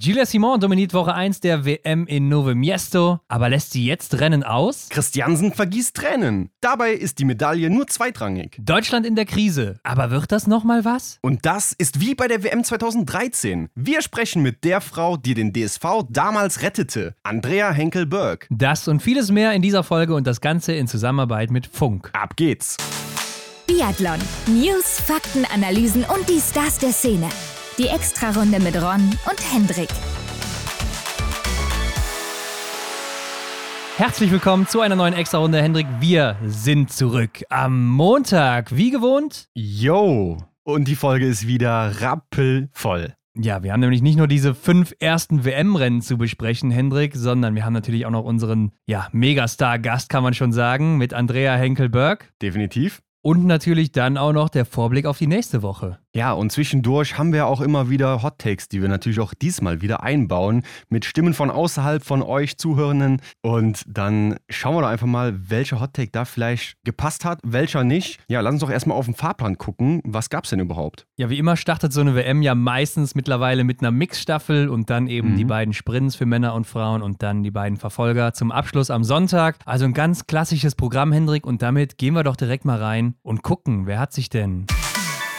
[0.00, 4.44] Giulia Simon dominiert Woche 1 der WM in Nove Miesto, aber lässt sie jetzt Rennen
[4.44, 4.86] aus?
[4.90, 6.50] Christiansen vergießt Tränen.
[6.60, 8.60] Dabei ist die Medaille nur zweitrangig.
[8.60, 11.18] Deutschland in der Krise, aber wird das nochmal was?
[11.20, 13.70] Und das ist wie bei der WM 2013.
[13.74, 18.46] Wir sprechen mit der Frau, die den DSV damals rettete, Andrea Henkel-Berg.
[18.50, 22.10] Das und vieles mehr in dieser Folge und das Ganze in Zusammenarbeit mit Funk.
[22.12, 22.76] Ab geht's.
[23.66, 24.20] Biathlon.
[24.46, 27.28] News, Fakten, Analysen und die Stars der Szene.
[27.78, 29.88] Die Extrarunde mit Ron und Hendrik.
[33.96, 35.86] Herzlich willkommen zu einer neuen Extra-Runde, Hendrik.
[36.00, 39.46] Wir sind zurück am Montag, wie gewohnt.
[39.54, 40.38] Yo!
[40.64, 43.14] Und die Folge ist wieder rappelvoll.
[43.36, 47.64] Ja, wir haben nämlich nicht nur diese fünf ersten WM-Rennen zu besprechen, Hendrik, sondern wir
[47.64, 52.32] haben natürlich auch noch unseren, ja, Megastar-Gast, kann man schon sagen, mit Andrea Henkel-Berg.
[52.42, 53.02] Definitiv.
[53.22, 55.98] Und natürlich dann auch noch der Vorblick auf die nächste Woche.
[56.14, 59.82] Ja, und zwischendurch haben wir auch immer wieder Hot Takes, die wir natürlich auch diesmal
[59.82, 63.20] wieder einbauen, mit Stimmen von außerhalb von euch Zuhörenden.
[63.42, 67.84] Und dann schauen wir doch einfach mal, welcher Hot Take da vielleicht gepasst hat, welcher
[67.84, 68.20] nicht.
[68.28, 70.00] Ja, lass uns doch erstmal auf den Fahrplan gucken.
[70.04, 71.06] Was gab's denn überhaupt?
[71.16, 75.06] Ja, wie immer startet so eine WM ja meistens mittlerweile mit einer Mixstaffel und dann
[75.08, 75.36] eben Mhm.
[75.36, 79.04] die beiden Sprints für Männer und Frauen und dann die beiden Verfolger zum Abschluss am
[79.04, 79.56] Sonntag.
[79.66, 83.42] Also ein ganz klassisches Programm, Hendrik, und damit gehen wir doch direkt mal rein und
[83.42, 84.66] gucken, wer hat sich denn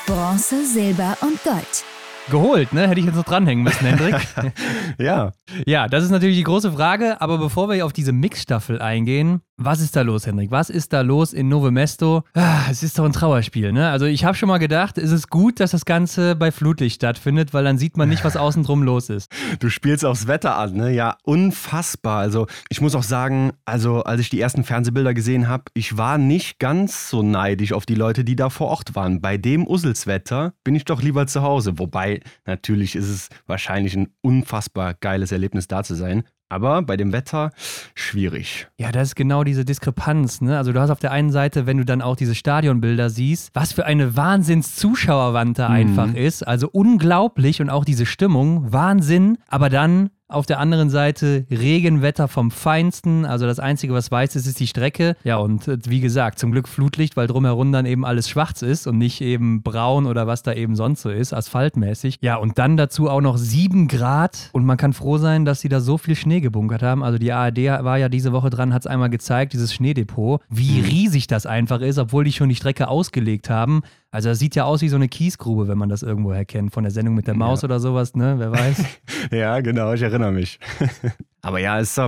[0.05, 1.85] Bronze, Silber und Gold.
[2.31, 2.87] geholt, ne?
[2.87, 4.15] Hätte ich jetzt noch dranhängen müssen, Hendrik.
[4.99, 5.31] Ja,
[5.65, 9.81] ja, das ist natürlich die große Frage, aber bevor wir auf diese Mixstaffel eingehen, was
[9.81, 10.51] ist da los, Hendrik?
[10.51, 12.23] Was ist da los in Nove Mesto?
[12.33, 13.89] Ah, es ist doch ein Trauerspiel, ne?
[13.89, 17.53] Also ich habe schon mal gedacht, es ist gut, dass das Ganze bei Flutlicht stattfindet,
[17.53, 19.29] weil dann sieht man nicht, was außen drum los ist.
[19.59, 20.93] du spielst aufs Wetter an, ne?
[20.93, 22.19] Ja, unfassbar.
[22.19, 26.17] Also, ich muss auch sagen, also als ich die ersten Fernsehbilder gesehen habe, ich war
[26.17, 29.19] nicht ganz so neidisch auf die Leute, die da vor Ort waren.
[29.19, 31.77] Bei dem Usselswetter bin ich doch lieber zu Hause.
[31.79, 36.23] Wobei, natürlich ist es wahrscheinlich ein unfassbar geiles Erlebnis da zu sein.
[36.49, 37.51] Aber bei dem Wetter
[37.93, 38.67] schwierig.
[38.77, 40.41] Ja, das ist genau diese Diskrepanz.
[40.41, 40.57] Ne?
[40.57, 43.71] Also du hast auf der einen Seite, wenn du dann auch diese Stadionbilder siehst, was
[43.71, 46.47] für eine Wahnsinns-Zuschauerwand da einfach ist.
[46.47, 49.37] Also unglaublich und auch diese Stimmung, Wahnsinn.
[49.47, 53.25] Aber dann auf der anderen Seite Regenwetter vom Feinsten.
[53.25, 55.15] Also das Einzige, was weiß ist, ist die Strecke.
[55.23, 58.85] Ja, und äh, wie gesagt, zum Glück Flutlicht, weil drumherum dann eben alles schwarz ist
[58.85, 62.19] und nicht eben braun oder was da eben sonst so ist, asphaltmäßig.
[62.21, 64.49] Ja, und dann dazu auch noch sieben Grad.
[64.53, 67.03] Und man kann froh sein, dass sie da so viel Schnee gebunkert haben.
[67.03, 70.79] Also die ARD war ja diese Woche dran, hat es einmal gezeigt, dieses Schneedepot, wie
[70.79, 73.81] riesig das einfach ist, obwohl die schon die Strecke ausgelegt haben.
[74.11, 76.83] Also das sieht ja aus wie so eine Kiesgrube, wenn man das irgendwo erkennt, von
[76.83, 78.35] der Sendung mit der Maus oder sowas, ne?
[78.37, 78.83] Wer weiß.
[79.31, 80.59] Ja, genau, ich erinnere mich.
[81.41, 82.01] Aber ja, es ist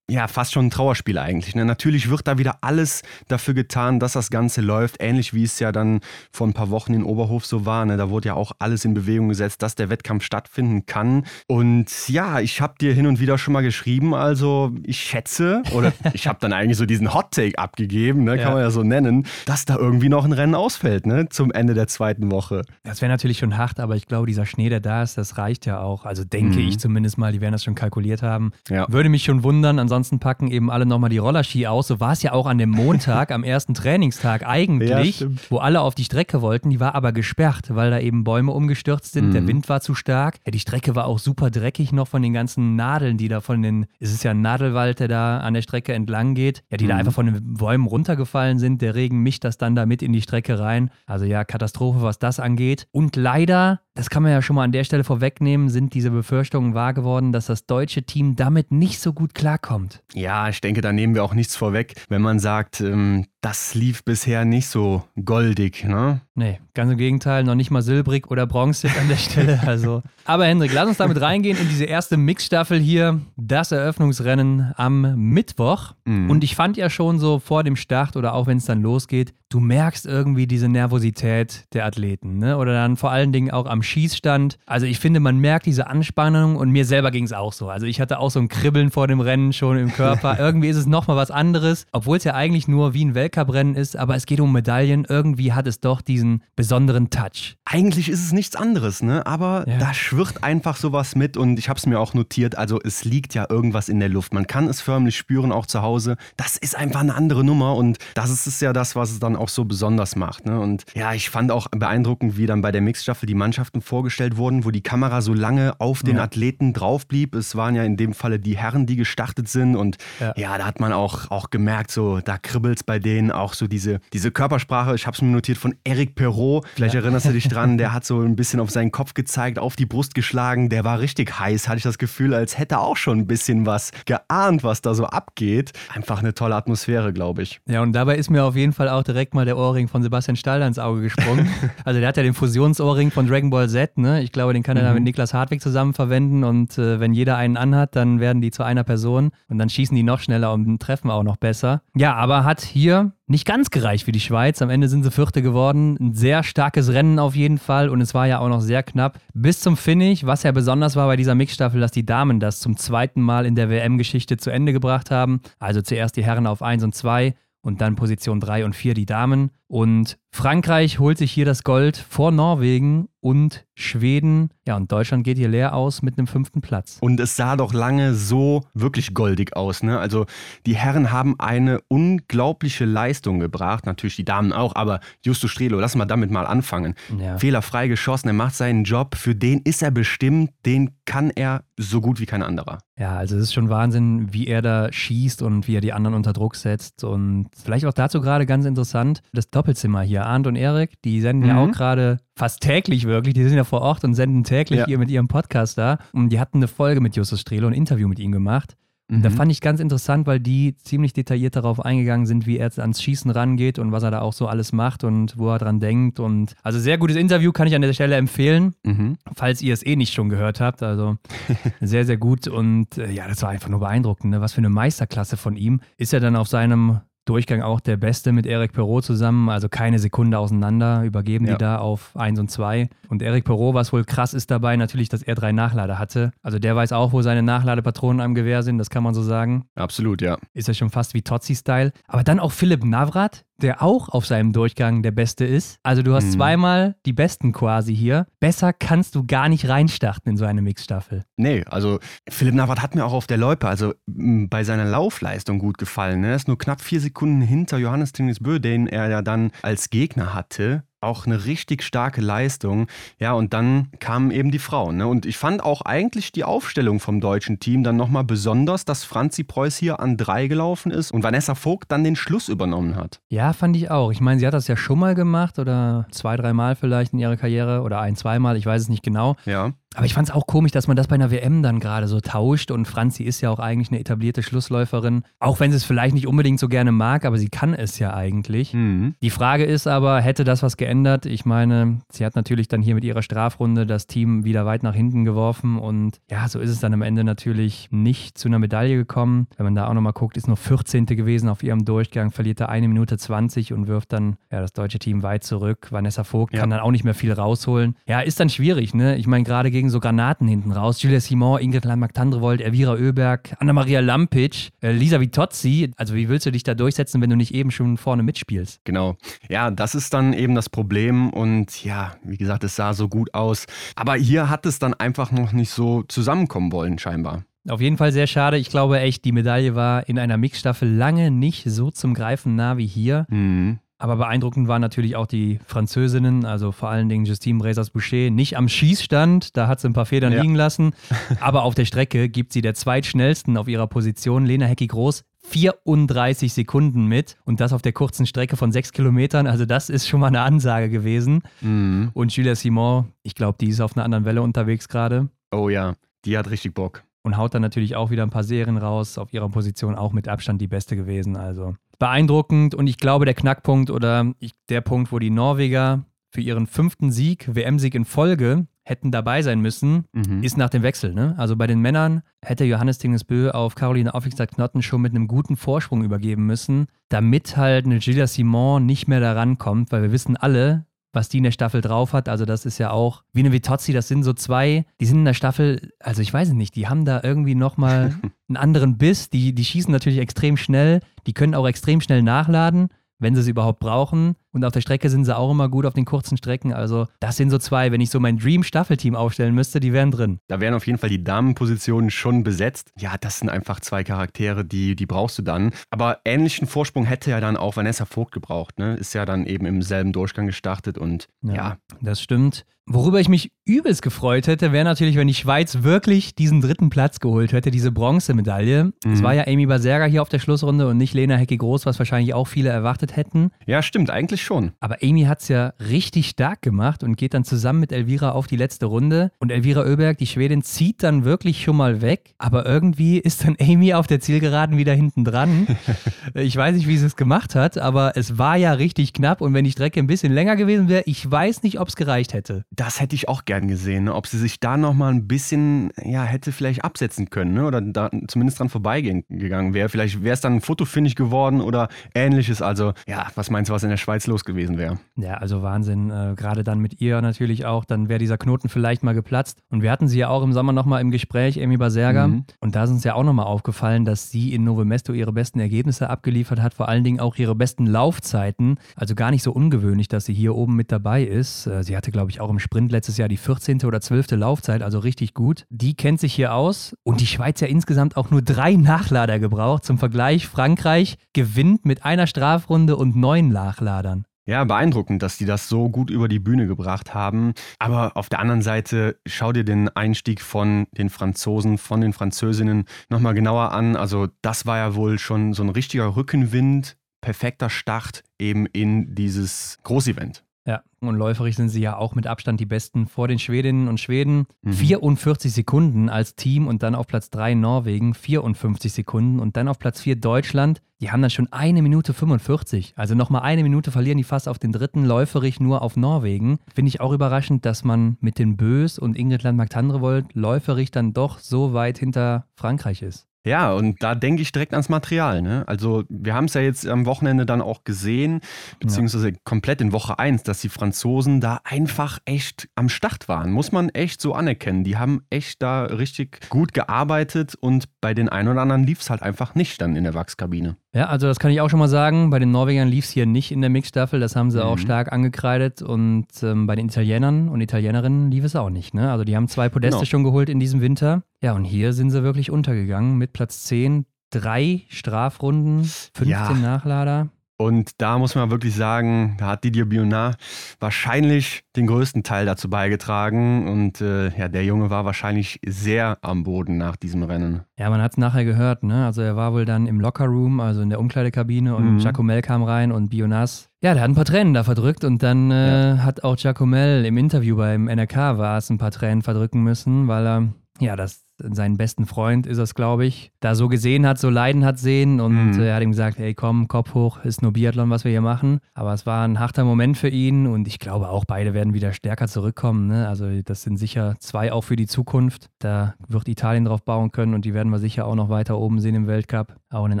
[0.10, 1.54] ja, fast schon ein Trauerspiel eigentlich.
[1.54, 1.64] Ne?
[1.64, 4.96] Natürlich wird da wieder alles dafür getan, dass das Ganze läuft.
[5.00, 6.00] Ähnlich wie es ja dann
[6.32, 7.84] vor ein paar Wochen in Oberhof so war.
[7.86, 7.96] Ne?
[7.96, 11.24] Da wurde ja auch alles in Bewegung gesetzt, dass der Wettkampf stattfinden kann.
[11.46, 14.14] Und ja, ich habe dir hin und wieder schon mal geschrieben.
[14.14, 18.32] Also ich schätze, oder ich habe dann eigentlich so diesen Hot Take abgegeben, ne?
[18.36, 18.50] kann Ja.
[18.54, 21.28] man ja so nennen, dass da irgendwie noch ein Rennen ausfällt ne?
[21.28, 22.62] zum Ende der zweiten Woche.
[22.82, 25.66] Das wäre natürlich schon hart, aber ich glaube, dieser Schnee, der da ist, das reicht
[25.66, 26.04] ja auch.
[26.04, 26.68] Also denke Mhm.
[26.68, 28.50] ich zumindest mal, die werden das schon kalkuliert haben.
[28.68, 28.86] Ja.
[28.90, 31.86] Würde mich schon wundern, ansonsten packen eben alle nochmal die Rollerski aus.
[31.88, 35.50] So war es ja auch an dem Montag, am ersten Trainingstag Ja, eigentlich, stimmt.
[35.50, 36.70] wo alle auf die Strecke wollten.
[36.70, 39.28] Die war aber gesperrt, weil da eben Bäume umgestürzt sind.
[39.28, 39.32] Mhm.
[39.32, 40.38] Der Wind war zu stark.
[40.46, 43.62] Ja, die Strecke war auch super dreckig noch von den ganzen Nadeln, die da von
[43.62, 46.86] den, es ist ja ein Nadelwald, der da an der Strecke entlang geht, ja, die
[46.86, 47.00] da Mhm.
[47.00, 48.80] einfach von den Bäumen runtergefallen sind.
[48.82, 50.90] Der Regen mischt das dann da mit in die Strecke rein.
[51.06, 52.86] Also ja, Katastrophe, was das angeht.
[52.92, 56.72] Und leider, das kann man ja schon mal an der Stelle vorwegnehmen, sind diese Befürchtungen
[56.72, 60.02] wahr geworden, dass das deutsche Team damit nicht so gut klarkommt.
[60.14, 64.04] Ja, ich denke, da nehmen wir auch nichts vorweg, wenn man sagt, ähm, das lief
[64.04, 65.84] bisher nicht so goldig.
[65.84, 66.20] Ne?
[66.34, 69.60] Nee, ganz im Gegenteil, noch nicht mal silbrig oder bronze an der Stelle.
[69.70, 70.02] Also.
[70.24, 75.92] Aber Hendrik, lass uns damit reingehen in diese erste Mixstaffel hier, das Eröffnungsrennen am Mittwoch.
[76.04, 76.30] Mhm.
[76.30, 79.32] Und ich fand ja schon so vor dem Start oder auch wenn es dann losgeht,
[79.50, 82.56] du merkst irgendwie diese Nervosität der Athleten, ne?
[82.56, 84.58] Oder dann vor allen Dingen auch am Schießstand.
[84.64, 87.68] Also ich finde, man merkt diese Anspannung und mir selber ging es auch so.
[87.68, 90.38] Also ich hatte auch so ein Kribbeln vor dem Rennen schon im Körper.
[90.38, 93.96] irgendwie ist es nochmal was anderes, obwohl es ja eigentlich nur wie ein Weltcuprennen ist,
[93.96, 95.04] aber es geht um Medaillen.
[95.08, 97.56] Irgendwie hat es doch diesen besonderen Touch.
[97.64, 99.24] Eigentlich ist es nichts anderes, ne?
[99.26, 99.78] aber Ja.
[99.78, 103.34] da schwirrt einfach sowas mit und ich habe es mir auch notiert, also es liegt
[103.34, 104.34] ja irgendwas in der Luft.
[104.34, 106.16] Man kann es förmlich spüren, auch zu Hause.
[106.36, 109.36] Das ist einfach eine andere Nummer und das ist es ja das, was es dann
[109.36, 110.46] auch so besonders macht.
[110.46, 110.58] Ne?
[110.58, 114.64] Und ja, ich fand auch beeindruckend, wie dann bei der Mixstaffel die Mannschaften vorgestellt wurden,
[114.64, 116.24] wo die Kamera so lange auf den Ja.
[116.24, 117.34] Athleten drauf blieb.
[117.34, 120.32] Es waren ja in dem Falle die Herren, die gestartet sind und Ja.
[120.36, 123.54] ja, da hat man auch, auch gemerkt, so da kribbelt es bei denen hin, auch
[123.54, 127.00] so diese, diese Körpersprache, ich habe es mir notiert von Eric Perrault, vielleicht ja.
[127.00, 129.86] erinnerst du dich dran, der hat so ein bisschen auf seinen Kopf gezeigt, auf die
[129.86, 133.18] Brust geschlagen, der war richtig heiß, hatte ich das Gefühl, als hätte er auch schon
[133.18, 135.72] ein bisschen was geahnt, was da so abgeht.
[135.94, 137.60] Einfach eine tolle Atmosphäre, glaube ich.
[137.66, 140.36] Ja, und dabei ist mir auf jeden Fall auch direkt mal der Ohrring von Sebastian
[140.36, 141.48] Stalder ins Auge gesprungen.
[141.84, 144.22] also der hat ja den Fusionsohrring von Dragon Ball Z, ne?
[144.22, 144.86] Ich glaube, den kann er mhm.
[144.86, 148.50] dann mit Niklas Hartwig zusammen verwenden und äh, wenn jeder einen anhat, dann werden die
[148.50, 151.82] zu einer Person und dann schießen die noch schneller und treffen auch noch besser.
[151.94, 154.62] Ja, aber hat hier nicht ganz gereicht für die Schweiz.
[154.62, 155.96] Am Ende sind sie Vierte geworden.
[156.00, 159.18] Ein sehr starkes Rennen auf jeden Fall und es war ja auch noch sehr knapp.
[159.34, 162.76] Bis zum Finish, was ja besonders war bei dieser Mixstaffel, dass die Damen das zum
[162.76, 165.40] zweiten Mal in der WM-Geschichte zu Ende gebracht haben.
[165.58, 169.06] Also zuerst die Herren auf 1 und 2 und dann Position 3 und 4 die
[169.06, 169.50] Damen.
[169.70, 174.50] Und Frankreich holt sich hier das Gold vor Norwegen und Schweden.
[174.66, 176.98] Ja, und Deutschland geht hier leer aus mit einem fünften Platz.
[177.00, 179.82] Und es sah doch lange so wirklich goldig aus.
[179.82, 179.98] Ne?
[179.98, 180.26] Also
[180.66, 183.86] die Herren haben eine unglaubliche Leistung gebracht.
[183.86, 186.94] Natürlich die Damen auch, aber Justus Strelo, lass mal damit mal anfangen.
[187.18, 187.38] Ja.
[187.38, 189.14] Fehlerfrei geschossen, er macht seinen Job.
[189.14, 192.78] Für den ist er bestimmt, den kann er so gut wie kein anderer.
[192.98, 196.14] Ja, also es ist schon Wahnsinn, wie er da schießt und wie er die anderen
[196.14, 197.02] unter Druck setzt.
[197.02, 201.42] Und vielleicht auch dazu gerade ganz interessant, das Doppelzimmer hier, Arndt und Erik, die senden
[201.42, 201.48] mhm.
[201.50, 204.86] ja auch gerade fast täglich wirklich, die sind ja vor Ort und senden täglich ja.
[204.86, 205.98] hier mit ihrem Podcast da.
[206.14, 208.74] Und die hatten eine Folge mit Justus Strelo, ein Interview mit ihm gemacht.
[209.10, 209.20] Mhm.
[209.20, 212.80] Da fand ich ganz interessant, weil die ziemlich detailliert darauf eingegangen sind, wie er jetzt
[212.80, 215.78] ans Schießen rangeht und was er da auch so alles macht und wo er dran
[215.78, 216.18] denkt.
[216.18, 219.18] Und also sehr gutes Interview kann ich an der Stelle empfehlen, mhm.
[219.36, 220.82] falls ihr es eh nicht schon gehört habt.
[220.82, 221.18] Also
[221.82, 222.48] sehr, sehr gut.
[222.48, 224.30] Und äh, ja, das war einfach nur beeindruckend.
[224.30, 224.40] Ne?
[224.40, 225.80] Was für eine Meisterklasse von ihm.
[225.98, 229.98] Ist er dann auf seinem Durchgang auch der Beste mit Eric Perrault zusammen, also keine
[229.98, 231.52] Sekunde auseinander, übergeben ja.
[231.52, 232.88] die da auf 1 und 2.
[233.08, 236.32] Und Eric Perrault, was wohl krass ist dabei, natürlich, dass er drei Nachlader hatte.
[236.42, 239.64] Also der weiß auch, wo seine Nachladepatronen am Gewehr sind, das kann man so sagen.
[239.74, 240.38] Absolut, ja.
[240.54, 241.92] Ist ja schon fast wie Totzi-Style.
[242.08, 245.78] Aber dann auch Philipp Navrat, der auch auf seinem Durchgang der Beste ist.
[245.82, 246.32] Also du hast mhm.
[246.32, 248.26] zweimal die Besten quasi hier.
[248.40, 251.24] Besser kannst du gar nicht reinstarten in so eine Mixstaffel.
[251.36, 251.98] Nee, also
[252.28, 256.20] Philipp Navrat hat mir auch auf der Loipe, also bei seiner Laufleistung gut gefallen.
[256.20, 256.28] Ne?
[256.28, 260.34] Er ist nur knapp vier Sekunden hinter Johannes Tingesbö, den er ja dann als Gegner
[260.34, 262.86] hatte auch eine richtig starke Leistung.
[263.18, 264.98] Ja, und dann kamen eben die Frauen.
[264.98, 265.06] Ne?
[265.06, 269.44] Und ich fand auch eigentlich die Aufstellung vom deutschen Team dann nochmal besonders, dass Franzi
[269.44, 273.20] Preuß hier an drei gelaufen ist und Vanessa Vogt dann den Schluss übernommen hat.
[273.28, 274.10] Ja, fand ich auch.
[274.12, 277.36] Ich meine, sie hat das ja schon mal gemacht oder zwei, dreimal vielleicht in ihrer
[277.36, 279.36] Karriere oder ein, zweimal, ich weiß es nicht genau.
[279.46, 279.72] Ja.
[279.96, 282.20] Aber ich fand es auch komisch, dass man das bei einer WM dann gerade so
[282.20, 282.70] tauscht.
[282.70, 285.24] Und Franzi ist ja auch eigentlich eine etablierte Schlussläuferin.
[285.40, 288.14] Auch wenn sie es vielleicht nicht unbedingt so gerne mag, aber sie kann es ja
[288.14, 288.72] eigentlich.
[288.72, 289.14] Mhm.
[289.20, 291.26] Die Frage ist aber, hätte das was geändert?
[291.26, 294.94] Ich meine, sie hat natürlich dann hier mit ihrer Strafrunde das Team wieder weit nach
[294.94, 295.76] hinten geworfen.
[295.76, 299.48] Und ja, so ist es dann am Ende natürlich nicht zu einer Medaille gekommen.
[299.56, 301.06] Wenn man da auch nochmal guckt, ist nur 14.
[301.06, 305.00] gewesen auf ihrem Durchgang, verliert da eine Minute 20 und wirft dann ja, das deutsche
[305.00, 305.88] Team weit zurück.
[305.90, 306.60] Vanessa Vogt ja.
[306.60, 307.96] kann dann auch nicht mehr viel rausholen.
[308.06, 309.16] Ja, ist dann schwierig, ne?
[309.16, 311.00] Ich meine, gerade gegen gegen so Granaten hinten raus.
[311.00, 315.90] Julia Simon, Ingrid Landmark-Tandrevold, Elvira Oeberg, Anna-Maria Lampic, äh, Lisa Vitozzi.
[315.96, 318.80] Also wie willst du dich da durchsetzen, wenn du nicht eben schon vorne mitspielst?
[318.84, 319.16] Genau.
[319.48, 321.30] Ja, das ist dann eben das Problem.
[321.30, 323.64] Und ja, wie gesagt, es sah so gut aus.
[323.96, 327.44] Aber hier hat es dann einfach noch nicht so zusammenkommen wollen, scheinbar.
[327.66, 328.58] Auf jeden Fall sehr schade.
[328.58, 332.76] Ich glaube echt, die Medaille war in einer Mixstaffel lange nicht so zum Greifen nah
[332.76, 333.26] wie hier.
[333.30, 333.78] Mhm.
[334.00, 338.66] Aber beeindruckend waren natürlich auch die Französinnen, also vor allen Dingen Justine Brezas-Boucher, nicht am
[338.66, 340.40] Schießstand, da hat sie ein paar Federn ja.
[340.40, 340.94] liegen lassen,
[341.40, 347.06] aber auf der Strecke gibt sie der zweitschnellsten auf ihrer Position, Lena Hecki-Groß, 34 Sekunden
[347.06, 349.46] mit und das auf der kurzen Strecke von sechs Kilometern.
[349.46, 351.42] Also das ist schon mal eine Ansage gewesen.
[351.60, 352.10] Mhm.
[352.14, 355.28] Und Julia Simon, ich glaube, die ist auf einer anderen Welle unterwegs gerade.
[355.50, 357.02] Oh ja, die hat richtig Bock.
[357.22, 359.18] Und haut dann natürlich auch wieder ein paar Serien raus.
[359.18, 361.36] Auf ihrer Position auch mit Abstand die beste gewesen.
[361.36, 364.32] Also beeindruckend und ich glaube, der Knackpunkt oder
[364.68, 369.60] der Punkt, wo die Norweger für ihren fünften Sieg, WM-Sieg in Folge, hätten dabei sein
[369.60, 370.42] müssen, mhm.
[370.42, 371.12] ist nach dem Wechsel.
[371.12, 371.34] Ne?
[371.36, 376.02] Also bei den Männern hätte Johannes Tingesbö auf Caroline Aufwigstadt-Knotten schon mit einem guten Vorsprung
[376.02, 380.86] übergeben müssen, damit halt eine Gilles Simon nicht mehr daran kommt, weil wir wissen alle,
[381.12, 382.28] was die in der Staffel drauf hat.
[382.28, 385.24] Also das ist ja auch wie eine Vitozzi, das sind so zwei, die sind in
[385.24, 388.14] der Staffel, also ich weiß nicht, die haben da irgendwie nochmal
[388.48, 392.88] einen anderen Biss, die, die schießen natürlich extrem schnell, die können auch extrem schnell nachladen,
[393.18, 394.36] wenn sie es überhaupt brauchen.
[394.52, 396.72] Und auf der Strecke sind sie auch immer gut auf den kurzen Strecken.
[396.72, 397.92] Also, das sind so zwei.
[397.92, 400.38] Wenn ich so mein Dream-Staffelteam aufstellen müsste, die wären drin.
[400.48, 402.90] Da wären auf jeden Fall die Damenpositionen schon besetzt.
[402.98, 405.70] Ja, das sind einfach zwei Charaktere, die, die brauchst du dann.
[405.90, 408.78] Aber ähnlichen Vorsprung hätte ja dann auch Vanessa Vogt gebraucht.
[408.78, 408.94] Ne?
[408.96, 411.54] Ist ja dann eben im selben Durchgang gestartet und ja.
[411.54, 411.76] ja.
[412.00, 412.64] Das stimmt.
[412.92, 417.20] Worüber ich mich übelst gefreut hätte, wäre natürlich, wenn die Schweiz wirklich diesen dritten Platz
[417.20, 418.92] geholt hätte, diese Bronzemedaille.
[419.04, 419.22] Es Mhm.
[419.22, 422.48] war ja Amy Baserga hier auf der Schlussrunde und nicht Lena Hecki-Groß, was wahrscheinlich auch
[422.48, 423.50] viele erwartet hätten.
[423.66, 424.72] Ja, stimmt, eigentlich schon.
[424.80, 428.46] Aber Amy hat es ja richtig stark gemacht und geht dann zusammen mit Elvira auf
[428.46, 429.32] die letzte Runde.
[429.38, 432.34] Und Elvira Oeberg, die Schwedin, zieht dann wirklich schon mal weg.
[432.38, 435.66] Aber irgendwie ist dann Amy auf der Zielgeraden wieder hinten dran.
[436.34, 439.40] ich weiß nicht, wie sie es gemacht hat, aber es war ja richtig knapp.
[439.40, 442.34] Und wenn die Strecke ein bisschen länger gewesen wäre, ich weiß nicht, ob es gereicht
[442.34, 442.64] hätte.
[442.70, 444.14] Das hätte ich auch gern gesehen, ne?
[444.14, 447.64] ob sie sich da nochmal ein bisschen, ja, hätte vielleicht absetzen können ne?
[447.64, 449.88] oder da zumindest dran vorbeigehen gegangen wäre.
[449.88, 452.62] Vielleicht wäre es dann ein Fotofindig geworden oder ähnliches.
[452.62, 454.98] Also, ja, was meinst du, was in der Schweiz los gewesen wäre?
[455.16, 456.10] Ja, also Wahnsinn.
[456.10, 459.58] Äh, Gerade dann mit ihr natürlich auch, dann wäre dieser Knoten vielleicht mal geplatzt.
[459.70, 462.28] Und wir hatten sie ja auch im Sommer nochmal im Gespräch, Amy Baserga.
[462.28, 462.44] Mhm.
[462.60, 465.60] Und da ist uns ja auch nochmal aufgefallen, dass sie in Novo Mesto ihre besten
[465.60, 468.78] Ergebnisse abgeliefert hat, vor allen Dingen auch ihre besten Laufzeiten.
[468.96, 471.66] Also gar nicht so ungewöhnlich, dass sie hier oben mit dabei ist.
[471.66, 473.84] Äh, Sie hatte, glaube ich, auch im Sprint letztes Jahr die 14.
[473.84, 474.32] oder 12.
[474.32, 475.66] Laufzeit, also richtig gut.
[475.70, 476.96] Die kennt sich hier aus.
[477.02, 479.84] Und die Schweiz ja insgesamt auch nur drei Nachlader gebraucht.
[479.84, 484.19] Zum Vergleich, Frankreich gewinnt mit einer Strafrunde und neun Nachladern.
[484.50, 487.54] Ja, beeindruckend, dass die das so gut über die Bühne gebracht haben.
[487.78, 492.86] Aber auf der anderen Seite, schau dir den Einstieg von den Franzosen, von den Französinnen
[493.08, 493.94] nochmal genauer an.
[493.94, 499.78] Also, das war ja wohl schon so ein richtiger Rückenwind, perfekter Start eben in dieses
[499.84, 500.42] Großevent.
[500.66, 503.98] Ja, und läuferig sind sie ja auch mit Abstand die Besten vor den Schwedinnen und
[503.98, 504.46] Schweden.
[504.62, 504.72] Mhm.
[504.72, 509.78] 44 Sekunden als Team und dann auf Platz 3 Norwegen 54 Sekunden und dann auf
[509.78, 510.82] Platz 4 Deutschland.
[511.00, 512.92] Die haben dann schon eine Minute 45.
[512.94, 516.58] Also nochmal eine Minute verlieren die fast auf den dritten, läuferig nur auf Norwegen.
[516.74, 521.38] Finde ich auch überraschend, dass man mit den Bös und Ingrid Landmark-Tandrevold läuferig dann doch
[521.38, 523.29] so weit hinter Frankreich ist.
[523.46, 525.40] Ja, und da denke ich direkt ans Material.
[525.40, 525.64] Ne?
[525.66, 528.40] Also wir haben es ja jetzt am Wochenende dann auch gesehen,
[528.80, 533.50] beziehungsweise komplett in Woche 1, dass die Franzosen da einfach echt am Start waren.
[533.50, 534.84] Muss man echt so anerkennen.
[534.84, 539.08] Die haben echt da richtig gut gearbeitet und bei den einen oder anderen lief es
[539.08, 540.76] halt einfach nicht dann in der Wachskabine.
[540.92, 542.30] Ja, also das kann ich auch schon mal sagen.
[542.30, 544.18] Bei den Norwegern lief es hier nicht in der Mixstaffel.
[544.18, 544.80] Das haben sie auch Mhm.
[544.80, 545.82] stark angekreidet.
[545.82, 548.92] Und ähm, bei den Italienern und Italienerinnen lief es auch nicht.
[548.92, 549.10] Ne?
[549.10, 550.04] Also die haben zwei Podeste Genau.
[550.06, 551.22] schon geholt in diesem Winter.
[551.42, 554.04] Ja, und hier sind sie wirklich untergegangen mit Platz 10.
[554.32, 556.52] Drei Strafrunden, 15 Ja.
[556.54, 557.28] Nachlader.
[557.60, 560.38] Und da muss man wirklich sagen, da hat Didier Bionard
[560.80, 563.68] wahrscheinlich den größten Teil dazu beigetragen.
[563.68, 567.60] Und äh, ja, der Junge war wahrscheinlich sehr am Boden nach diesem Rennen.
[567.78, 569.04] Ja, man hat es nachher gehört, ne?
[569.04, 571.98] Also er war wohl dann im Lockerroom, also in der Umkleidekabine und Mhm.
[571.98, 575.50] Giacomel kam rein und Bionas, ja, der hat ein paar Tränen da verdrückt und dann
[575.50, 580.08] äh, hat auch Giacomel im Interview beim NRK war es ein paar Tränen verdrücken müssen,
[580.08, 580.48] weil er,
[580.78, 584.64] ja, das seinen besten Freund ist es, glaube ich, da so gesehen hat, so leiden
[584.64, 585.60] hat sehen und Mhm.
[585.60, 588.20] äh, er hat ihm gesagt, ey komm, Kopf hoch, ist nur Biathlon, was wir hier
[588.20, 588.60] machen.
[588.74, 591.92] Aber es war ein harter Moment für ihn und ich glaube auch, beide werden wieder
[591.92, 592.86] stärker zurückkommen.
[592.88, 593.08] Ne?
[593.08, 595.46] Also das sind sicher zwei auch für die Zukunft.
[595.58, 598.80] Da wird Italien drauf bauen können und die werden wir sicher auch noch weiter oben
[598.80, 600.00] sehen im Weltcup, auch in den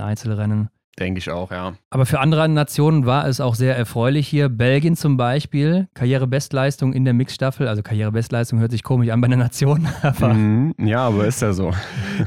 [0.00, 0.68] Einzelrennen.
[1.00, 1.72] Denke ich auch, ja.
[1.88, 4.50] Aber für andere Nationen war es auch sehr erfreulich hier.
[4.50, 7.66] Belgien zum Beispiel, Karrierebestleistung in der Mixstaffel.
[7.68, 10.74] Also Karrierebestleistung hört sich komisch an bei einer Nation, aber Mhm.
[10.78, 11.72] Ja, aber ist ja so.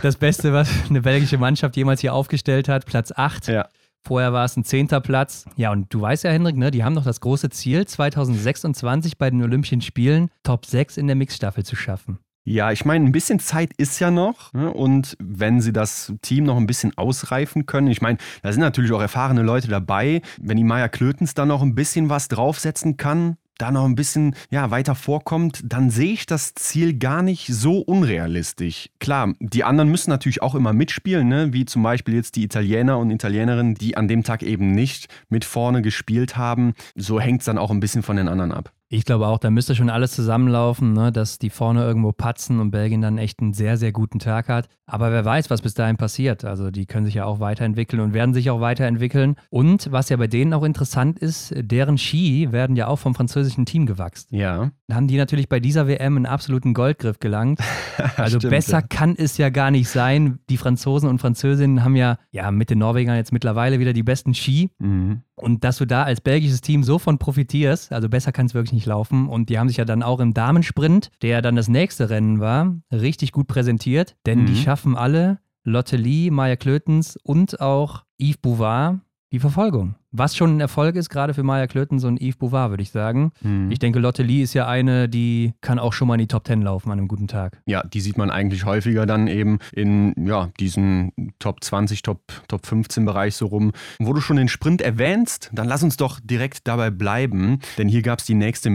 [0.02, 3.48] das Beste, was eine belgische Mannschaft jemals hier aufgestellt hat, Platz 8.
[3.48, 3.68] Ja.
[4.06, 5.46] Vorher war es ein zehnter Platz.
[5.56, 9.30] Ja, und du weißt ja, Hendrik, ne, die haben doch das große Ziel, 2026 bei
[9.30, 12.20] den Olympischen Spielen Top 6 in der Mixstaffel zu schaffen.
[12.46, 14.52] Ja, ich meine, ein bisschen Zeit ist ja noch.
[14.54, 14.72] Ne?
[14.72, 18.92] Und wenn sie das Team noch ein bisschen ausreifen können, ich meine, da sind natürlich
[18.92, 20.22] auch erfahrene Leute dabei.
[20.42, 24.36] Wenn die Maya Klötens da noch ein bisschen was draufsetzen kann, da noch ein bisschen
[24.50, 28.90] ja, weiter vorkommt, dann sehe ich das Ziel gar nicht so unrealistisch.
[29.00, 31.54] Klar, die anderen müssen natürlich auch immer mitspielen, ne?
[31.54, 35.46] wie zum Beispiel jetzt die Italiener und Italienerinnen, die an dem Tag eben nicht mit
[35.46, 36.74] vorne gespielt haben.
[36.96, 38.74] So hängt es dann auch ein bisschen von den anderen ab.
[38.94, 42.70] Ich glaube auch, da müsste schon alles zusammenlaufen, ne, dass die vorne irgendwo patzen und
[42.70, 44.70] Belgien dann echt einen sehr, sehr guten Tag hat.
[44.86, 46.46] Aber wer weiß, was bis dahin passiert.
[46.46, 49.36] Also die können sich ja auch weiterentwickeln und werden sich auch weiterentwickeln.
[49.50, 53.66] Und was ja bei denen auch interessant ist, deren Ski werden ja auch vom französischen
[53.66, 54.36] Team gewachsen.
[54.36, 54.70] Ja.
[54.88, 57.60] Dann haben die natürlich bei dieser WM einen absoluten Goldgriff gelangt.
[58.18, 58.82] Also Stimmt, besser ja.
[58.82, 60.40] kann es ja gar nicht sein.
[60.50, 64.34] Die Franzosen und Französinnen haben ja, ja mit den Norwegern jetzt mittlerweile wieder die besten
[64.34, 64.72] Ski.
[64.80, 65.22] Mhm.
[65.36, 68.74] Und dass du da als belgisches Team so von profitierst, also besser kann es wirklich
[68.74, 69.28] nicht laufen.
[69.28, 72.76] Und die haben sich ja dann auch im Damensprint, der dann das nächste Rennen war,
[72.92, 74.16] richtig gut präsentiert.
[74.26, 74.46] Denn Mhm.
[74.46, 79.00] die schaffen alle, Lotte Lee, Maya Klötens und auch Yves Bouvard,
[79.34, 79.96] die Verfolgung.
[80.12, 83.32] Was schon ein Erfolg ist, gerade für Maya Klötens und Yves Bouvard, würde ich sagen.
[83.42, 83.72] Mhm.
[83.72, 86.46] Ich denke, Lotte Lee ist ja eine, die kann auch schon mal in die Top
[86.46, 87.60] 10 laufen an einem guten Tag.
[87.66, 92.64] Ja, die sieht man eigentlich häufiger dann eben in ja, diesen Top 20, Top, Top
[92.68, 93.72] 15 Bereich so rum.
[93.98, 98.04] Wo du schon den Sprint erwähnst, dann lass uns doch direkt dabei bleiben, denn hier
[98.04, 98.70] gab es die nächste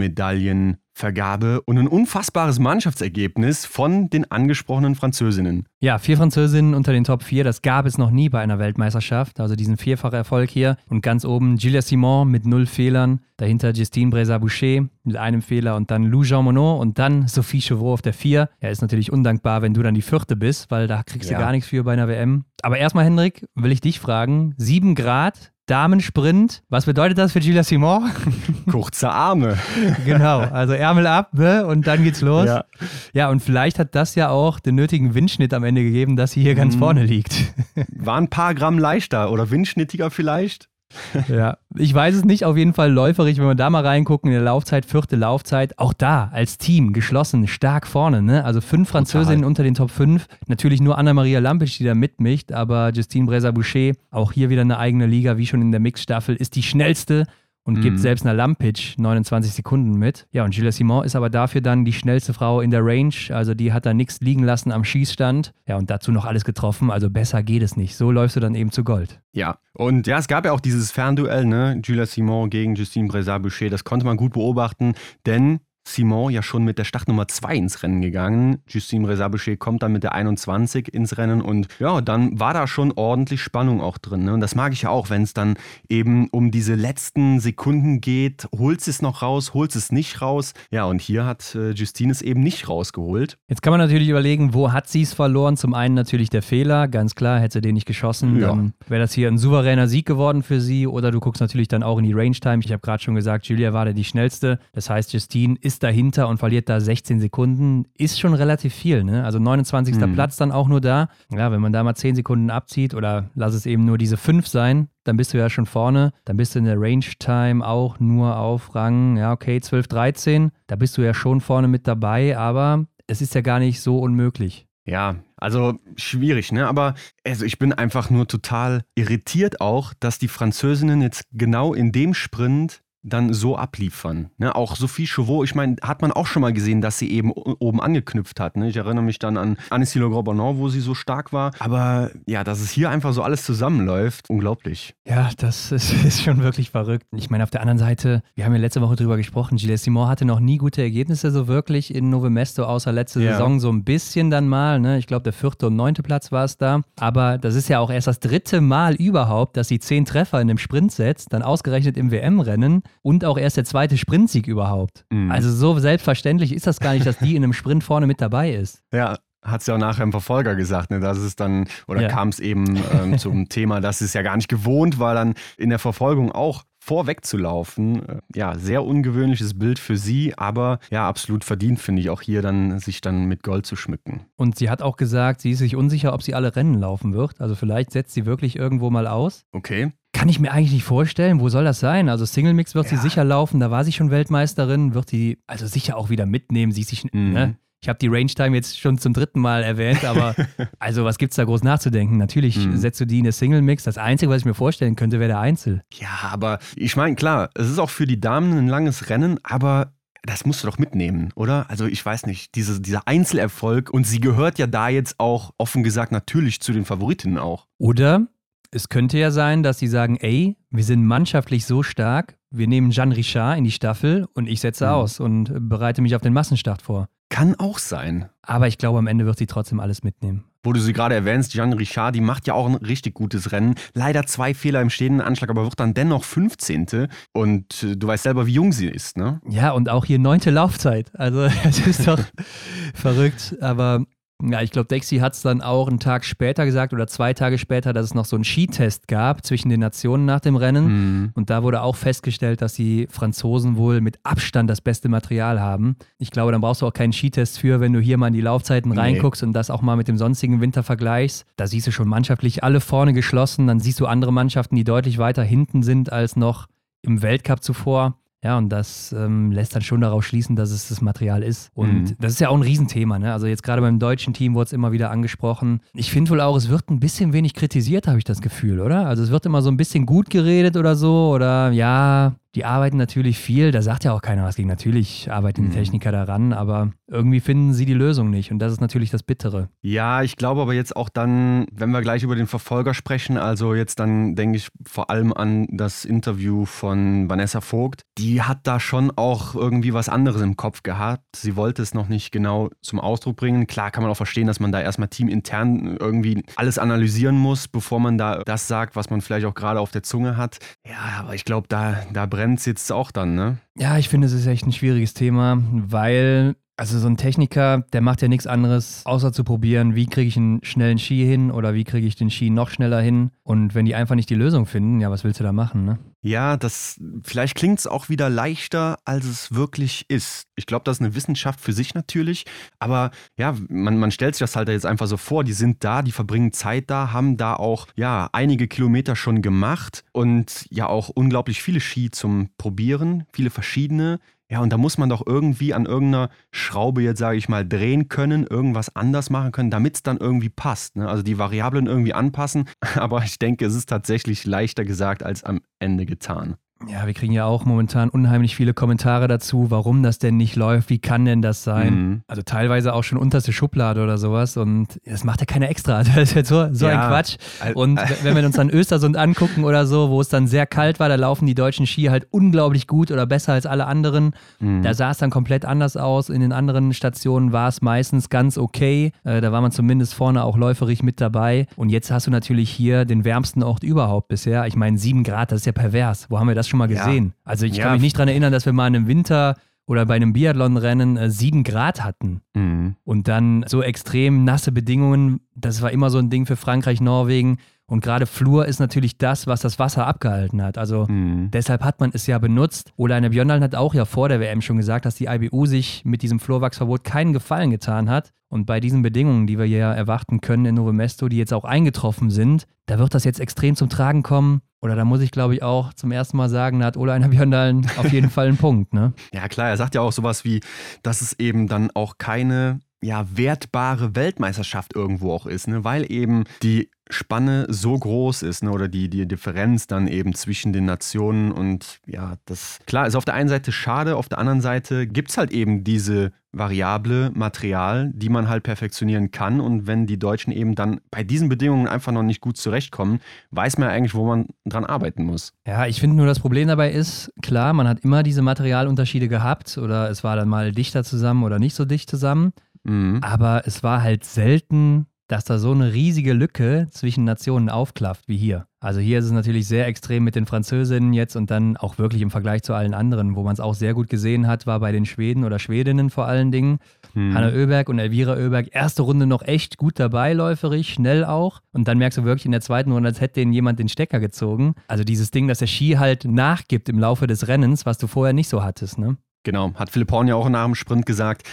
[0.99, 5.65] Vergabe und ein unfassbares Mannschaftsergebnis von den angesprochenen Französinnen.
[5.79, 9.39] Ja, vier Französinnen unter den Top 4, das gab es noch nie bei einer Weltmeisterschaft.
[9.39, 10.75] Also diesen vierfachen Erfolg hier.
[10.89, 13.21] Und ganz oben Gilles Simon mit null Fehlern.
[13.37, 17.93] Dahinter Justine Breza-Boucher mit einem Fehler und dann Lou Jean Monod und dann Sophie Chevreau
[17.93, 18.49] auf der 4.
[18.61, 21.39] Ja, ist natürlich undankbar, wenn du dann die vierte bist, weil da kriegst du ja.
[21.39, 22.43] gar nichts für bei einer WM.
[22.61, 26.63] Aber erstmal, Hendrik, will ich dich fragen: 7 Grad, Damensprint.
[26.69, 28.09] Was bedeutet das für Gilles Simon?
[28.71, 29.57] Kurze Arme.
[30.05, 31.65] genau, also Ärmel ab ne?
[31.65, 32.47] und dann geht's los.
[32.47, 32.65] Ja.
[33.13, 36.41] ja, und vielleicht hat das ja auch den nötigen Windschnitt am Ende gegeben, dass sie
[36.41, 36.79] hier ganz mhm.
[36.79, 37.53] vorne liegt.
[37.95, 40.68] War ein paar Gramm leichter oder windschnittiger vielleicht.
[41.27, 44.35] ja, ich weiß es nicht, auf jeden Fall läuferig, wenn wir da mal reingucken, in
[44.35, 48.43] der Laufzeit, vierte Laufzeit, auch da als Team geschlossen, stark vorne, ne?
[48.43, 52.91] Also fünf Französinnen unter den Top 5, natürlich nur Anna-Maria Lampisch, die da mitmischt, aber
[52.91, 56.63] Justine Breza-Boucher, auch hier wieder eine eigene Liga, wie schon in der Mixstaffel, ist die
[56.63, 57.25] schnellste
[57.63, 57.81] und mhm.
[57.81, 60.27] gibt selbst einer Lampic 29 Sekunden mit.
[60.31, 63.13] Ja, und Gilles Simon ist aber dafür dann die schnellste Frau in der Range.
[63.29, 65.53] Also die hat da nichts liegen lassen am Schießstand.
[65.67, 66.91] Ja, und dazu noch alles getroffen.
[66.91, 67.95] Also besser geht es nicht.
[67.95, 69.21] So läufst du dann eben zu Gold.
[69.31, 71.79] Ja, und ja, es gab ja auch dieses Fernduell, ne?
[71.83, 73.69] Julia Simon gegen Justine Brezat-Boucher.
[73.69, 74.93] Das konnte man gut beobachten,
[75.25, 78.59] denn Simon ja schon mit der Startnummer 2 ins Rennen gegangen.
[78.67, 82.93] Justine Resaboucher kommt dann mit der 21 ins Rennen und ja, dann war da schon
[82.95, 84.25] ordentlich Spannung auch drin.
[84.25, 84.33] Ne?
[84.33, 85.55] Und das mag ich ja auch, wenn es dann
[85.87, 88.47] eben um diese letzten Sekunden geht.
[88.55, 90.53] Holt es noch raus, holt es nicht raus.
[90.71, 93.37] Ja, und hier hat äh, Justine es eben nicht rausgeholt.
[93.47, 95.57] Jetzt kann man natürlich überlegen, wo hat sie es verloren?
[95.57, 98.47] Zum einen natürlich der Fehler, ganz klar, hätte sie den nicht geschossen, ja.
[98.47, 100.87] dann wäre das hier ein souveräner Sieg geworden für sie.
[100.87, 102.59] Oder du guckst natürlich dann auch in die Range Time.
[102.63, 104.59] Ich habe gerade schon gesagt, Julia war da die schnellste.
[104.73, 109.03] Das heißt, Justine ist dahinter und verliert da 16 Sekunden, ist schon relativ viel.
[109.03, 109.23] Ne?
[109.23, 109.95] Also 29.
[109.95, 110.13] Mhm.
[110.13, 111.09] Platz dann auch nur da.
[111.31, 114.47] Ja, wenn man da mal 10 Sekunden abzieht oder lass es eben nur diese 5
[114.47, 116.11] sein, dann bist du ja schon vorne.
[116.25, 120.51] Dann bist du in der Range Time auch nur auf Rang, ja, okay, 12, 13.
[120.67, 123.99] Da bist du ja schon vorne mit dabei, aber es ist ja gar nicht so
[123.99, 124.67] unmöglich.
[124.85, 126.67] Ja, also schwierig, ne?
[126.67, 126.95] Aber
[127.25, 132.13] also ich bin einfach nur total irritiert auch, dass die Französinnen jetzt genau in dem
[132.13, 134.29] Sprint dann so abliefern.
[134.37, 134.55] Ne?
[134.55, 137.81] Auch Sophie Chauveau, ich meine, hat man auch schon mal gesehen, dass sie eben oben
[137.81, 138.57] angeknüpft hat.
[138.57, 138.69] Ne?
[138.69, 141.51] Ich erinnere mich dann an Annecy Le Grobonneau, wo sie so stark war.
[141.59, 144.95] Aber ja, dass es hier einfach so alles zusammenläuft, unglaublich.
[145.07, 147.05] Ja, das ist, ist schon wirklich verrückt.
[147.15, 150.07] Ich meine, auf der anderen Seite, wir haben ja letzte Woche drüber gesprochen, Gilles Simon
[150.07, 153.33] hatte noch nie gute Ergebnisse so wirklich in Nove Mesto, außer letzte ja.
[153.33, 154.79] Saison so ein bisschen dann mal.
[154.79, 154.97] Ne?
[154.97, 156.81] Ich glaube, der vierte und neunte Platz war es da.
[156.99, 160.49] Aber das ist ja auch erst das dritte Mal überhaupt, dass sie zehn Treffer in
[160.49, 165.05] einem Sprint setzt, dann ausgerechnet im WM-Rennen und auch erst der zweite Sprintsieg überhaupt.
[165.09, 165.31] Mhm.
[165.31, 168.53] Also so selbstverständlich ist das gar nicht, dass die in einem Sprint vorne mit dabei
[168.53, 168.81] ist.
[168.91, 172.07] Ja, hat es ja auch nachher im Verfolger gesagt, ne, dass es dann, oder ja.
[172.09, 175.69] kam es eben ähm, zum Thema, dass es ja gar nicht gewohnt war, dann in
[175.69, 178.07] der Verfolgung auch vorwegzulaufen.
[178.07, 182.41] Äh, ja, sehr ungewöhnliches Bild für sie, aber ja, absolut verdient, finde ich, auch hier
[182.41, 184.25] dann sich dann mit Gold zu schmücken.
[184.35, 187.39] Und sie hat auch gesagt, sie ist sich unsicher, ob sie alle Rennen laufen wird.
[187.39, 189.45] Also vielleicht setzt sie wirklich irgendwo mal aus.
[189.51, 189.91] Okay.
[190.19, 191.39] Kann ich mir eigentlich nicht vorstellen.
[191.39, 192.09] Wo soll das sein?
[192.09, 192.97] Also Single Mix wird ja.
[192.97, 196.73] sie sicher laufen, da war sie schon Weltmeisterin, wird sie also sicher auch wieder mitnehmen.
[196.73, 197.31] Sie sich, mhm.
[197.31, 197.55] ne?
[197.81, 200.35] Ich habe die Range Time jetzt schon zum dritten Mal erwähnt, aber
[200.79, 202.17] also was gibt es da groß nachzudenken?
[202.17, 202.75] Natürlich mhm.
[202.75, 203.83] setzt du die in eine Single Mix.
[203.83, 205.83] Das Einzige, was ich mir vorstellen könnte, wäre der Einzel.
[205.93, 209.93] Ja, aber ich meine, klar, es ist auch für die Damen ein langes Rennen, aber
[210.23, 211.69] das musst du doch mitnehmen, oder?
[211.69, 215.81] Also ich weiß nicht, diese, dieser Einzelerfolg und sie gehört ja da jetzt auch offen
[215.81, 217.67] gesagt natürlich zu den Favoritinnen auch.
[217.77, 218.27] Oder
[218.71, 222.91] es könnte ja sein, dass sie sagen, ey, wir sind mannschaftlich so stark, wir nehmen
[222.91, 224.91] Jeanne Richard in die Staffel und ich setze mhm.
[224.91, 227.07] aus und bereite mich auf den Massenstart vor.
[227.29, 228.29] Kann auch sein.
[228.41, 230.45] Aber ich glaube, am Ende wird sie trotzdem alles mitnehmen.
[230.63, 233.75] Wo du sie gerade erwähnst, Jeanne Richard, die macht ja auch ein richtig gutes Rennen.
[233.93, 237.07] Leider zwei Fehler im stehenden Anschlag, aber wird dann dennoch 15.
[237.33, 239.39] Und äh, du weißt selber, wie jung sie ist, ne?
[239.47, 241.11] Ja, und auch hier neunte Laufzeit.
[241.17, 242.19] Also, es ist doch
[242.93, 243.55] verrückt.
[243.61, 244.05] Aber
[244.41, 247.57] ja, ich glaube, Dexy hat es dann auch einen Tag später gesagt oder zwei Tage
[247.57, 250.85] später, dass es noch so einen Skitest gab zwischen den Nationen nach dem Rennen.
[250.85, 251.31] Mhm.
[251.35, 255.97] Und da wurde auch festgestellt, dass die Franzosen wohl mit Abstand das beste Material haben.
[256.19, 258.41] Ich glaube, dann brauchst du auch keinen Skitest für, wenn du hier mal in die
[258.41, 258.97] Laufzeiten nee.
[258.97, 261.45] reinguckst und das auch mal mit dem sonstigen Winter vergleichst.
[261.57, 263.67] Da siehst du schon mannschaftlich alle vorne geschlossen.
[263.67, 266.67] Dann siehst du andere Mannschaften, die deutlich weiter hinten sind als noch
[267.01, 268.15] im Weltcup zuvor.
[268.43, 271.71] Ja, und das ähm, lässt dann schon darauf schließen, dass es das Material ist.
[271.73, 272.15] Und mhm.
[272.19, 273.19] das ist ja auch ein Riesenthema.
[273.19, 273.33] Ne?
[273.33, 275.81] Also jetzt gerade beim deutschen Team wurde es immer wieder angesprochen.
[275.93, 279.07] Ich finde wohl auch, es wird ein bisschen wenig kritisiert, habe ich das Gefühl, oder?
[279.07, 281.31] Also es wird immer so ein bisschen gut geredet oder so.
[281.33, 284.67] Oder ja, Die arbeiten natürlich viel, da sagt ja auch keiner was gegen.
[284.69, 285.73] Natürlich arbeiten die Mhm.
[285.73, 288.51] Techniker daran, aber irgendwie finden sie die Lösung nicht.
[288.51, 289.69] Und das ist natürlich das Bittere.
[289.81, 293.75] Ja, ich glaube aber jetzt auch dann, wenn wir gleich über den Verfolger sprechen, also
[293.75, 298.01] jetzt dann denke ich vor allem an das Interview von Vanessa Vogt.
[298.17, 301.23] Die hat da schon auch irgendwie was anderes im Kopf gehabt.
[301.35, 303.67] Sie wollte es noch nicht genau zum Ausdruck bringen.
[303.67, 307.99] Klar kann man auch verstehen, dass man da erstmal teamintern irgendwie alles analysieren muss, bevor
[307.99, 310.57] man da das sagt, was man vielleicht auch gerade auf der Zunge hat.
[310.87, 313.57] Ja, aber ich glaube, da, da brennt es jetzt auch dann, ne?
[313.75, 318.01] Ja, ich finde, es ist echt ein schwieriges Thema, weil, also so ein Techniker, der
[318.01, 321.73] macht ja nichts anderes, außer zu probieren, wie kriege ich einen schnellen Ski hin oder
[321.73, 323.31] wie kriege ich den Ski noch schneller hin.
[323.43, 325.99] Und wenn die einfach nicht die Lösung finden, ja, was willst du da machen, ne?
[326.21, 330.47] Ja, das vielleicht klingt es auch wieder leichter, als es wirklich ist.
[330.55, 332.45] Ich glaube, das ist eine Wissenschaft für sich natürlich,
[332.77, 336.01] aber ja, man, man stellt sich das halt jetzt einfach so vor, die sind da,
[336.01, 341.09] die verbringen Zeit da, haben da auch ja einige Kilometer schon gemacht und ja auch
[341.09, 344.19] unglaublich viele Ski zum Probieren, viele verschiedene.
[344.51, 348.09] Ja, und da muss man doch irgendwie an irgendeiner Schraube jetzt, sage ich mal, drehen
[348.09, 350.95] können, irgendwas anders machen können, damit es dann irgendwie passt.
[350.95, 351.07] Ne?
[351.07, 352.67] Also die Variablen irgendwie anpassen.
[352.95, 356.55] Aber ich denke, es ist tatsächlich leichter gesagt als am Ende getan.
[356.87, 360.89] Ja, wir kriegen ja auch momentan unheimlich viele Kommentare dazu, warum das denn nicht läuft,
[360.89, 361.93] wie kann denn das sein?
[361.93, 362.21] Mhm.
[362.27, 366.03] Also teilweise auch schon unterste Schublade oder sowas und das macht ja keiner extra.
[366.03, 367.01] Das ist jetzt so, so Ja.
[367.03, 367.35] ein Quatsch.
[367.73, 371.09] Und wenn wir uns dann Östersund angucken oder so, wo es dann sehr kalt war,
[371.09, 374.31] da laufen die deutschen Ski halt unglaublich gut oder besser als alle anderen.
[374.59, 374.81] Mhm.
[374.81, 376.29] Da sah es dann komplett anders aus.
[376.29, 379.11] In den anderen Stationen war es meistens ganz okay.
[379.25, 381.67] Äh, da war man zumindest vorne auch läuferig mit dabei.
[381.75, 384.65] Und jetzt hast du natürlich hier den wärmsten Ort überhaupt bisher.
[384.65, 386.27] Ich meine, sieben Grad, das ist ja pervers.
[386.29, 387.05] Wo haben wir das schon mal Ja.
[387.05, 387.33] gesehen?
[387.43, 387.83] Also ich Ja.
[387.85, 391.17] kann mich nicht daran erinnern, dass wir mal in einem Winter oder bei einem Biathlonrennen
[391.17, 392.41] äh, sieben Grad hatten.
[392.53, 392.95] Mhm.
[393.03, 397.57] Und dann so extrem nasse Bedingungen, das war immer so ein Ding für Frankreich, Norwegen.
[397.89, 400.77] Und gerade Flur ist natürlich das, was das Wasser abgehalten hat.
[400.77, 401.49] Also Mhm.
[401.51, 402.93] deshalb hat man es ja benutzt.
[402.95, 406.03] Oder eine Björndalen hat auch ja vor der WM schon gesagt, dass die IBU sich
[406.05, 408.31] mit diesem Flurwachsverbot keinen Gefallen getan hat.
[408.47, 411.65] Und bei diesen Bedingungen, die wir ja erwarten können in Novo Mesto, die jetzt auch
[411.65, 414.61] eingetroffen sind, da wird das jetzt extrem zum Tragen kommen.
[414.81, 417.27] Oder da muss ich, glaube ich, auch zum ersten Mal sagen, da hat Ola einer
[417.29, 418.93] Björndalen auf jeden Fall einen Punkt.
[418.93, 419.13] Ne?
[419.33, 420.61] Ja, klar, er sagt ja auch sowas wie,
[421.03, 425.83] dass es eben dann auch keine ja, wertbare Weltmeisterschaft irgendwo auch ist, ne?
[425.83, 428.71] weil eben die Spanne so groß ist ne?
[428.71, 433.25] oder die, die Differenz dann eben zwischen den Nationen und ja, das klar ist auf
[433.25, 438.11] der einen Seite schade, auf der anderen Seite gibt es halt eben diese variable Material,
[438.13, 442.11] die man halt perfektionieren kann und wenn die Deutschen eben dann bei diesen Bedingungen einfach
[442.11, 443.19] noch nicht gut zurechtkommen,
[443.51, 445.53] weiß man ja eigentlich, wo man dran arbeiten muss.
[445.67, 449.77] Ja, ich finde nur, das Problem dabei ist, klar, man hat immer diese Materialunterschiede gehabt
[449.77, 452.53] oder es war dann mal dichter zusammen oder nicht so dicht zusammen.
[452.83, 453.19] Mhm.
[453.21, 458.35] Aber es war halt selten, dass da so eine riesige Lücke zwischen Nationen aufklafft wie
[458.35, 458.65] hier.
[458.81, 462.23] Also hier ist es natürlich sehr extrem mit den Französinnen jetzt und dann auch wirklich
[462.23, 464.91] im Vergleich zu allen anderen, wo man es auch sehr gut gesehen hat, war bei
[464.91, 466.79] den Schweden oder Schwedinnen vor allen Dingen.
[467.13, 467.35] Mhm.
[467.35, 471.59] Hanna Oeberg und Elvira Oeberg, erste Runde noch echt gut dabei, läuferig, schnell auch.
[471.73, 474.19] Und dann merkst du wirklich in der zweiten Runde, als hätte denen jemand den Stecker
[474.19, 474.73] gezogen.
[474.87, 478.33] Also dieses Ding, dass der Ski halt nachgibt im Laufe des Rennens, was du vorher
[478.33, 479.17] nicht so hattest, ne?
[479.43, 481.47] Genau, hat Philipp Horn ja auch nach dem Sprint gesagt.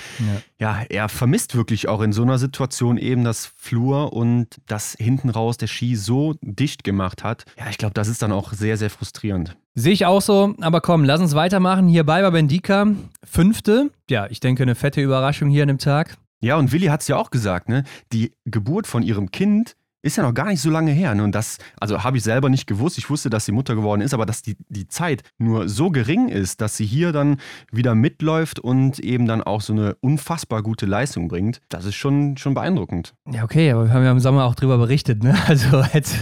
[0.59, 0.83] Ja.
[0.89, 5.57] er vermisst wirklich auch in so einer Situation eben das Flur und das hinten raus
[5.57, 7.45] der Ski so dicht gemacht hat.
[7.59, 9.57] Ja, ich glaube, das ist dann auch sehr, sehr frustrierend.
[9.75, 11.87] Sehe ich auch so, aber komm, lass uns weitermachen.
[11.87, 12.89] Hier bei Bendika,
[13.23, 13.91] fünfte.
[14.11, 16.17] Ja, ich denke, eine fette Überraschung hier an dem Tag.
[16.41, 17.85] Ja, und Willi hat es ja auch gesagt, ne?
[18.13, 21.15] Die Geburt von ihrem Kind ist ja noch gar nicht so lange her.
[21.15, 21.25] Ne?
[21.25, 22.97] Und das, also habe ich selber nicht gewusst.
[22.99, 26.29] Ich wusste, dass sie Mutter geworden ist, aber dass die, die Zeit nur so gering
[26.29, 27.39] ist, dass sie hier dann
[27.73, 32.37] wieder mitläuft und eben dann auch so eine unfassbar gute Leistung bringt, das ist schon,
[32.37, 33.15] schon beeindruckend.
[33.31, 35.35] Ja, okay, aber wir haben ja im Sommer auch drüber berichtet, ne?
[35.49, 36.15] Also jetzt.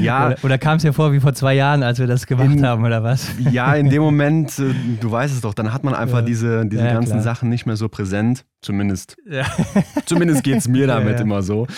[0.00, 0.26] Ja.
[0.28, 2.66] Oder, oder kam es dir vor wie vor zwei Jahren, als wir das gemacht In-
[2.66, 3.28] haben, oder was?
[3.38, 6.22] Ja, in dem Moment, äh, du weißt es doch, dann hat man einfach Ja.
[6.24, 7.22] diese, diese Ja, ganzen klar.
[7.22, 8.44] Sachen nicht mehr so präsent.
[8.66, 9.44] Zumindest, Ja.
[10.06, 11.22] zumindest geht es mir damit Ja, ja.
[11.22, 11.68] immer so.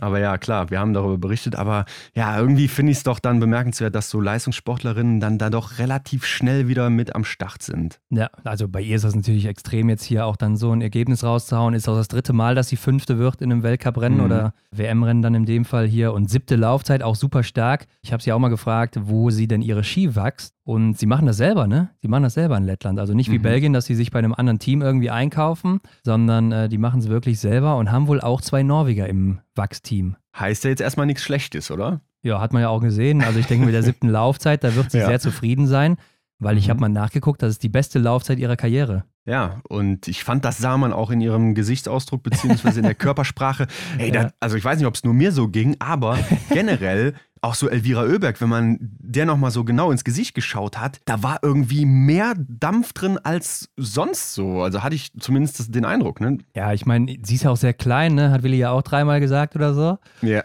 [0.00, 1.56] Aber ja, klar, wir haben darüber berichtet.
[1.56, 1.84] Aber
[2.14, 6.24] ja, irgendwie finde ich es doch dann bemerkenswert, dass so Leistungssportlerinnen dann da doch relativ
[6.24, 8.00] schnell wieder mit am Start sind.
[8.08, 11.22] Ja, also bei ihr ist das natürlich extrem, jetzt hier auch dann so ein Ergebnis
[11.22, 11.74] rauszuhauen.
[11.74, 14.24] Ist auch das dritte Mal, dass sie Fünfte wird in einem Weltcuprennen Mhm.
[14.24, 16.14] oder WM-Rennen dann in dem Fall hier.
[16.14, 17.86] Und siebte Laufzeit, auch super stark.
[18.00, 20.54] Ich habe sie auch mal gefragt, wo sie denn ihre Ski wächst.
[20.68, 21.88] Und sie machen das selber, ne?
[22.02, 22.98] Sie machen das selber in Lettland.
[22.98, 23.42] Also nicht wie Mhm.
[23.42, 27.08] Belgien, dass sie sich bei einem anderen Team irgendwie einkaufen, sondern äh, die machen es
[27.08, 30.16] wirklich selber und haben wohl auch zwei Norweger im Wachsteam.
[30.38, 32.02] Heißt ja jetzt erstmal nichts Schlechtes, oder?
[32.22, 33.22] Ja, hat man ja auch gesehen.
[33.22, 35.06] Also ich denke, mit der siebten Laufzeit, da wird sie Ja.
[35.06, 35.96] sehr zufrieden sein,
[36.38, 36.70] weil ich Mhm.
[36.72, 39.04] habe mal nachgeguckt, das ist die beste Laufzeit ihrer Karriere.
[39.24, 43.66] Ja, und ich fand, das sah man auch in ihrem Gesichtsausdruck beziehungsweise in der Körpersprache.
[43.98, 44.24] Ey, ja.
[44.24, 46.18] da, also ich weiß nicht, ob es nur mir so ging, aber
[46.50, 51.00] generell auch so Elvira Oeberg, wenn man der nochmal so genau ins Gesicht geschaut hat,
[51.04, 54.62] da war irgendwie mehr Dampf drin als sonst so.
[54.62, 56.38] Also hatte ich zumindest den Eindruck, ne?
[56.54, 58.30] Ja, ich meine, sie ist ja auch sehr klein, ne?
[58.30, 59.98] Hat Willi ja auch dreimal gesagt oder so.
[60.22, 60.42] Ja.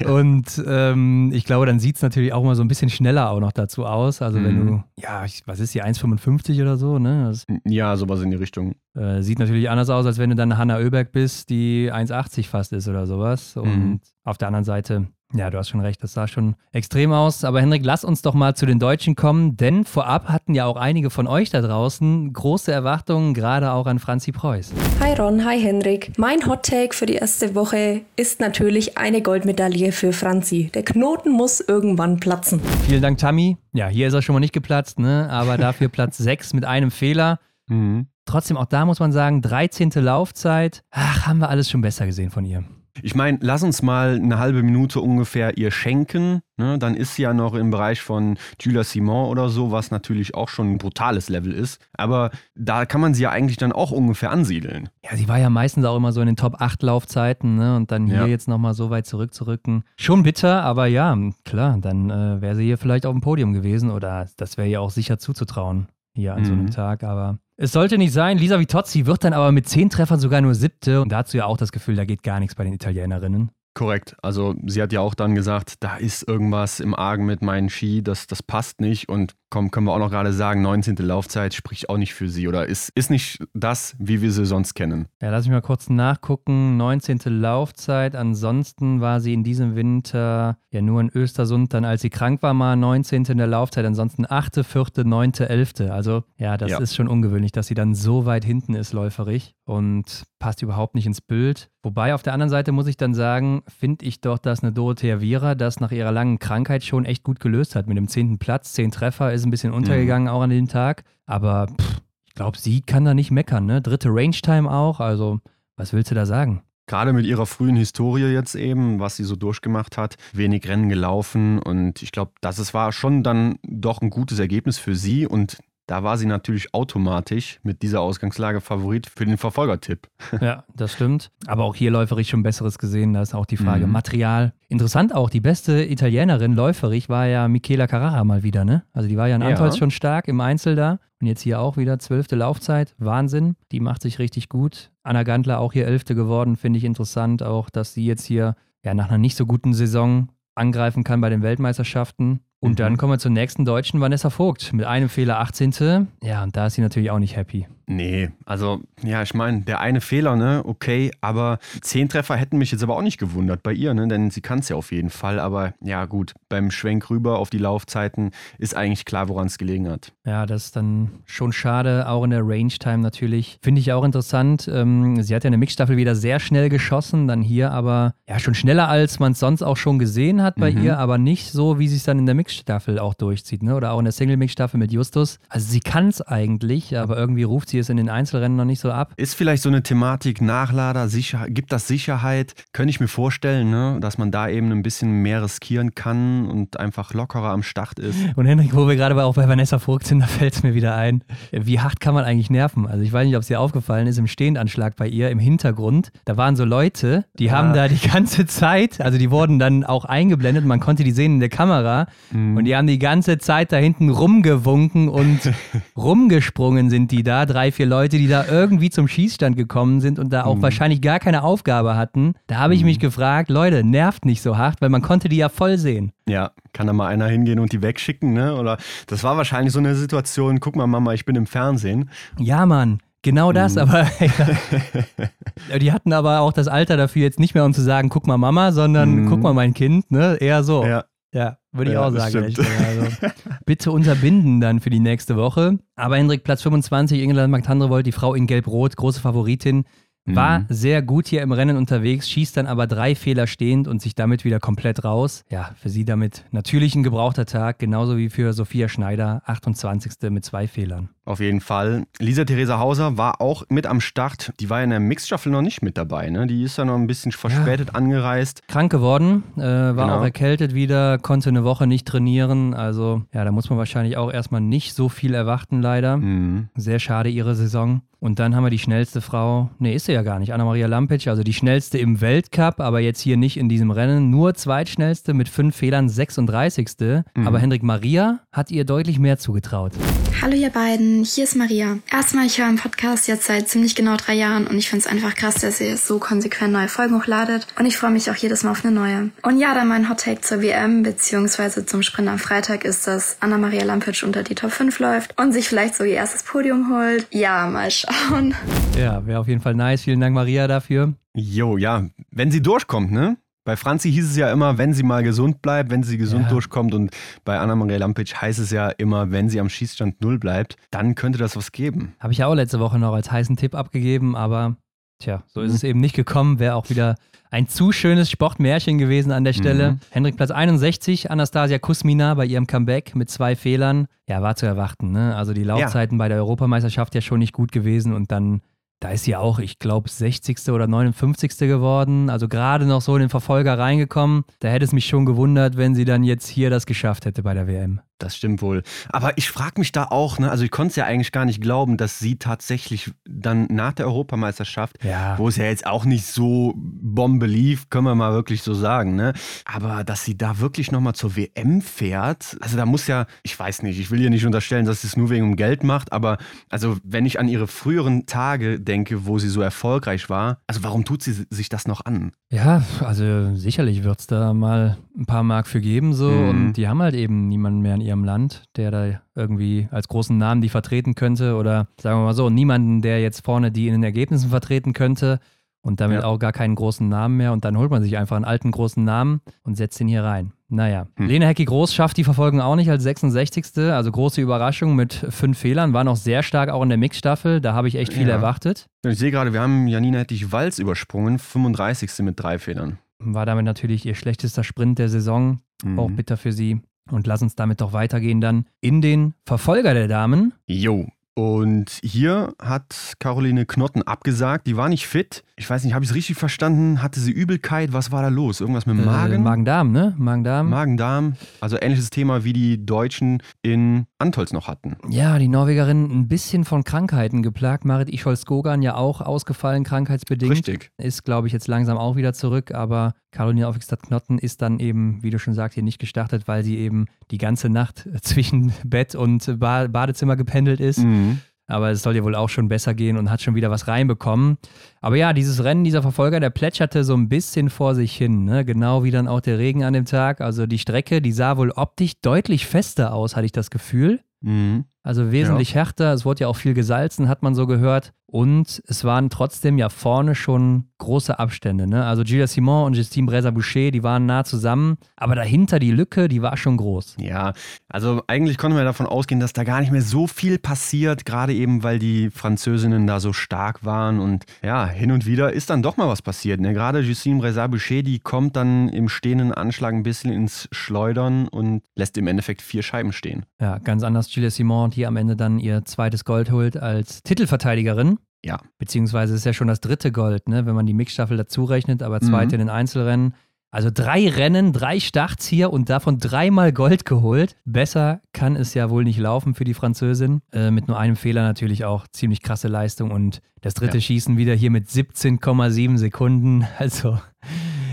[0.00, 0.08] ja.
[0.14, 3.40] Und ähm, ich glaube, dann sieht es natürlich auch mal so ein bisschen schneller auch
[3.40, 4.22] noch dazu aus.
[4.22, 4.44] Also mhm.
[4.44, 7.26] wenn du, ja, was ist die, 1,55 oder so, ne?
[7.26, 8.74] Das, ja, sowas in die Richtung.
[8.94, 12.72] Äh, sieht natürlich anders aus, als wenn du dann Hanna Oeberg bist, die 1,80 fast
[12.72, 13.56] ist oder sowas.
[13.56, 14.00] Und mhm.
[14.24, 17.44] auf der anderen Seite, ja, du hast schon recht, das sah schon extrem aus.
[17.44, 20.76] Aber Henrik, lass uns doch mal zu den Deutschen kommen, denn vorab hatten ja auch
[20.76, 24.72] einige von euch da draußen große Erwartungen, gerade auch an Franzi Preuß.
[25.00, 26.12] Hi Ron, hi Henrik.
[26.18, 30.70] Mein Hot Take für die erste Woche ist natürlich eine Goldmedaille für Franzi.
[30.72, 32.60] Der Knoten muss irgendwann platzen.
[32.86, 33.56] Vielen Dank, Tammy.
[33.72, 35.28] Ja, hier ist er schon mal nicht geplatzt, ne?
[35.30, 37.40] aber dafür Platz 6 mit einem Fehler.
[37.66, 38.06] Mhm.
[38.24, 39.90] Trotzdem, auch da muss man sagen, 13.
[39.96, 40.82] Laufzeit.
[40.90, 42.64] Ach, haben wir alles schon besser gesehen von ihr.
[43.02, 46.42] Ich meine, lass uns mal eine halbe Minute ungefähr ihr schenken.
[46.56, 46.78] Ne?
[46.78, 50.48] Dann ist sie ja noch im Bereich von Julia Simon oder so, was natürlich auch
[50.48, 51.80] schon ein brutales Level ist.
[51.94, 54.88] Aber da kann man sie ja eigentlich dann auch ungefähr ansiedeln.
[55.02, 57.56] Ja, sie war ja meistens auch immer so in den Top 8 Laufzeiten.
[57.56, 57.76] Ne?
[57.76, 58.26] Und dann hier ja.
[58.26, 59.84] jetzt nochmal so weit zurückzurücken.
[59.96, 63.90] Schon bitter, aber ja, klar, dann äh, wäre sie hier vielleicht auf dem Podium gewesen.
[63.90, 66.44] Oder das wäre ihr auch sicher zuzutrauen hier an mhm.
[66.44, 66.70] so einem mhm.
[66.70, 67.02] Tag.
[67.02, 68.38] Aber es sollte nicht sein.
[68.38, 71.00] Lisa Vitozzi wird dann aber mit zehn Treffern sogar nur siebte.
[71.00, 73.50] Und dazu ja auch das Gefühl, da geht gar nichts bei den Italienerinnen.
[73.74, 74.16] Korrekt.
[74.22, 78.02] Also sie hat ja auch dann gesagt, da ist irgendwas im Argen mit meinen Ski,
[78.02, 79.08] das, das passt nicht.
[79.08, 80.96] Und komm, können wir auch noch gerade sagen, 19.
[80.96, 84.74] Laufzeit spricht auch nicht für sie oder ist, ist nicht das, wie wir sie sonst
[84.74, 85.06] kennen.
[85.22, 86.76] Ja, lass mich mal kurz nachgucken.
[86.76, 87.20] 19.
[87.26, 88.16] Laufzeit.
[88.16, 92.52] Ansonsten war sie in diesem Winter ja nur in Östersund, dann als sie krank war,
[92.52, 93.26] mal 19.
[93.26, 93.86] in der Laufzeit.
[93.86, 95.88] Ansonsten 8., 4., 9., 11.
[95.88, 96.78] Also ja, das ja.
[96.78, 101.06] ist schon ungewöhnlich, dass sie dann so weit hinten ist läuferig und passt überhaupt nicht
[101.06, 101.70] ins Bild.
[101.82, 105.20] Wobei auf der anderen Seite muss ich dann sagen, finde ich doch, dass eine Dorothea
[105.20, 107.86] Viera das nach ihrer langen Krankheit schon echt gut gelöst hat.
[107.86, 109.78] Mit dem zehnten Platz, zehn Treffer, ist ein bisschen mhm.
[109.78, 110.34] untergegangen mhm.
[110.34, 111.04] auch an dem Tag.
[111.26, 113.66] Aber pff, ich glaube, sie kann da nicht meckern.
[113.66, 113.80] Ne?
[113.80, 115.00] Dritte Range-Time auch.
[115.00, 115.40] Also,
[115.76, 116.62] was willst du da sagen?
[116.86, 121.58] Gerade mit ihrer frühen Historie jetzt eben, was sie so durchgemacht hat, wenig Rennen gelaufen
[121.58, 126.02] und ich glaube, das war schon dann doch ein gutes Ergebnis für sie und da
[126.02, 130.08] war sie natürlich automatisch mit dieser Ausgangslage Favorit für den Verfolgertipp.
[130.40, 131.30] Ja, das stimmt.
[131.46, 133.12] Aber auch hier läuferig schon Besseres gesehen.
[133.12, 133.92] Da ist auch die Frage mhm.
[133.92, 134.52] Material.
[134.68, 138.82] Interessant auch, die beste Italienerin läuferig war ja Michela Carrara mal wieder, ne?
[138.92, 139.78] Also die war ja in Antolz ja.
[139.78, 140.98] schon stark im Einzel da.
[141.20, 142.94] Und jetzt hier auch wieder zwölfte Laufzeit.
[142.98, 143.56] Wahnsinn.
[143.72, 144.90] Die macht sich richtig gut.
[145.02, 147.42] Anna Gantler auch hier elfte geworden, finde ich interessant.
[147.42, 151.30] Auch, dass sie jetzt hier ja nach einer nicht so guten Saison angreifen kann bei
[151.30, 152.40] den Weltmeisterschaften.
[152.64, 152.76] Und mhm.
[152.76, 156.08] dann kommen wir zur nächsten Deutschen, Vanessa Vogt, mit einem Fehler 18.
[156.22, 157.66] Ja, und da ist sie natürlich auch nicht happy.
[157.86, 162.72] Nee, also ja, ich meine, der eine Fehler, ne, okay, aber zehn Treffer hätten mich
[162.72, 165.10] jetzt aber auch nicht gewundert bei ihr, ne, denn sie kann es ja auf jeden
[165.10, 169.58] Fall, aber ja gut, beim Schwenk rüber auf die Laufzeiten ist eigentlich klar, woran es
[169.58, 170.12] gelegen hat.
[170.24, 173.58] Ja, das ist dann schon schade, auch in der Range-Time natürlich.
[173.62, 174.66] Finde ich auch interessant.
[174.72, 178.54] Ähm, sie hat ja eine Mixstaffel wieder sehr schnell geschossen, dann hier aber ja schon
[178.54, 180.82] schneller, als man es sonst auch schon gesehen hat bei mhm.
[180.82, 182.53] ihr, aber nicht so, wie sie es dann in der Mixstaffel
[182.98, 185.38] auch durchzieht, ne, oder auch in der Single-Mix-Staffel mit Justus.
[185.48, 188.80] Also sie kann es eigentlich, aber irgendwie ruft sie es in den Einzelrennen noch nicht
[188.80, 189.12] so ab.
[189.16, 192.54] Ist vielleicht so eine Thematik Nachlader, Sicher gibt das Sicherheit?
[192.72, 193.98] Könnte ich mir vorstellen, ne?
[194.00, 198.18] dass man da eben ein bisschen mehr riskieren kann und einfach lockerer am Start ist.
[198.36, 200.94] Und Henrik, wo wir gerade auch bei Vanessa Vogt sind, da fällt es mir wieder
[200.94, 201.22] ein.
[201.52, 202.86] Wie hart kann man eigentlich nerven?
[202.86, 206.10] Also ich weiß nicht, ob es dir aufgefallen ist, im Stehendanschlag bei ihr im Hintergrund,
[206.24, 207.52] da waren so Leute, die ja.
[207.52, 211.34] haben da die ganze Zeit, also die wurden dann auch eingeblendet, man konnte die sehen
[211.34, 212.43] in der Kamera mhm.
[212.56, 215.40] Und die haben die ganze Zeit da hinten rumgewunken und
[215.96, 220.18] rumgesprungen sind die da, drei drei, vier Leute, die da irgendwie zum Schießstand gekommen sind
[220.18, 220.62] und da auch mhm.
[220.62, 222.34] wahrscheinlich gar keine Aufgabe hatten.
[222.46, 222.86] Da habe ich mhm.
[222.86, 226.12] mich gefragt, Leute, nervt nicht so hart, weil man konnte die ja voll sehen.
[226.28, 228.54] Ja, kann da mal einer hingehen und die wegschicken, ne?
[228.56, 228.76] Oder
[229.06, 232.10] das war wahrscheinlich so eine Situation, guck mal, Mama, ich bin im Fernsehen.
[232.38, 233.00] Ja, Mann.
[233.22, 233.80] Genau das, mhm.
[233.80, 234.02] aber
[235.70, 235.78] ja.
[235.78, 238.36] die hatten aber auch das Alter dafür jetzt nicht mehr, um zu sagen, guck mal
[238.36, 239.30] Mama, sondern mhm.
[239.30, 240.36] guck mal mein Kind, ne?
[240.38, 240.84] Eher so.
[240.84, 241.04] Ja.
[241.34, 242.44] Ja, würde ich ja, auch sagen.
[242.44, 242.62] Also,
[243.66, 245.80] bitte unterbinden dann für die nächste Woche.
[245.96, 249.84] Aber Hendrik, Platz 25, England Magdandrevold, die Frau in Gelb-Rot, große Favoritin,
[250.26, 250.66] war mhm.
[250.70, 254.44] sehr gut hier im Rennen unterwegs, schießt dann aber drei Fehler stehend und sich damit
[254.44, 255.44] wieder komplett raus.
[255.50, 260.30] Ja, für sie damit natürlich ein gebrauchter Tag, genauso wie für Sophia Schneider, 28.
[260.30, 261.10] mit zwei Fehlern.
[261.24, 262.04] Auf jeden Fall.
[262.18, 264.52] Lisa Theresa Hauser war auch mit am Start.
[264.60, 266.30] Die war in der Mixstaffel noch nicht mit dabei.
[266.30, 266.46] Ne?
[266.46, 267.94] Die ist ja noch ein bisschen verspätet ja.
[267.94, 268.66] angereist.
[268.68, 270.18] Krank geworden, äh, war genau.
[270.18, 272.74] auch erkältet wieder, konnte eine Woche nicht trainieren.
[272.74, 276.16] Also ja, da muss man wahrscheinlich auch erstmal nicht so viel erwarten, leider.
[276.16, 276.68] Mhm.
[276.76, 278.02] Sehr schade ihre Saison.
[278.24, 281.28] Und dann haben wir die schnellste Frau, nee, ist sie ja gar nicht, Anna-Maria Lampic,
[281.28, 285.50] also die schnellste im Weltcup, aber jetzt hier nicht in diesem Rennen, nur zweitschnellste mit
[285.50, 286.88] fünf Fehlern, 36.
[287.34, 287.46] Mhm.
[287.46, 289.92] Aber Hendrik Maria hat ihr deutlich mehr zugetraut.
[290.40, 291.98] Hallo ihr beiden, hier ist Maria.
[292.10, 295.12] Erstmal, ich höre einen Podcast jetzt seit ziemlich genau drei Jahren und ich finde es
[295.12, 298.62] einfach krass, dass ihr so konsequent neue Folgen hochladet und ich freue mich auch jedes
[298.62, 299.30] Mal auf eine neue.
[299.42, 301.84] Und ja, dann mein Hottake zur WM bzw.
[301.84, 305.68] zum Sprint am Freitag ist, dass Anna-Maria Lampic unter die Top 5 läuft und sich
[305.68, 307.26] vielleicht so ihr erstes Podium holt.
[307.30, 308.54] Ja, mal schauen schauen.
[308.96, 310.02] Ja, wäre auf jeden Fall nice.
[310.02, 311.14] Vielen Dank, Maria, dafür.
[311.34, 312.06] Jo, ja.
[312.30, 313.36] Wenn sie durchkommt, ne?
[313.64, 316.50] Bei Franzi hieß es ja immer, wenn sie mal gesund bleibt, wenn sie gesund ja.
[316.50, 316.92] durchkommt.
[316.92, 317.10] Und
[317.44, 321.38] bei Anna-Maria Lampic heißt es ja immer, wenn sie am Schießstand null bleibt, dann könnte
[321.38, 322.14] das was geben.
[322.20, 324.76] Habe ich ja auch letzte Woche noch als heißen Tipp abgegeben, aber
[325.18, 325.76] tja, so ist mhm.
[325.76, 326.58] es eben nicht gekommen.
[326.58, 327.14] Wäre auch wieder
[327.50, 329.92] ein zu schönes Sportmärchen gewesen an der Stelle.
[329.92, 330.00] Mhm.
[330.10, 334.08] Hendrik Platz 61, Anastasia Kusmina bei ihrem Comeback mit zwei Fehlern.
[334.28, 335.12] Ja, war zu erwarten.
[335.12, 335.34] Ne?
[335.36, 336.24] Also die Laufzeiten ja.
[336.24, 338.60] bei der Europameisterschaft ja schon nicht gut gewesen und dann
[339.00, 340.68] da ist sie auch, ich glaube, 60.
[340.70, 341.58] oder 59.
[341.58, 342.30] geworden.
[342.30, 344.44] Also gerade noch so in den Verfolger reingekommen.
[344.60, 347.54] Da hätte es mich schon gewundert, wenn sie dann jetzt hier das geschafft hätte bei
[347.54, 348.00] der WM.
[348.18, 348.82] Das stimmt wohl.
[349.08, 351.60] Aber ich frage mich da auch, ne, also ich konnte es ja eigentlich gar nicht
[351.60, 355.36] glauben, dass sie tatsächlich dann nach der Europameisterschaft, ja.
[355.36, 359.16] wo es ja jetzt auch nicht so Bombe lief, können wir mal wirklich so sagen,
[359.16, 359.32] ne?
[359.64, 363.82] Aber dass sie da wirklich nochmal zur WM fährt, also da muss ja, ich weiß
[363.82, 366.38] nicht, ich will ihr nicht unterstellen, dass sie es nur wegen dem Geld macht, aber
[366.70, 371.04] also wenn ich an ihre früheren Tage denke, wo sie so erfolgreich war, also warum
[371.04, 372.32] tut sie sich das noch an?
[372.50, 376.48] Ja, also sicherlich wird es da mal ein paar Mark für geben so mhm.
[376.48, 380.36] und die haben halt eben niemanden mehr in ihrem Land, der da irgendwie als großen
[380.36, 383.92] Namen die vertreten könnte oder sagen wir mal so, niemanden, der jetzt vorne die in
[383.92, 385.38] den Ergebnissen vertreten könnte
[385.82, 386.24] und damit ja.
[386.24, 389.04] auch gar keinen großen Namen mehr und dann holt man sich einfach einen alten großen
[389.04, 390.52] Namen und setzt ihn hier rein.
[390.68, 391.28] Naja, hm.
[391.28, 393.64] Lena Hecki Groß schafft die Verfolgung auch nicht als 66.
[393.92, 395.92] Also große Überraschung mit fünf Fehlern.
[395.92, 397.60] War noch sehr stark auch in der Mixstaffel.
[397.60, 398.34] Da habe ich echt viel ja.
[398.34, 398.86] erwartet.
[399.06, 401.38] Ich sehe gerade, wir haben Janina Hettich-Walz übersprungen.
[401.38, 402.10] 35.
[402.24, 402.98] mit drei Fehlern.
[403.18, 405.60] War damit natürlich ihr schlechtester Sprint der Saison.
[405.82, 405.98] Mhm.
[405.98, 406.80] Auch bitter für sie.
[407.10, 410.54] Und lass uns damit doch weitergehen dann in den Verfolger der Damen.
[410.66, 415.42] Jo, und hier hat Caroline Knotten abgesagt, die war nicht fit.
[415.56, 417.00] Ich weiß nicht, habe ich es richtig verstanden?
[417.00, 417.92] Hatte sie Übelkeit?
[417.92, 418.60] Was war da los?
[418.60, 419.34] Irgendwas mit dem Magen?
[419.34, 420.12] Äh, Magen-Darm, ne?
[420.18, 420.68] Magen-Darm.
[420.68, 421.36] Magen-Darm.
[421.60, 424.96] Also ähnliches Thema wie die Deutschen in Antolz noch hatten.
[425.08, 427.84] Ja, die Norwegerin ein bisschen von Krankheiten geplagt.
[427.84, 430.50] Marit Ischol-Skogan ja auch ausgefallen, krankheitsbedingt.
[430.50, 430.90] Richtig.
[430.98, 435.30] Ist, glaube ich, jetzt langsam auch wieder zurück, aber Caroline Aufwigstadt-Knotten ist dann eben, wie
[435.30, 439.60] du schon sagst, hier nicht gestartet, weil sie eben die ganze Nacht zwischen Bett und
[439.60, 440.98] Badezimmer gependelt ist.
[440.98, 441.38] Mhm.
[441.66, 444.58] Aber es soll ja wohl auch schon besser gehen und hat schon wieder was reinbekommen.
[445.00, 448.44] Aber ja, dieses Rennen, dieser Verfolger, der plätscherte so ein bisschen vor sich hin.
[448.44, 448.64] Ne?
[448.64, 450.40] Genau wie dann auch der Regen an dem Tag.
[450.40, 454.20] Also die Strecke, die sah wohl optisch deutlich fester aus, hatte ich das Gefühl.
[454.40, 454.84] Mhm.
[455.04, 455.76] Also wesentlich ja.
[455.76, 456.12] härter.
[456.14, 458.12] Es wurde ja auch viel gesalzen, hat man so gehört.
[458.34, 461.86] Und es waren trotzdem ja vorne schon große Abstände.
[461.86, 462.04] Ne?
[462.04, 464.96] Also Gilles Simon und Justine Brézard-Boucher, die waren nah zusammen.
[465.14, 467.18] Aber dahinter die Lücke, die war schon groß.
[467.20, 467.52] Ja,
[467.88, 471.24] also eigentlich konnten wir davon ausgehen, dass da gar nicht mehr so viel passiert.
[471.24, 474.18] Gerade eben, weil die Französinnen da so stark waren.
[474.18, 476.58] Und ja, hin und wieder ist dann doch mal was passiert.
[476.58, 476.72] Ne?
[476.72, 482.18] Gerade Justine Brézard-Boucher, die kommt dann im stehenden Anschlag ein bisschen ins Schleudern und lässt
[482.18, 483.46] im Endeffekt vier Scheiben stehen.
[483.60, 488.18] Ja, ganz anders Gilles Simon, die am Ende dann ihr zweites Gold holt als Titelverteidigerin.
[488.44, 488.58] Ja.
[488.78, 492.20] Beziehungsweise ist ja schon das dritte Gold, ne, wenn man die Mixstaffel dazu rechnet, aber
[492.20, 492.60] zweite mhm.
[492.62, 493.34] in den Einzelrennen.
[493.74, 497.56] Also drei Rennen, drei Starts hier und davon dreimal Gold geholt.
[497.64, 500.42] Besser kann es ja wohl nicht laufen für die Französin.
[500.52, 503.10] Äh, mit nur einem Fehler natürlich auch ziemlich krasse Leistung.
[503.10, 504.00] Und das dritte ja.
[504.00, 506.68] Schießen wieder hier mit 17,7 Sekunden.
[506.78, 507.18] Also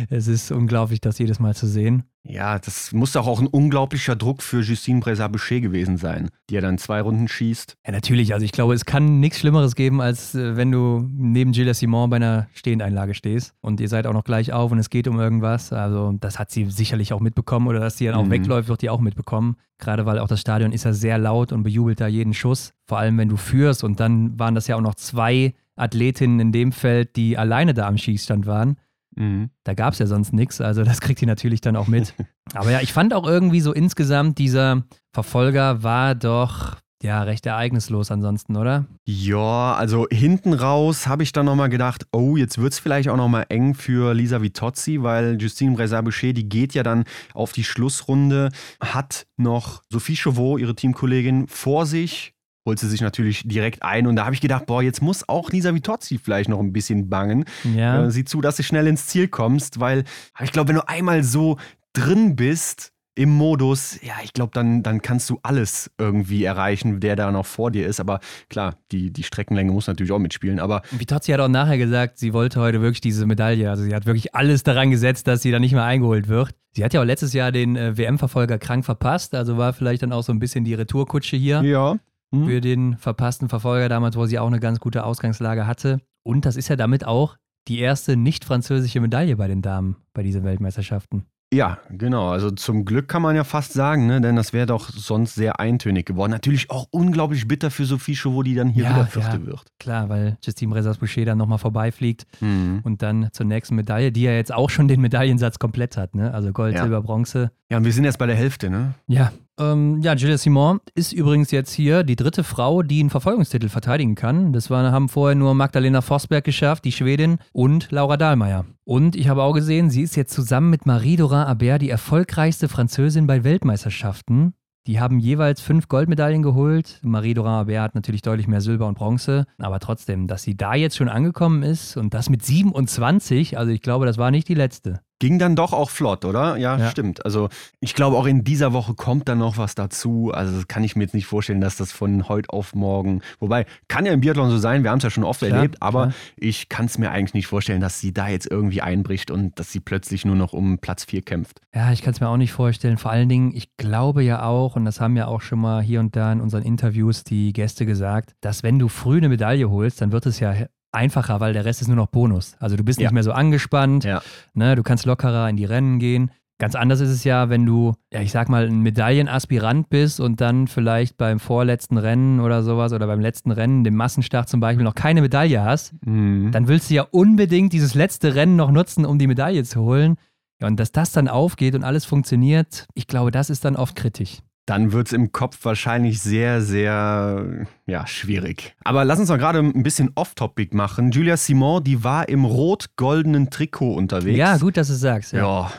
[0.10, 2.04] es ist unglaublich, das jedes Mal zu sehen.
[2.24, 6.62] Ja, das muss doch auch ein unglaublicher Druck für Justine Bressard-Boucher gewesen sein, die ja
[6.62, 7.78] dann zwei Runden schießt.
[7.86, 8.34] Ja, natürlich.
[8.34, 12.12] Also ich glaube, es kann nichts Schlimmeres geben, als äh, wenn du neben Gilles Simon
[12.12, 15.20] bei einer Stehendeinlage stehst und ihr seid auch noch gleich auf und es geht um
[15.20, 15.74] irgendwas.
[15.74, 18.32] Also das hat sie sicherlich auch mitbekommen oder dass sie dann auch mhm.
[18.32, 19.56] wegläuft, wird die auch mitbekommen.
[19.80, 22.74] Gerade weil auch das Stadion ist ja sehr laut und bejubelt da jeden Schuss.
[22.86, 26.52] Vor allem, wenn du führst und dann waren das ja auch noch zwei Athletinnen in
[26.52, 28.78] dem Feld, die alleine da am Schießstand waren.
[29.16, 29.50] Mhm.
[29.64, 32.14] Da gab es ja sonst nichts, also das kriegt ihr natürlich dann auch mit.
[32.54, 38.12] Aber ja, ich fand auch irgendwie so insgesamt, dieser Verfolger war doch ja, recht ereignislos
[38.12, 38.86] ansonsten, oder?
[39.06, 43.18] Ja, also hinten raus habe ich dann nochmal gedacht, oh, jetzt wird es vielleicht auch
[43.18, 48.50] nochmal eng für Lisa Vitozzi, weil Justine Bresard-Boucher, die geht ja dann auf die Schlussrunde,
[48.80, 52.34] hat noch Sophie Chauveau, ihre Teamkollegin, vor sich
[52.66, 54.08] holt sie sich natürlich direkt ein.
[54.08, 57.10] Und da habe ich gedacht, boah, jetzt muss auch Lisa Vitozzi vielleicht noch ein bisschen
[57.10, 57.46] bangen.
[57.76, 58.06] Ja.
[58.06, 60.04] Äh, sieh zu, dass du schnell ins Ziel kommst, weil
[60.42, 61.58] ich glaube, wenn du einmal so
[61.94, 67.18] drin bist, im Modus, ja, ich glaube, dann, dann kannst du alles irgendwie erreichen, der
[67.18, 68.00] da noch vor dir ist.
[68.00, 68.20] Aber
[68.50, 70.60] klar, die, die Streckenlänge muss natürlich auch mitspielen.
[70.60, 73.70] Aber Vitozzi hat auch nachher gesagt, sie wollte heute wirklich diese Medaille.
[73.70, 76.56] Also sie hat wirklich alles daran gesetzt, dass sie da nicht mehr eingeholt wird.
[76.72, 79.36] Sie hat ja auch letztes Jahr den äh, WM-Verfolger krank verpasst.
[79.36, 81.98] Also war vielleicht dann auch so ein bisschen die Retourkutsche hier ja.
[82.34, 82.46] Hm.
[82.46, 86.00] für den verpassten Verfolger damals, wo sie auch eine ganz gute Ausgangslage hatte.
[86.24, 90.24] Und das ist ja damit auch die erste nicht französische Medaille bei den Damen bei
[90.24, 91.26] diesen Weltmeisterschaften.
[91.54, 92.30] Ja, genau.
[92.30, 94.22] Also zum Glück kann man ja fast sagen, ne?
[94.22, 96.32] denn das wäre doch sonst sehr eintönig geworden.
[96.32, 99.46] Natürlich auch unglaublich bitter für Sophie Chauveau, die dann hier Ja, wieder Vierte ja.
[99.46, 99.64] wird.
[99.78, 102.80] Klar, weil Justine Brezas-Boucher dann nochmal vorbeifliegt Mhm.
[102.84, 106.16] und dann zur nächsten Medaille, die ja jetzt auch schon den Medaillensatz komplett hat.
[106.16, 106.34] Ne?
[106.34, 106.84] Also Gold, Ja.
[106.84, 107.52] Silber, Bronze.
[107.70, 108.94] Ja, und wir sind jetzt bei der Hälfte, ne?
[109.08, 109.34] Ja.
[109.60, 114.16] Ähm, ja, Julia Simon ist übrigens jetzt hier die dritte Frau, die einen Verfolgungstitel verteidigen
[114.16, 114.54] kann.
[114.54, 118.66] Das war, haben vorher nur Magdalena Forsberg geschafft, die Schwedin, und Laura Dahlmeier.
[118.84, 123.28] Und ich habe auch gesehen, sie ist jetzt zusammen mit Marie-Dora Aber die erfolgreichste Französin
[123.28, 124.54] bei Weltmeisterschaften.
[124.88, 127.00] Die haben jeweils fünf Goldmedaillen geholt.
[127.04, 129.46] Marie-Dora Aber hat natürlich deutlich mehr Silber und Bronze.
[129.60, 133.82] Aber trotzdem, dass sie da jetzt schon angekommen ist und das mit 27, also ich
[133.82, 135.02] glaube, das war nicht die letzte.
[135.22, 136.58] Ging dann doch auch flott, oder?
[136.58, 136.90] Ja, Ja.
[136.90, 137.24] stimmt.
[137.26, 137.50] Also
[137.80, 140.32] ich glaube, auch in dieser Woche kommt dann noch was dazu.
[140.34, 143.22] Also das kann ich mir jetzt nicht vorstellen, dass das von heute auf morgen.
[143.40, 145.80] Wobei, kann ja im Biathlon so sein, wir haben es ja schon oft Klar, erlebt,
[145.80, 146.16] aber klar.
[146.38, 149.72] ich kann es mir eigentlich nicht vorstellen, dass sie da jetzt irgendwie einbricht und dass
[149.72, 151.62] sie plötzlich nur noch um Platz 4 kämpft.
[151.76, 152.98] Ja, ich kann es mir auch nicht vorstellen.
[152.98, 156.00] Vor allen Dingen, ich glaube ja auch, und das haben ja auch schon mal hier
[156.00, 160.02] und da in unseren Interviews die Gäste gesagt, dass wenn du früh eine Medaille holst,
[160.02, 160.56] dann wird es ja
[160.92, 162.56] einfacher, weil der Rest ist nur noch Bonus.
[162.60, 163.06] Also du bist Ja.
[163.08, 164.22] nicht mehr so angespannt, Ja.
[164.54, 166.32] ne, du kannst lockerer in die Rennen gehen.
[166.60, 170.42] Ganz anders ist es ja, wenn du, ja, ich sag mal, ein Medaillenaspirant bist und
[170.42, 174.84] dann vielleicht beim vorletzten Rennen oder sowas oder beim letzten Rennen, dem Massenstart zum Beispiel,
[174.84, 176.52] noch keine Medaille hast Mhm.
[176.52, 180.18] dann willst du ja unbedingt dieses letzte Rennen noch nutzen, um die Medaille zu holen.
[180.62, 183.96] Ja, und dass das dann aufgeht und alles funktioniert, ich glaube, das ist dann oft
[183.96, 184.40] kritisch.
[184.68, 188.76] Dann wird es im Kopf wahrscheinlich sehr, sehr ja, schwierig.
[188.84, 191.12] Aber lass uns mal gerade ein bisschen off-topic machen.
[191.12, 194.38] Julia Simon, die war im rot-goldenen Trikot unterwegs.
[194.38, 195.34] Ja, gut, dass du es sagst.
[195.34, 195.72] Ja,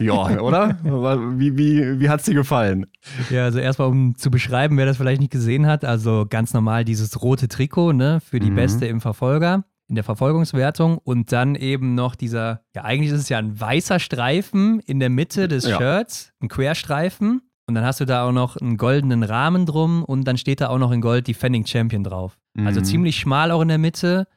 [0.00, 0.30] Ja.
[0.30, 0.76] ja, oder?
[1.38, 2.86] Wie, wie, wie hat es dir gefallen?
[3.30, 6.84] ja also erstmal, um zu beschreiben, wer das vielleicht nicht gesehen hat, also ganz normal
[6.84, 8.56] dieses rote Trikot, ne, für die Mhm.
[8.56, 13.28] Beste im Verfolger, in der Verfolgungswertung und dann eben noch dieser, ja, eigentlich ist es
[13.28, 15.78] ja ein weißer Streifen in der Mitte des Ja.
[15.78, 17.42] Shirts, ein Querstreifen.
[17.68, 20.68] Und dann hast du da auch noch einen goldenen Rahmen drum und dann steht da
[20.68, 22.38] auch noch in Gold Defending Champion drauf.
[22.56, 22.84] Also Mhm.
[22.84, 24.28] ziemlich schmal auch in der Mitte.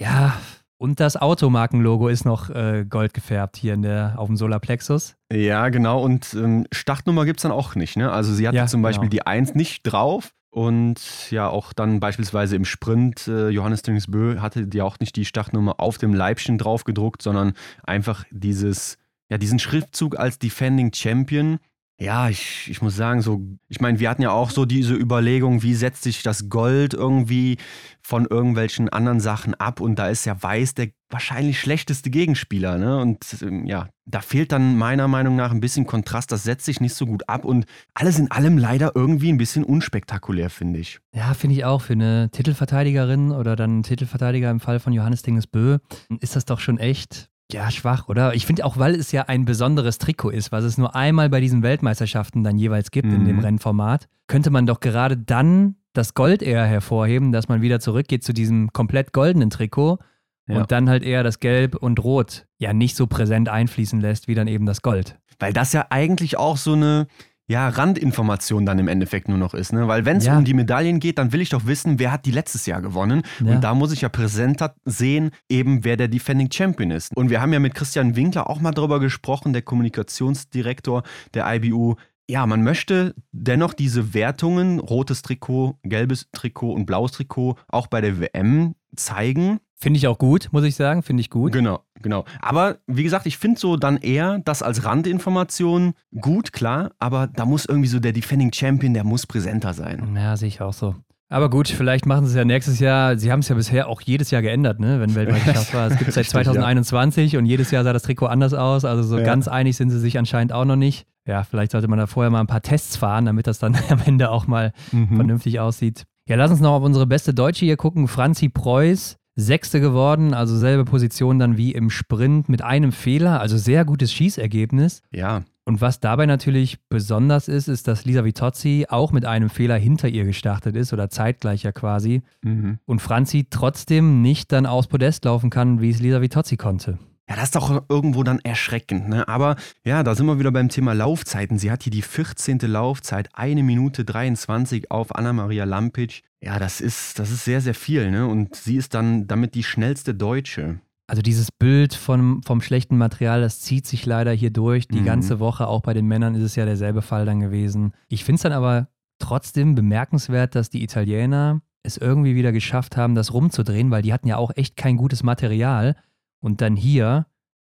[0.00, 0.36] Ja,
[0.76, 5.16] und das Automarkenlogo ist noch äh, gold gefärbt hier in der, auf dem Solarplexus.
[5.32, 6.02] Ja, genau.
[6.02, 7.96] Und ähm, Startnummer gibt es dann auch nicht.
[7.96, 8.12] Ne?
[8.12, 9.22] Also sie hatte Ja, zum Beispiel genau.
[9.22, 10.34] die 1 nicht drauf.
[10.50, 15.24] Und ja, auch dann beispielsweise im Sprint, äh, Johannes Dingsbö hatte die auch nicht die
[15.24, 18.98] Startnummer auf dem Leibchen drauf gedruckt, sondern einfach dieses,
[19.30, 21.58] ja, diesen Schriftzug als Defending Champion.
[22.00, 25.62] Ja, ich, ich muss sagen, so, ich meine, wir hatten ja auch so diese Überlegung,
[25.62, 27.56] wie setzt sich das Gold irgendwie
[28.02, 32.98] von irgendwelchen anderen Sachen ab und da ist ja Weiß der wahrscheinlich schlechteste Gegenspieler, ne?
[32.98, 36.80] Und ähm, ja, da fehlt dann meiner Meinung nach ein bisschen Kontrast, das setzt sich
[36.80, 37.64] nicht so gut ab und
[37.94, 40.98] alles in allem leider irgendwie ein bisschen unspektakulär, finde ich.
[41.14, 41.80] Ja, finde ich auch.
[41.80, 45.78] Für eine Titelverteidigerin oder dann Titelverteidiger im Fall von Johannes Dingesbö
[46.20, 48.34] ist das doch schon echt, ja, schwach, oder?
[48.34, 51.40] Ich finde auch, weil es ja ein besonderes Trikot ist, was es nur einmal bei
[51.40, 53.26] diesen Weltmeisterschaften dann jeweils gibt in Mhm.
[53.26, 58.24] dem Rennformat, könnte man doch gerade dann das Gold eher hervorheben, dass man wieder zurückgeht
[58.24, 59.98] zu diesem komplett goldenen Trikot
[60.46, 60.56] Ja.
[60.58, 64.34] und dann halt eher das Gelb und Rot ja nicht so präsent einfließen lässt, wie
[64.34, 65.18] dann eben das Gold.
[65.38, 67.06] Weil das ja eigentlich auch so eine
[67.46, 69.72] ja, Randinformation dann im Endeffekt nur noch ist.
[69.72, 69.86] Ne?
[69.86, 70.38] Weil wenn es Ja.
[70.38, 73.22] um die Medaillen geht, dann will ich doch wissen, wer hat die letztes Jahr gewonnen.
[73.44, 73.54] Ja.
[73.54, 77.14] Und da muss ich ja präsenter sehen, eben wer der Defending Champion ist.
[77.16, 81.02] Und wir haben ja mit Christian Winkler auch mal darüber gesprochen, der Kommunikationsdirektor
[81.34, 81.96] der IBU.
[82.28, 88.00] Ja, man möchte dennoch diese Wertungen, rotes Trikot, gelbes Trikot und blaues Trikot, auch bei
[88.00, 89.58] der WM zeigen.
[89.76, 91.52] Finde ich auch gut, muss ich sagen, finde ich gut.
[91.52, 92.24] Genau, genau.
[92.40, 97.44] Aber wie gesagt, ich finde so dann eher das als Randinformation gut, klar, aber da
[97.44, 100.14] muss irgendwie so der Defending Champion, der muss präsenter sein.
[100.16, 100.94] Ja, sehe ich auch so.
[101.30, 103.16] Aber gut, vielleicht machen sie es ja nächstes Jahr.
[103.18, 105.00] Sie haben es ja bisher auch jedes Jahr geändert, ne?
[105.00, 105.88] wenn Weltmeisterschaft war.
[105.88, 106.52] Es gibt es seit Richtig, ja.
[106.52, 108.84] 2021 und jedes Jahr sah das Trikot anders aus.
[108.84, 109.24] Also so Ja.
[109.24, 111.06] ganz einig sind sie sich anscheinend auch noch nicht.
[111.26, 114.00] Ja, vielleicht sollte man da vorher mal ein paar Tests fahren, damit das dann am
[114.04, 115.16] Ende auch mal Mhm.
[115.16, 116.04] vernünftig aussieht.
[116.28, 118.06] Ja, lass uns noch auf unsere beste Deutsche hier gucken.
[118.06, 123.56] Franzi Preuß, Sechste geworden, also selbe Position dann wie im Sprint mit einem Fehler, also
[123.58, 125.02] sehr gutes Schießergebnis.
[125.12, 129.76] Ja, Und was dabei natürlich besonders ist, ist, dass Lisa Vitozzi auch mit einem Fehler
[129.76, 132.22] hinter ihr gestartet ist oder zeitgleicher quasi.
[132.42, 132.78] Mhm.
[132.84, 136.98] Und Franzi trotzdem nicht dann aus Podest laufen kann, wie es Lisa Vitozzi konnte.
[137.28, 139.08] Ja, das ist doch irgendwo dann erschreckend.
[139.08, 139.26] Ne?
[139.28, 141.58] Aber ja, da sind wir wieder beim Thema Laufzeiten.
[141.58, 142.58] Sie hat hier die 14.
[142.58, 146.22] Laufzeit, eine Minute 23 auf Anna-Maria Lampic.
[146.42, 148.10] Ja, das ist, das ist sehr, sehr viel.
[148.10, 148.26] Ne?
[148.26, 150.80] Und sie ist dann damit die schnellste Deutsche.
[151.06, 154.88] Also dieses Bild vom, vom schlechten Material, das zieht sich leider hier durch.
[154.88, 155.06] Die mhm.
[155.06, 157.92] ganze Woche, auch bei den Männern ist es ja derselbe Fall dann gewesen.
[158.08, 163.14] Ich finde es dann aber trotzdem bemerkenswert, dass die Italiener es irgendwie wieder geschafft haben,
[163.14, 165.96] das rumzudrehen, weil die hatten ja auch echt kein gutes Material.
[166.44, 167.24] Und dann hier,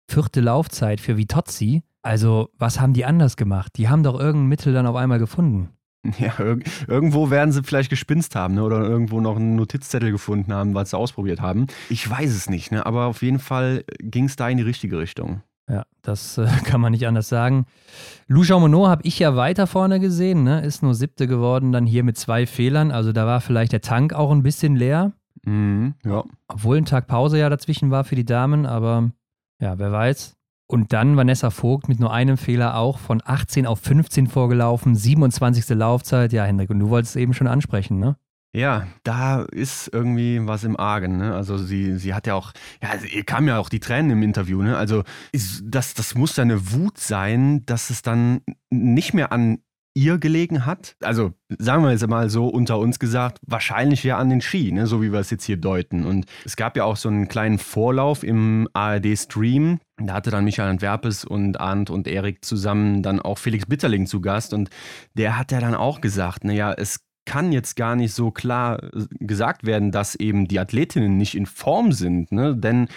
[0.09, 1.83] vierte Laufzeit für Vitozzi.
[2.01, 3.73] Also, was haben die anders gemacht?
[3.75, 5.69] Die haben doch irgendein Mittel dann auf einmal gefunden.
[6.17, 8.63] Ja, irg irgendwo werden sie vielleicht gespinst haben ne?
[8.63, 11.67] oder irgendwo noch einen Notizzettel gefunden haben, was sie ausprobiert haben.
[11.89, 12.85] Ich weiß es nicht, ne?
[12.85, 15.41] aber auf jeden Fall ging es da in die richtige Richtung.
[15.69, 17.65] Ja, das äh, kann man nicht anders sagen.
[18.27, 20.61] Lou Monod habe ich ja weiter vorne gesehen, ne?
[20.61, 22.91] ist nur siebte geworden, dann hier mit zwei Fehlern.
[22.91, 25.11] Also da war vielleicht der Tank auch ein bisschen leer.
[25.45, 26.23] Mhm, ja.
[26.47, 29.11] Obwohl ein Tag Pause ja dazwischen war für die Damen, aber
[29.61, 30.35] ja, wer weiß.
[30.67, 35.69] Und dann Vanessa Vogt mit nur einem Fehler auch von 18 auf 15 vorgelaufen, 27.
[35.69, 36.31] Laufzeit.
[36.31, 38.17] Ja, Hendrik, und du wolltest es eben schon ansprechen, ne?
[38.51, 41.17] Ja, da ist irgendwie was im Argen.
[41.17, 41.35] Ne?
[41.35, 44.63] Also sie, sie hat ja auch, ja, ihr kam ja auch die Tränen im Interview.
[44.63, 44.75] Ne?
[44.75, 49.59] Also ist, das, das muss ja eine Wut sein, dass es dann nicht mehr an
[49.93, 50.95] ihr gelegen hat.
[51.01, 54.87] Also sagen wir jetzt mal so unter uns gesagt, wahrscheinlich ja an den Ski, ne,
[54.87, 56.05] so wie wir es jetzt hier deuten.
[56.05, 59.79] Und es gab ja auch so einen kleinen Vorlauf im ARD-Stream.
[59.97, 64.21] Da hatte dann Michael Antwerpes und Arndt und Erik zusammen dann auch Felix Bitterling zu
[64.21, 64.53] Gast.
[64.53, 64.69] Und
[65.15, 69.05] der hat ja dann auch gesagt, naja, es kann jetzt gar nicht so klar äh,
[69.19, 72.31] gesagt werden, dass eben die Athletinnen nicht in Form sind.
[72.31, 72.55] Ne?
[72.55, 72.87] Denn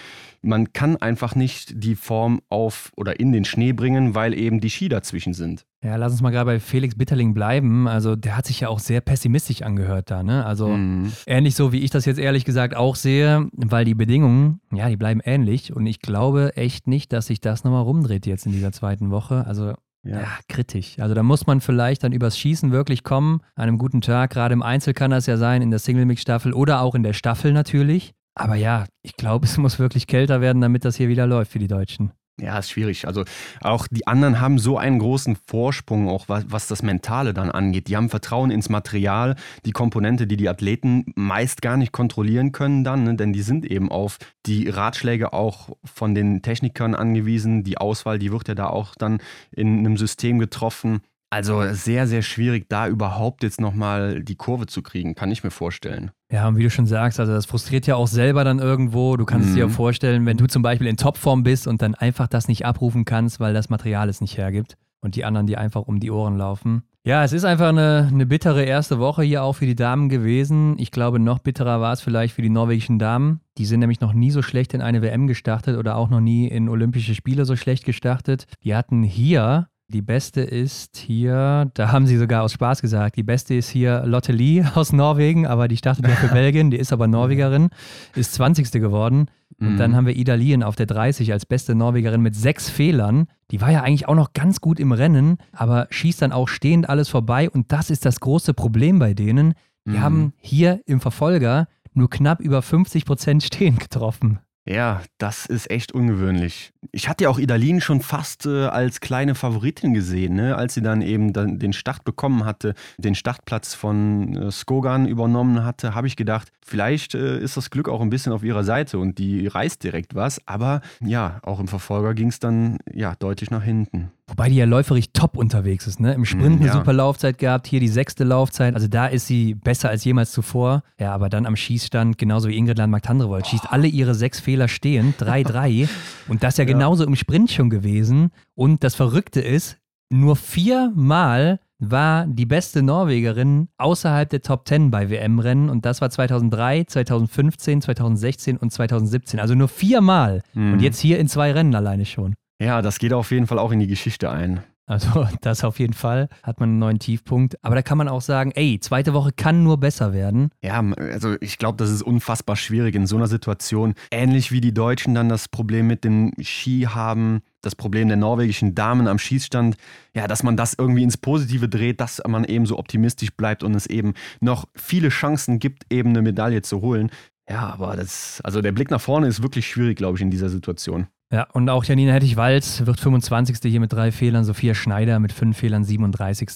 [0.43, 4.69] man kann einfach nicht die Form auf oder in den Schnee bringen, weil eben die
[4.69, 5.65] Ski dazwischen sind.
[5.83, 7.87] Ja, lass uns mal gerade bei Felix Bitterling bleiben.
[7.87, 10.45] Also der hat sich ja auch sehr pessimistisch angehört da, ne?
[10.45, 11.11] Also mhm.
[11.25, 14.97] ähnlich so, wie ich das jetzt ehrlich gesagt auch sehe, weil die Bedingungen, ja, die
[14.97, 18.71] bleiben ähnlich und ich glaube echt nicht, dass sich das nochmal rumdreht jetzt in dieser
[18.71, 19.45] zweiten Woche.
[19.47, 19.73] Also
[20.03, 20.21] ja.
[20.21, 20.27] ja.
[20.49, 20.99] kritisch.
[20.99, 23.41] Also da muss man vielleicht dann übers Schießen wirklich kommen.
[23.55, 26.81] An einem guten Tag, gerade im Einzel kann das ja sein, in der Single-Mix-Staffel oder
[26.81, 28.13] auch in der Staffel natürlich.
[28.35, 31.59] Aber ja, ich glaube, es muss wirklich kälter werden, damit das hier wieder läuft für
[31.59, 32.11] die Deutschen.
[32.41, 33.05] Ja, ist schwierig.
[33.05, 33.25] Also
[33.61, 37.87] auch die anderen haben so einen großen Vorsprung, auch was, was, das Mentale dann angeht.
[37.87, 42.83] Die haben Vertrauen ins Material, die Komponente, die die Athleten meist gar nicht kontrollieren können
[42.83, 43.15] dann, ne?
[43.15, 44.17] denn die sind eben auf
[44.47, 47.63] die Ratschläge auch von den Technikern angewiesen.
[47.63, 49.19] Die Auswahl, die wird ja da auch dann
[49.51, 51.01] in einem System getroffen.
[51.29, 55.51] Also sehr, sehr schwierig, da überhaupt jetzt nochmal die Kurve zu kriegen, kann ich mir
[55.51, 56.11] vorstellen.
[56.33, 59.17] Ja, und wie du schon sagst, also das frustriert ja auch selber dann irgendwo.
[59.17, 59.49] Du kannst mhm.
[59.51, 62.47] es dir ja vorstellen, wenn du zum Beispiel in Topform bist und dann einfach das
[62.47, 65.99] nicht abrufen kannst, weil das Material es nicht hergibt und die anderen die einfach um
[65.99, 66.81] die Ohren laufen.
[67.05, 70.75] Ja, es ist einfach eine, eine bittere erste Woche hier auch für die Damen gewesen.
[70.79, 73.41] Ich glaube, noch bitterer war es vielleicht für die norwegischen Damen.
[73.59, 76.47] Die sind nämlich noch nie so schlecht in eine WM gestartet oder auch noch nie
[76.47, 78.47] in Olympische Spiele so schlecht gestartet.
[78.63, 83.23] Die hatten hier die beste ist hier, da haben sie sogar aus Spaß gesagt, die
[83.23, 86.91] beste ist hier Lotte Lee aus Norwegen, aber die startet ja für Belgien, die ist
[86.91, 87.69] aber Norwegerin,
[88.15, 88.71] ist 20.
[88.71, 89.27] geworden.
[89.59, 89.77] Und mhm.
[89.77, 93.27] dann haben wir Ida Lien auf der 30 als beste Norwegerin mit sechs Fehlern.
[93.51, 96.89] Die war ja eigentlich auch noch ganz gut im Rennen, aber schießt dann auch stehend
[96.89, 97.49] alles vorbei.
[97.49, 99.53] Und das ist das große Problem bei denen.
[99.85, 100.01] Die mhm.
[100.01, 104.39] haben hier im Verfolger nur knapp über 50 Prozent stehend getroffen.
[104.65, 106.72] Ja, das ist echt ungewöhnlich.
[106.91, 110.55] Ich hatte ja auch Idalin schon fast äh, als kleine Favoritin gesehen, ne?
[110.55, 115.63] als sie dann eben dann den Start bekommen hatte, den Startplatz von äh, Skogan übernommen
[115.63, 118.97] hatte, habe ich gedacht, vielleicht äh, ist das Glück auch ein bisschen auf ihrer Seite
[118.97, 120.41] und die reißt direkt was.
[120.47, 124.11] Aber ja, auch im Verfolger ging es dann ja deutlich nach hinten.
[124.27, 126.13] Wobei die ja läuferig top unterwegs ist, ne?
[126.13, 126.73] Im Sprint eine ja.
[126.73, 128.73] super Laufzeit gehabt, hier die sechste Laufzeit.
[128.73, 130.83] Also da ist sie besser als jemals zuvor.
[130.97, 135.21] Ja, aber dann am Schießstand, genauso wie Ingrid Landmark-Tandrevold, schießt alle ihre sechs Fehler stehend,
[135.21, 135.89] 3-3.
[136.29, 138.31] Und das ja, ja genauso im Sprint schon gewesen.
[138.55, 139.77] Und das Verrückte ist,
[140.09, 146.09] nur viermal war die beste Norwegerin außerhalb der Top 10 bei WM-Rennen und das war
[146.09, 149.39] 2003, 2015, 2016 und 2017.
[149.39, 150.41] Also nur viermal.
[150.53, 150.73] Mhm.
[150.73, 152.35] Und jetzt hier in zwei Rennen alleine schon.
[152.61, 154.63] Ja, das geht auf jeden Fall auch in die Geschichte ein.
[154.85, 157.63] Also das auf jeden Fall hat man einen neuen Tiefpunkt.
[157.63, 160.49] Aber da kann man auch sagen, ey, zweite Woche kann nur besser werden.
[160.63, 163.93] Ja, also ich glaube, das ist unfassbar schwierig in so einer Situation.
[164.11, 168.75] Ähnlich wie die Deutschen dann das Problem mit dem Ski haben, das Problem der norwegischen
[168.75, 169.77] Damen am Schießstand,
[170.13, 173.73] ja, dass man das irgendwie ins Positive dreht, dass man eben so optimistisch bleibt und
[173.75, 177.09] es eben noch viele Chancen gibt, eben eine Medaille zu holen.
[177.49, 180.49] Ja, aber das, also der Blick nach vorne ist wirklich schwierig, glaube ich, in dieser
[180.49, 181.07] Situation.
[181.33, 183.57] Ja, und auch Janina Hettich-Walz wird 25.
[183.63, 186.47] hier mit drei Fehlern, Sophia Schneider mit fünf Fehlern 37.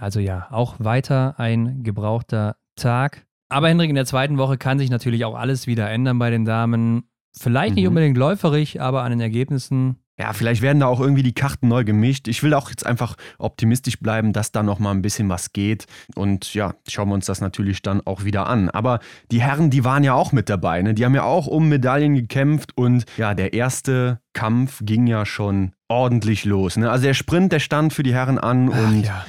[0.00, 3.26] Also ja, auch weiter ein gebrauchter Tag.
[3.50, 6.46] Aber Hendrik, in der zweiten Woche kann sich natürlich auch alles wieder ändern bei den
[6.46, 7.10] Damen.
[7.38, 7.88] Vielleicht nicht mhm.
[7.88, 11.84] unbedingt läuferig, aber an den Ergebnissen ja, vielleicht werden da auch irgendwie die Karten neu
[11.84, 12.26] gemischt.
[12.26, 15.86] Ich will auch jetzt einfach optimistisch bleiben, dass da noch mal ein bisschen was geht.
[16.14, 18.70] Und ja, schauen wir uns das natürlich dann auch wieder an.
[18.70, 19.00] Aber
[19.30, 20.80] die Herren, die waren ja auch mit dabei.
[20.80, 20.94] Ne?
[20.94, 22.76] Die haben ja auch um Medaillen gekämpft.
[22.76, 26.78] Und ja, der erste Kampf ging ja schon ordentlich los.
[26.78, 26.90] Ne?
[26.90, 28.70] Also der Sprint, der stand für die Herren an.
[28.72, 29.26] Ach, und ja.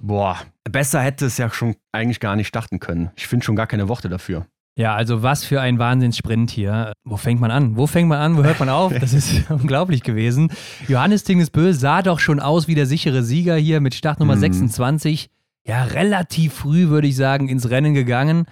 [0.00, 3.10] boah, besser hätte es ja schon eigentlich gar nicht starten können.
[3.16, 4.46] Ich finde schon gar keine Worte dafür.
[4.76, 6.92] Ja, also was für ein Wahnsinnssprint hier.
[7.04, 7.76] Wo fängt man an?
[7.76, 8.36] Wo fängt man an?
[8.38, 8.92] Wo hört man auf?
[8.98, 10.50] Das ist unglaublich gewesen.
[10.88, 14.40] Johannes Tingesbö sah doch schon aus wie der sichere Sieger hier mit Startnummer mhm.
[14.40, 15.28] 26.
[15.66, 18.46] Ja, relativ früh, würde ich sagen, ins Rennen gegangen.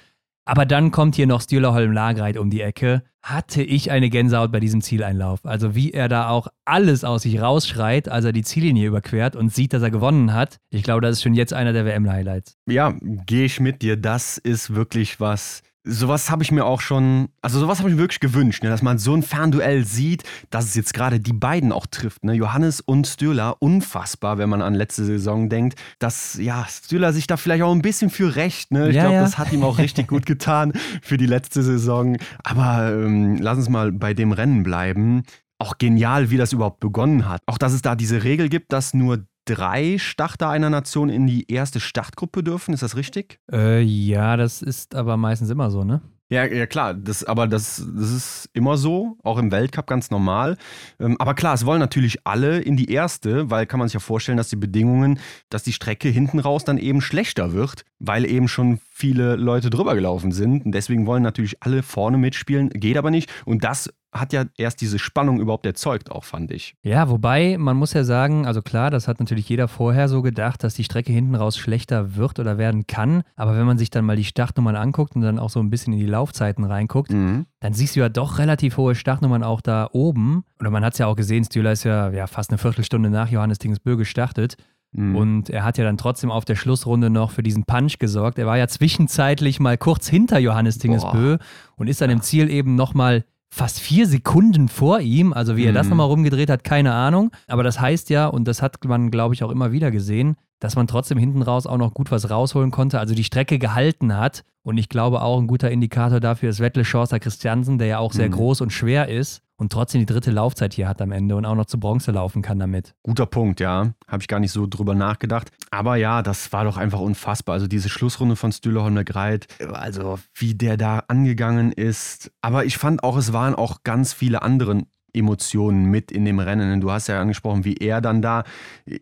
[0.45, 3.03] Aber dann kommt hier noch Stühlerholm Lagreit um die Ecke.
[3.23, 5.45] Hatte ich eine Gänsehaut bei diesem Zieleinlauf.
[5.45, 9.53] Also wie er da auch alles aus sich rausschreit, als er die Ziellinie überquert und
[9.53, 10.59] sieht, dass er gewonnen hat.
[10.71, 12.57] Ich glaube, das ist schon jetzt einer der WM-Highlights.
[12.67, 13.97] Ja, gehe ich mit dir.
[13.97, 18.01] Das ist wirklich was sowas habe ich mir auch schon, also sowas habe ich mir
[18.01, 21.73] wirklich gewünscht, ne, dass man so ein Fernduell sieht, dass es jetzt gerade die beiden
[21.73, 22.25] auch trifft.
[22.25, 22.35] Ne?
[22.35, 27.37] Johannes und Stühler, unfassbar, wenn man an letzte Saison denkt, dass ja, Stühler sich da
[27.37, 28.73] vielleicht auch ein bisschen für recht.
[28.73, 28.91] Ne?
[28.91, 29.23] Ich ja, glaube, ja.
[29.23, 30.73] das hat ihm auch richtig gut getan
[31.03, 32.17] für die letzte Saison.
[32.45, 35.23] Aber ähm, lass uns mal bei dem Rennen bleiben
[35.61, 37.43] auch genial, wie das überhaupt begonnen hat.
[37.47, 41.51] Auch dass es da diese Regel gibt, dass nur drei Starter einer Nation in die
[41.51, 42.73] erste Startgruppe dürfen.
[42.73, 43.39] Ist das richtig?
[43.51, 46.01] Äh, ja, das ist aber meistens immer so, ne?
[46.33, 50.57] Ja, ja klar, das, aber das, das ist immer so, auch im Weltcup ganz normal.
[51.01, 54.01] Ähm, aber klar, es wollen natürlich alle in die erste, weil kann man sich ja
[54.01, 58.47] vorstellen, dass die Bedingungen, dass die Strecke hinten raus dann eben schlechter wird, weil eben
[58.47, 60.65] schon viele Leute drüber gelaufen sind.
[60.67, 63.29] Und deswegen wollen natürlich alle vorne mitspielen, geht aber nicht.
[63.45, 66.75] Und das hat ja erst diese Spannung überhaupt erzeugt, auch fand ich.
[66.83, 70.65] Ja, wobei man muss ja sagen, also klar, das hat natürlich jeder vorher so gedacht,
[70.65, 73.23] dass die Strecke hinten raus schlechter wird oder werden kann.
[73.37, 75.93] Aber wenn man sich dann mal die Startnummern anguckt und dann auch so ein bisschen
[75.93, 77.47] in die Laufzeiten reinguckt, mhm.
[77.61, 80.45] dann siehst du ja doch relativ hohe Startnummern auch da oben.
[80.59, 83.31] Oder man hat es ja auch gesehen, Stühler ist ja, ja fast eine Viertelstunde nach
[83.31, 84.57] Johannes Dingsbö gestartet.
[84.93, 85.17] Mhm.
[85.17, 88.39] Und er hat ja dann trotzdem auf der Schlussrunde noch für diesen Punch gesorgt.
[88.39, 91.39] Er war ja zwischenzeitlich mal kurz hinter Johannes Dingesbö
[91.77, 95.33] und ist dann im Ziel eben nochmal fast vier Sekunden vor ihm.
[95.33, 95.91] Also wie er das mhm.
[95.91, 97.33] nochmal rumgedreht hat, keine Ahnung.
[97.49, 100.77] Aber das heißt ja, und das hat man, glaube ich, auch immer wieder gesehen, dass
[100.77, 104.45] man trotzdem hinten raus auch noch gut was rausholen konnte, also die Strecke gehalten hat.
[104.63, 108.13] Und ich glaube auch ein guter Indikator dafür ist Wettle Schorster Christiansen, der ja auch
[108.13, 108.33] sehr mhm.
[108.33, 111.55] groß und schwer ist und trotzdem die dritte Laufzeit hier hat am Ende und auch
[111.55, 112.95] noch zu Bronze laufen kann damit.
[113.03, 113.93] Guter Punkt, ja.
[114.09, 115.53] Habe ich gar nicht so drüber nachgedacht.
[115.71, 117.53] Aber ja, das war doch einfach unfassbar.
[117.53, 122.33] Also diese Schlussrunde von Stühleholmer Greit, also wie der da angegangen ist.
[122.41, 126.81] Aber ich fand auch, es waren auch ganz viele andere Emotionen mit in dem Rennen.
[126.81, 128.45] Du hast ja angesprochen, wie er dann da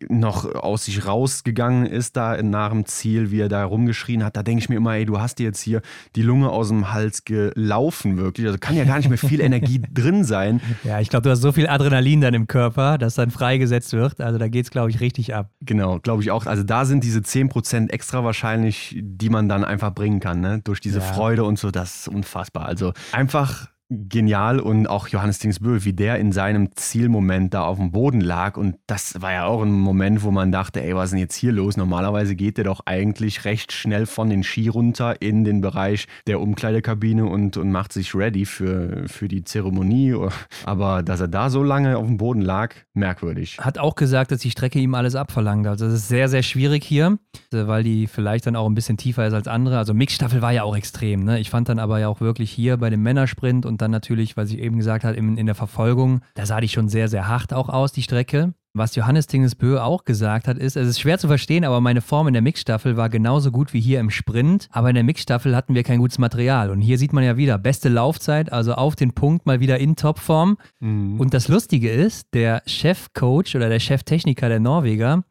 [0.08, 4.36] noch aus sich rausgegangen ist, da nach dem Ziel, wie er da rumgeschrien hat.
[4.36, 5.82] Da denke ich mir immer, ey, du hast dir jetzt hier
[6.16, 8.46] die Lunge aus dem Hals gelaufen, wirklich.
[8.46, 10.60] Also kann ja gar nicht mehr viel Energie drin sein.
[10.84, 14.20] Ja, ich glaube, du hast so viel Adrenalin dann im Körper, dass dann freigesetzt wird.
[14.20, 15.50] Also da geht es, glaube ich, richtig ab.
[15.60, 16.46] Genau, glaube ich auch.
[16.46, 20.60] Also da sind diese 10% extra wahrscheinlich, die man dann einfach bringen kann, ne?
[20.62, 21.04] Durch diese ja.
[21.04, 22.66] Freude und so, das ist unfassbar.
[22.66, 27.90] Also einfach genial und auch Johannes Dingsbö, wie der in seinem Zielmoment da auf dem
[27.90, 31.10] Boden lag und das war ja auch ein Moment, wo man dachte, ey, was ist
[31.12, 31.78] denn jetzt hier los?
[31.78, 36.40] Normalerweise geht der doch eigentlich recht schnell von den Ski runter in den Bereich der
[36.40, 40.14] Umkleidekabine und, und macht sich ready für, für die Zeremonie,
[40.66, 43.56] aber dass er da so lange auf dem Boden lag, merkwürdig.
[43.58, 46.84] Hat auch gesagt, dass die Strecke ihm alles abverlangt, also es ist sehr, sehr schwierig
[46.84, 47.18] hier,
[47.50, 50.64] weil die vielleicht dann auch ein bisschen tiefer ist als andere, also Mixstaffel war ja
[50.64, 51.38] auch extrem, ne?
[51.38, 54.36] ich fand dann aber ja auch wirklich hier bei dem Männersprint und und dann natürlich,
[54.36, 57.28] was ich eben gesagt habe, in, in der Verfolgung, da sah die schon sehr, sehr
[57.28, 58.54] hart auch aus, die Strecke.
[58.74, 62.26] Was Johannes Tingesbö auch gesagt hat, ist, es ist schwer zu verstehen, aber meine Form
[62.26, 64.68] in der Mixstaffel war genauso gut wie hier im Sprint.
[64.72, 66.70] Aber in der Mixstaffel hatten wir kein gutes Material.
[66.70, 69.94] Und hier sieht man ja wieder, beste Laufzeit, also auf den Punkt mal wieder in
[69.94, 70.58] Topform.
[70.80, 71.20] Mhm.
[71.20, 75.22] Und das Lustige ist, der Chefcoach oder der Cheftechniker der Norweger,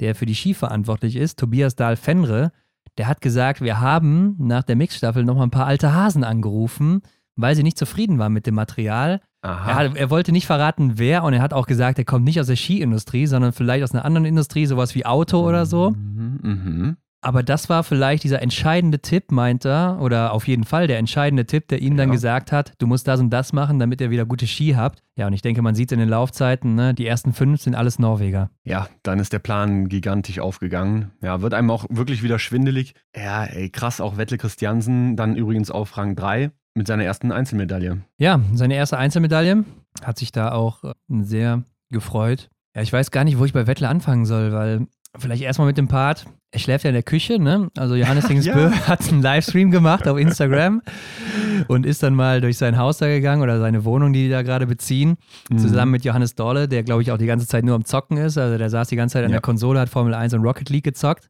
[0.00, 2.52] der für die Ski verantwortlich ist, Tobias Dahl Fenre,
[2.98, 7.00] der hat gesagt, wir haben nach der Mixstaffel noch mal ein paar alte Hasen angerufen,
[7.36, 9.20] weil sie nicht zufrieden war mit dem Material.
[9.42, 12.40] Er, hat, er, wollte nicht verraten, wer, und er hat auch gesagt, er kommt nicht
[12.40, 15.90] aus der Skiindustrie, sondern vielleicht aus einer anderen Industrie, sowas wie Auto oder so.
[15.90, 16.96] Mhm, mh.
[17.24, 21.46] Aber das war vielleicht dieser entscheidende Tipp, meint er, oder auf jeden Fall der entscheidende
[21.46, 24.26] Tipp, der ihm dann gesagt hat, du musst das und das machen, damit ihr wieder
[24.26, 25.02] gute Ski habt.
[25.16, 27.98] Ja, und ich denke, man sieht in den Laufzeiten, ne, die ersten fünf sind alles
[27.98, 28.50] Norweger.
[28.62, 31.12] Ja, dann ist der Plan gigantisch aufgegangen.
[31.22, 32.94] Ja, wird einem auch wirklich wieder schwindelig.
[33.16, 36.50] Ja, ey, krass, auch Wettle Christiansen, dann übrigens auf Rang 3.
[36.74, 38.02] Mit seiner ersten Einzelmedaille.
[38.18, 39.64] Ja, seine erste Einzelmedaille.
[40.02, 42.50] Hat sich da auch äh, sehr gefreut.
[42.74, 45.78] Ja, ich weiß gar nicht, wo ich bei Wettler anfangen soll, weil vielleicht erstmal mit
[45.78, 46.26] dem Part.
[46.54, 47.68] Er schläft ja in der Küche, ne?
[47.76, 48.70] Also Johannes Dingsbö ja.
[48.86, 50.82] hat einen Livestream gemacht auf Instagram
[51.66, 54.42] und ist dann mal durch sein Haus da gegangen oder seine Wohnung, die die da
[54.42, 55.16] gerade beziehen,
[55.50, 55.58] mhm.
[55.58, 58.38] zusammen mit Johannes Dorle, der glaube ich auch die ganze Zeit nur am Zocken ist.
[58.38, 59.38] Also der saß die ganze Zeit an ja.
[59.38, 61.28] der Konsole, hat Formel 1 und Rocket League gezockt.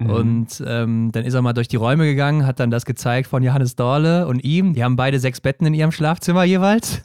[0.00, 0.10] Mhm.
[0.10, 3.44] Und ähm, dann ist er mal durch die Räume gegangen, hat dann das gezeigt von
[3.44, 4.74] Johannes Dorle und ihm.
[4.74, 7.02] Die haben beide sechs Betten in ihrem Schlafzimmer jeweils.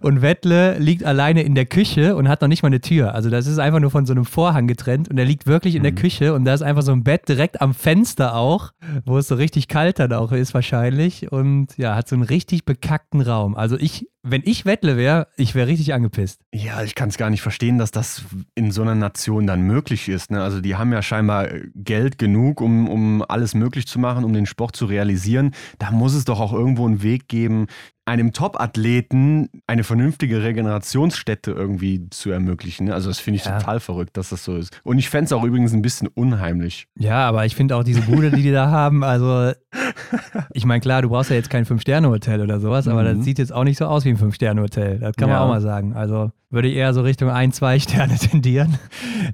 [0.00, 3.14] und Wettle liegt alleine in der Küche und hat noch nicht mal eine Tür.
[3.14, 5.82] Also das ist einfach nur von so einem Vorhang getrennt und er liegt wirklich in
[5.82, 5.96] der mhm.
[5.96, 8.72] Küche und da ist einfach so ein Bett direkt am Fenster auch,
[9.04, 12.64] wo es so richtig kalt dann auch ist wahrscheinlich und ja, hat so einen richtig
[12.64, 13.56] bekackten Raum.
[13.56, 16.40] Also ich wenn ich Wettle wäre, ich wäre richtig angepisst.
[16.54, 18.22] Ja, ich kann es gar nicht verstehen, dass das
[18.54, 20.30] in so einer Nation dann möglich ist.
[20.30, 20.42] Ne?
[20.42, 24.46] Also die haben ja scheinbar Geld genug, um, um alles möglich zu machen, um den
[24.46, 25.54] Sport zu realisieren.
[25.78, 27.66] Da muss es doch auch irgendwo einen Weg geben,
[28.04, 32.90] einem Top-Athleten eine vernünftige Regenerationsstätte irgendwie zu ermöglichen.
[32.90, 33.58] Also das finde ich ja.
[33.58, 34.80] total verrückt, dass das so ist.
[34.82, 36.88] Und ich fände es auch übrigens ein bisschen unheimlich.
[36.98, 39.52] Ja, aber ich finde auch diese Bude, die die da haben, also
[40.52, 43.22] ich meine, klar, du brauchst ja jetzt kein Fünf-Sterne-Hotel oder sowas, aber das mhm.
[43.22, 44.98] sieht jetzt auch nicht so aus wie ein Fünf-Sterne-Hotel.
[44.98, 45.94] Das kann man auch mal sagen.
[45.94, 48.78] Also würde ich eher so Richtung ein, zwei Sterne tendieren.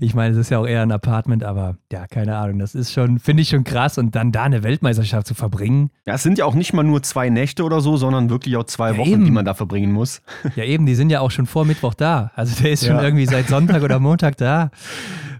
[0.00, 2.60] Ich meine, es ist ja auch eher ein Apartment, aber ja, keine Ahnung.
[2.60, 3.98] Das ist schon, finde ich schon krass.
[3.98, 5.90] Und dann da eine Weltmeisterschaft zu verbringen.
[6.06, 8.64] Ja, es sind ja auch nicht mal nur zwei Nächte oder so, sondern wirklich auch
[8.64, 9.24] zwei ja, Wochen, eben.
[9.24, 10.22] die man da verbringen muss.
[10.54, 12.30] Ja, eben, die sind ja auch schon vor Mittwoch da.
[12.36, 14.70] Also der ist schon irgendwie seit Sonntag oder Montag da.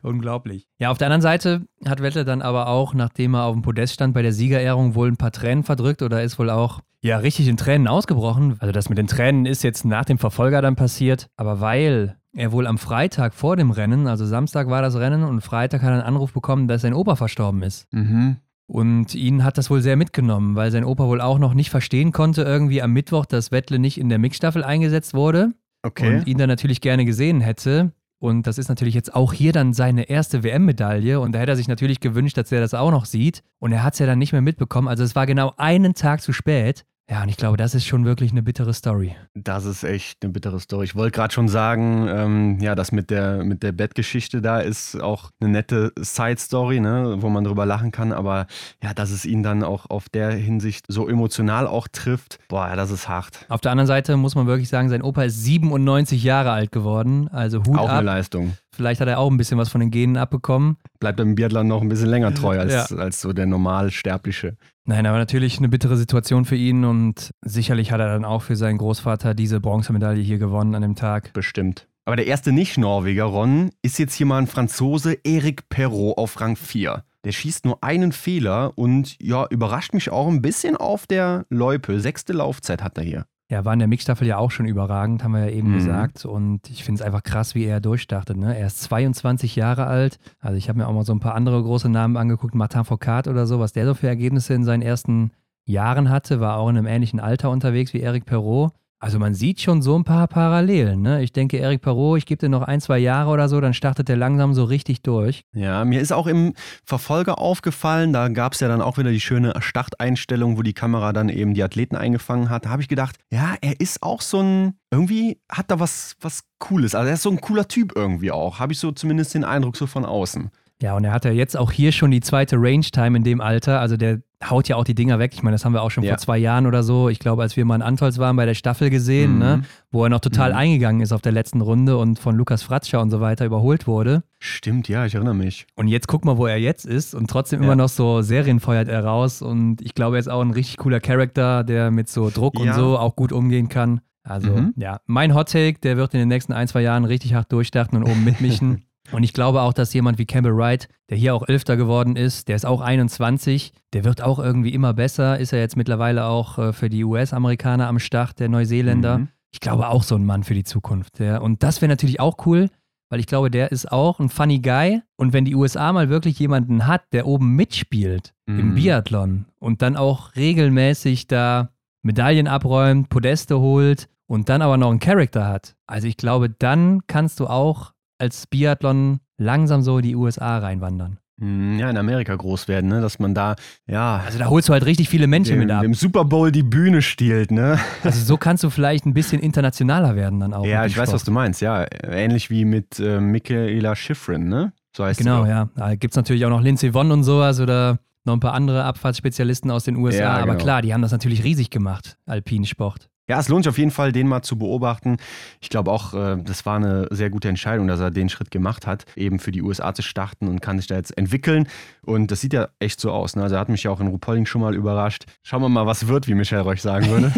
[0.03, 0.67] Unglaublich.
[0.79, 3.95] Ja, auf der anderen Seite hat Vettel dann aber auch, nachdem er auf dem Podest
[3.95, 7.49] stand, bei der Siegerehrung wohl ein paar Tränen verdrückt oder ist wohl auch ja richtig
[7.49, 8.57] in Tränen ausgebrochen.
[8.59, 12.53] Also das mit den Tränen ist jetzt nach dem Verfolger dann passiert, aber weil er
[12.53, 15.95] wohl am Freitag vor dem Rennen, also Samstag war das Rennen und Freitag hat er
[15.95, 17.87] einen Anruf bekommen, dass sein Opa verstorben ist.
[17.93, 18.37] Mhm.
[18.67, 22.13] Und ihn hat das wohl sehr mitgenommen, weil sein Opa wohl auch noch nicht verstehen
[22.13, 25.55] konnte, irgendwie am Mittwoch, dass Wettle nicht in der Mixstaffel eingesetzt wurde.
[25.83, 26.17] Okay.
[26.17, 27.93] Und ihn dann natürlich gerne gesehen hätte.
[28.21, 31.21] Und das ist natürlich jetzt auch hier dann seine erste WM-Medaille.
[31.21, 33.43] Und da hätte er sich natürlich gewünscht, dass er das auch noch sieht.
[33.59, 34.89] Und er hat es ja dann nicht mehr mitbekommen.
[34.89, 36.85] Also es war genau einen Tag zu spät.
[37.11, 39.17] Ja, und ich glaube, das ist schon wirklich eine bittere Story.
[39.35, 40.85] Das ist echt eine bittere Story.
[40.85, 45.01] Ich wollte gerade schon sagen, ähm, ja, das mit der, mit der Bettgeschichte da ist
[45.01, 48.13] auch eine nette Side-Story, ne, wo man drüber lachen kann.
[48.13, 48.47] Aber
[48.83, 52.91] ja, dass es ihn dann auch auf der Hinsicht so emotional auch trifft, boah, das
[52.91, 53.47] ist hart.
[53.49, 57.29] Auf der anderen Seite muss man wirklich sagen, sein Opa ist 97 Jahre alt geworden.
[57.29, 57.97] Also Hut auch ab.
[57.97, 58.53] eine Leistung.
[58.79, 60.77] Vielleicht hat er auch ein bisschen was von den Genen abbekommen.
[61.01, 62.97] Bleibt im Biathlon noch ein bisschen länger treu als, ja.
[62.97, 64.57] als so der Normalsterbliche.
[64.85, 68.55] Nein, aber natürlich eine bittere Situation für ihn und sicherlich hat er dann auch für
[68.55, 71.33] seinen Großvater diese Bronzemedaille hier gewonnen an dem Tag.
[71.33, 71.89] Bestimmt.
[72.05, 76.55] Aber der erste Nicht-Norweger, Ron, ist jetzt hier mal ein Franzose, Eric Perrault auf Rang
[76.55, 77.03] 4.
[77.25, 81.99] Der schießt nur einen Fehler und ja, überrascht mich auch ein bisschen auf der Loipe.
[81.99, 83.27] Sechste Laufzeit hat er hier.
[83.51, 85.77] Ja, war in der Mixstaffel ja auch schon überragend, haben wir ja eben mhm.
[85.77, 86.27] gesagt.
[86.27, 88.37] Und ich finde es einfach krass, wie er durchstartet.
[88.37, 88.57] Ne?
[88.57, 90.19] Er ist 22 Jahre alt.
[90.39, 93.27] Also ich habe mir auch mal so ein paar andere große Namen angeguckt, Martin Foucault
[93.27, 95.31] oder so, was der so für Ergebnisse in seinen ersten
[95.65, 98.73] Jahren hatte, war auch in einem ähnlichen Alter unterwegs wie Eric Perrault.
[99.01, 101.03] Also man sieht schon so ein paar Parallelen.
[101.03, 101.23] Ne?
[101.23, 104.11] Ich denke, Eric Perrault, ich gebe dir noch ein, zwei Jahre oder so, dann startet
[104.11, 105.45] er langsam so richtig durch.
[105.55, 109.21] Ja, mir ist auch im Verfolger aufgefallen, da gab es ja dann auch wieder die
[109.21, 112.65] schöne Starteinstellung, wo die Kamera dann eben die Athleten eingefangen hat.
[112.65, 116.43] Da habe ich gedacht, ja, er ist auch so ein, irgendwie hat da was, was
[116.59, 116.97] Cooles.
[116.97, 118.59] Also er ist so ein cooler Typ irgendwie auch.
[118.59, 120.51] Habe ich so zumindest den Eindruck so von außen.
[120.83, 123.81] Ja, und er hat ja jetzt auch hier schon die zweite Range-Time in dem Alter.
[123.81, 125.33] Also der haut ja auch die Dinger weg.
[125.35, 126.11] Ich meine, das haben wir auch schon ja.
[126.11, 127.09] vor zwei Jahren oder so.
[127.09, 129.63] Ich glaube, als wir mal in Antolz waren bei der Staffel gesehen, ne, mhm.
[129.63, 130.57] ne, wo er noch total mhm.
[130.57, 134.23] eingegangen ist auf der letzten Runde und von Lukas Fratscher und so weiter überholt wurde.
[134.39, 135.67] Stimmt, ja, ich erinnere mich.
[135.75, 137.67] Und jetzt guck mal, wo er jetzt ist und trotzdem ja.
[137.67, 139.43] immer noch so Serien feuert er raus.
[139.43, 142.63] Und ich glaube, er ist auch ein richtig cooler Charakter, der mit so Druck ja.
[142.63, 144.01] und so auch gut umgehen kann.
[144.23, 144.75] Also, mhm.
[144.77, 147.97] ja, mein Hot Take, der wird in den nächsten ein, zwei Jahren richtig hart durchstarten
[147.97, 148.85] und oben mitmischen.
[149.11, 152.49] Und ich glaube auch, dass jemand wie Campbell Wright, der hier auch Elfter geworden ist,
[152.49, 155.39] der ist auch 21, der wird auch irgendwie immer besser.
[155.39, 159.19] Ist er jetzt mittlerweile auch äh, für die US-Amerikaner am Start, der Neuseeländer.
[159.19, 159.29] Mhm.
[159.51, 161.21] Ich glaube auch so ein Mann für die Zukunft.
[161.21, 161.39] Ja.
[161.39, 162.69] Und das wäre natürlich auch cool,
[163.09, 165.01] weil ich glaube, der ist auch ein funny Guy.
[165.17, 168.61] Und wenn die USA mal wirklich jemanden hat, der oben mitspielt mhm.
[168.61, 171.71] im Biathlon und dann auch regelmäßig da
[172.03, 175.77] Medaillen abräumt, Podeste holt und dann aber noch einen Charakter hat.
[175.87, 181.19] Also ich glaube, dann kannst du auch als Biathlon langsam so die USA reinwandern.
[181.41, 183.01] Hm, ja, in Amerika groß werden, ne?
[183.01, 183.55] dass man da,
[183.87, 184.23] ja.
[184.25, 185.83] Also da holst du halt richtig viele Menschen dem, mit ab.
[185.83, 187.79] Dem Super Bowl die Bühne stiehlt, ne?
[188.03, 190.67] Also so kannst du vielleicht ein bisschen internationaler werden dann auch.
[190.67, 191.87] Ja, ich weiß, was du meinst, ja.
[192.03, 194.73] Ähnlich wie mit äh, Michaela Schifrin, ne?
[194.97, 195.69] So heißt Genau, ja.
[195.77, 198.83] Da gibt es natürlich auch noch Lindsey Vonn und sowas oder noch ein paar andere
[198.85, 200.19] Abfahrtsspezialisten aus den USA.
[200.19, 200.65] Ja, Aber genau.
[200.65, 203.09] klar, die haben das natürlich riesig gemacht, Alpinsport.
[203.29, 205.19] Ja, es lohnt sich auf jeden Fall, den mal zu beobachten.
[205.61, 208.87] Ich glaube auch, äh, das war eine sehr gute Entscheidung, dass er den Schritt gemacht
[208.87, 211.69] hat, eben für die USA zu starten und kann sich da jetzt entwickeln.
[212.05, 213.37] Und das sieht ja echt so aus.
[213.37, 213.43] Ne?
[213.43, 215.27] Also er hat mich ja auch in Rupolding schon mal überrascht.
[215.43, 217.33] Schauen wir mal, was wird, wie Michael Reuch sagen würde.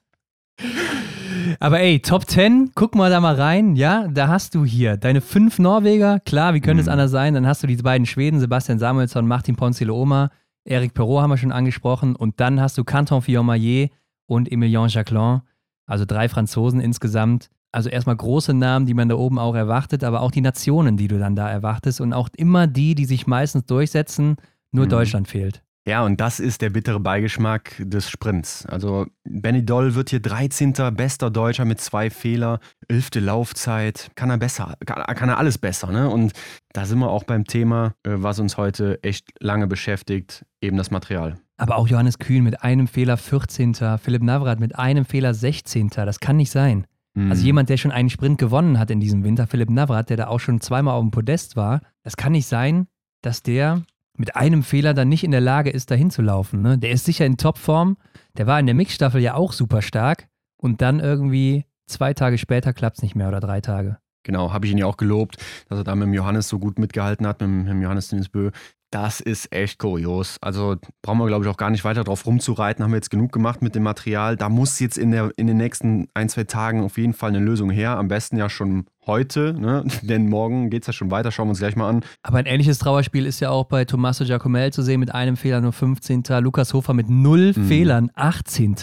[1.60, 3.76] Aber ey, Top 10, guck mal da mal rein.
[3.76, 6.20] Ja, da hast du hier deine fünf Norweger.
[6.20, 6.92] Klar, wie könnte es Mhm.
[6.92, 7.34] anders sein?
[7.34, 10.30] Dann hast du die beiden Schweden, Sebastian Samuelsson, Martin Ponzilo-Oma,
[10.64, 12.14] Eric Perrault haben wir schon angesprochen.
[12.14, 13.90] Und dann hast du Canton Fillon-Maillet
[14.30, 15.40] und Emilien Jacquelin.
[15.86, 17.50] Also drei Franzosen insgesamt.
[17.72, 21.08] Also erstmal große Namen, die man da oben auch erwartet, aber auch die Nationen, die
[21.08, 22.00] du dann da erwartest.
[22.00, 24.36] Und auch immer die, die sich meistens durchsetzen.
[24.72, 24.90] Nur Mhm.
[24.90, 25.62] Deutschland fehlt.
[25.88, 28.66] Ja, und das ist der bittere Beigeschmack des Sprints.
[28.66, 30.74] Also Benny Doll wird hier 13.
[30.94, 33.20] bester Deutscher mit zwei Fehler, 11.
[33.20, 34.10] Laufzeit.
[34.14, 35.90] Kann er besser, kann, kann er alles besser.
[35.90, 36.08] Ne?
[36.08, 36.32] Und
[36.72, 40.90] da sind wir auch beim Thema, äh, was uns heute echt lange beschäftigt, eben das
[40.90, 41.38] Material.
[41.60, 43.74] Aber auch Johannes Kühn mit einem Fehler 14.
[44.02, 45.90] Philipp Navrat mit einem Fehler 16.
[45.90, 46.86] Das kann nicht sein.
[47.16, 47.46] Also Mhm.
[47.46, 50.38] jemand, der schon einen Sprint gewonnen hat in diesem Winter, Philipp Navrat, der da auch
[50.38, 52.86] schon zweimal auf dem Podest war, das kann nicht sein,
[53.20, 53.82] dass der
[54.16, 56.62] mit einem Fehler dann nicht in der Lage ist, dahin zu laufen.
[56.62, 56.78] Ne?
[56.78, 57.96] Der ist sicher in Topform.
[58.38, 60.28] Der war in der Mixstaffel ja auch super stark.
[60.56, 63.98] Und dann irgendwie zwei Tage später klappt es nicht mehr oder drei Tage.
[64.22, 65.36] Genau, habe ich ihn ja auch gelobt,
[65.68, 68.08] dass er da mit dem Johannes so gut mitgehalten hat, mit dem, mit dem Johannes
[68.08, 68.50] Dinsbö.
[68.90, 70.36] Das ist echt kurios.
[70.40, 72.82] Also brauchen wir, glaube ich, auch gar nicht weiter drauf rumzureiten.
[72.84, 74.36] Haben wir jetzt genug gemacht mit dem Material.
[74.36, 77.38] Da muss jetzt in, der, in den nächsten ein, zwei Tagen auf jeden Fall eine
[77.38, 77.96] Lösung her.
[77.98, 79.84] Am besten ja schon heute, ne?
[80.02, 81.30] denn morgen geht es ja schon weiter.
[81.30, 82.04] Schauen wir uns gleich mal an.
[82.22, 85.60] Aber ein ähnliches Trauerspiel ist ja auch bei Tommaso Giacomel zu sehen mit einem Fehler
[85.60, 86.24] nur 15.
[86.40, 87.64] Lukas Hofer mit null Mhm.
[87.68, 88.74] Fehlern 18.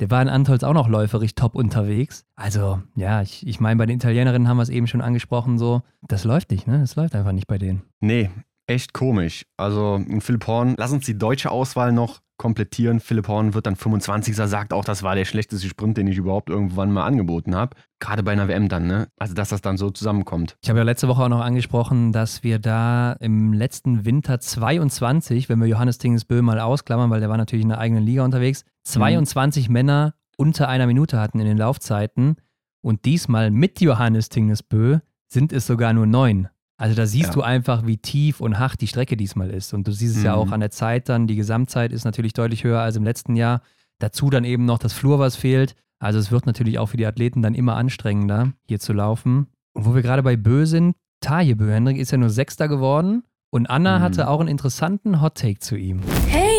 [0.00, 2.24] Der war in Antolz auch noch läuferig top unterwegs.
[2.34, 5.82] Also, ja, ich, ich meine, bei den Italienerinnen haben wir es eben schon angesprochen, so,
[6.08, 6.78] das läuft nicht, ne?
[6.80, 7.82] Das läuft einfach nicht bei denen.
[8.00, 8.30] Nee,
[8.72, 9.44] echt komisch.
[9.56, 12.98] Also Philipp Horn, lass uns die deutsche Auswahl noch komplettieren.
[12.98, 14.34] Philipp Horn wird dann 25.
[14.34, 17.76] sagt auch, das war der schlechteste Sprint, den ich überhaupt irgendwann mal angeboten habe.
[18.00, 19.06] Gerade bei einer WM dann, ne?
[19.16, 20.56] Also, dass das dann so zusammenkommt.
[20.60, 25.48] Ich habe ja letzte Woche auch noch angesprochen, dass wir da im letzten Winter 22,
[25.48, 28.64] wenn wir Johannes Tingesbö mal ausklammern, weil der war natürlich in der eigenen Liga unterwegs,
[28.84, 32.36] 22 Männer unter einer Minute hatten in den Laufzeiten.
[32.80, 34.98] Und diesmal mit Johannes Tingesbö
[35.28, 36.48] sind es sogar nur neun.
[36.82, 37.34] Also da siehst Ja.
[37.34, 39.72] du einfach, wie tief und hart die Strecke diesmal ist.
[39.72, 40.38] Und du siehst es ja Mhm.
[40.40, 41.28] auch an der Zeit dann.
[41.28, 43.62] Die Gesamtzeit ist natürlich deutlich höher als im letzten Jahr.
[44.00, 45.76] Dazu dann eben noch das Flur, was fehlt.
[46.00, 49.46] Also es wird natürlich auch für die Athleten dann immer anstrengender, hier zu laufen.
[49.74, 53.22] Und wo wir gerade bei Bö sind, Taje Bö, Hendrik ist ja nur Sechster geworden.
[53.50, 54.02] Und Anna Mhm.
[54.02, 56.00] hatte auch einen interessanten Hottake zu ihm.
[56.26, 56.51] Hey,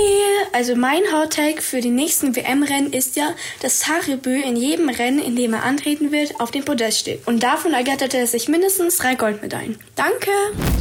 [0.54, 3.30] also mein Hottake für die nächsten WM-Rennen ist ja,
[3.62, 7.28] dass Tarebö in jedem Rennen, in dem er antreten wird, auf dem Podest steht.
[7.28, 9.78] Und davon ergatterte er sich mindestens drei Goldmedaillen.
[9.96, 10.30] Danke!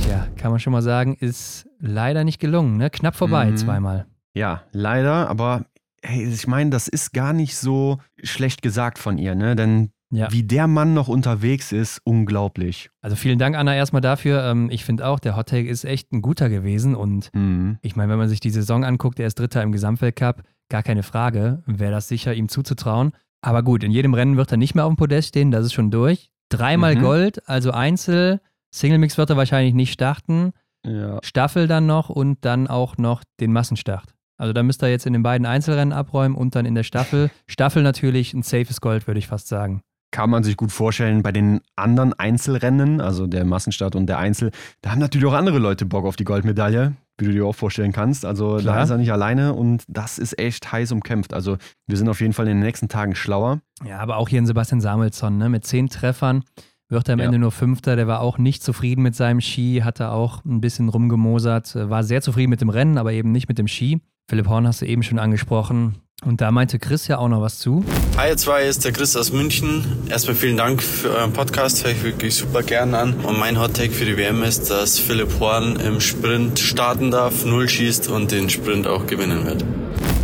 [0.05, 2.91] Tja, kann man schon mal sagen, ist leider nicht gelungen, ne?
[2.91, 3.57] Knapp vorbei Mhm.
[3.57, 4.07] zweimal.
[4.35, 5.67] Ja, leider, aber
[6.03, 9.57] hey, ich meine, das ist gar nicht so schlecht gesagt von ihr, ne?
[9.57, 10.31] Denn Ja.
[10.31, 12.91] wie der Mann noch unterwegs ist, unglaublich.
[13.01, 14.45] Also vielen Dank, Anna, erstmal dafür.
[14.45, 16.95] Ähm, ich finde auch, der Hottake ist echt ein guter gewesen.
[16.95, 17.79] Und Mhm.
[17.81, 21.03] ich meine, wenn man sich die Saison anguckt, er ist Dritter im Gesamtweltcup, gar keine
[21.03, 23.13] Frage, wäre das sicher ihm zuzutrauen.
[23.41, 25.73] Aber gut, in jedem Rennen wird er nicht mehr auf dem Podest stehen, das ist
[25.73, 26.31] schon durch.
[26.51, 27.01] Dreimal Mhm.
[27.01, 28.41] Gold, also Einzel.
[28.71, 30.53] Single Mix wird er wahrscheinlich nicht starten.
[30.85, 31.21] Ja.
[31.23, 34.15] Staffel dann noch und dann auch noch den Massenstart.
[34.37, 37.31] Also da müsst ihr jetzt in den beiden Einzelrennen abräumen und dann in der Staffel.
[37.47, 39.83] Staffel natürlich ein safes Gold, würde ich fast sagen.
[40.13, 44.51] Kann man sich gut vorstellen, bei den anderen Einzelrennen, also der Massenstart und der Einzel,
[44.83, 47.93] da haben natürlich auch andere Leute Bock auf die Goldmedaille, wie du dir auch vorstellen
[47.93, 48.25] kannst.
[48.27, 48.77] Also Klar.
[48.77, 51.33] da ist er nicht alleine und das ist echt heiß umkämpft.
[51.33, 51.57] Also
[51.87, 53.61] wir sind auf jeden Fall in den nächsten Tagen schlauer.
[53.85, 55.49] Ja, aber auch hier in Sebastian Samuelsson, ne?
[55.49, 56.45] mit zehn Treffern
[56.91, 57.25] wird er am Ja.
[57.25, 57.97] Ende nur Fünfter.
[57.97, 62.21] Der war auch nicht zufrieden mit seinem Ski, hatte auch ein bisschen rumgemosert, war sehr
[62.21, 64.01] zufrieden mit dem Rennen, aber eben nicht mit dem Ski.
[64.29, 65.97] Philipp Horn hast du eben schon angesprochen.
[66.25, 67.85] Und da meinte Chris ja auch noch was zu.
[68.17, 69.85] Hi, ihr zwei, ist der Chris aus München.
[70.09, 73.15] Erstmal vielen Dank für euren Podcast, höre ich wirklich super gern an.
[73.25, 77.69] Und mein Hottake für die WM ist, dass Philipp Horn im Sprint starten darf, null
[77.69, 79.65] schießt und den Sprint auch gewinnen wird.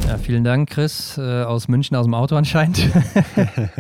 [0.07, 2.79] Ja, vielen Dank, Chris, äh, aus München, aus dem Auto anscheinend.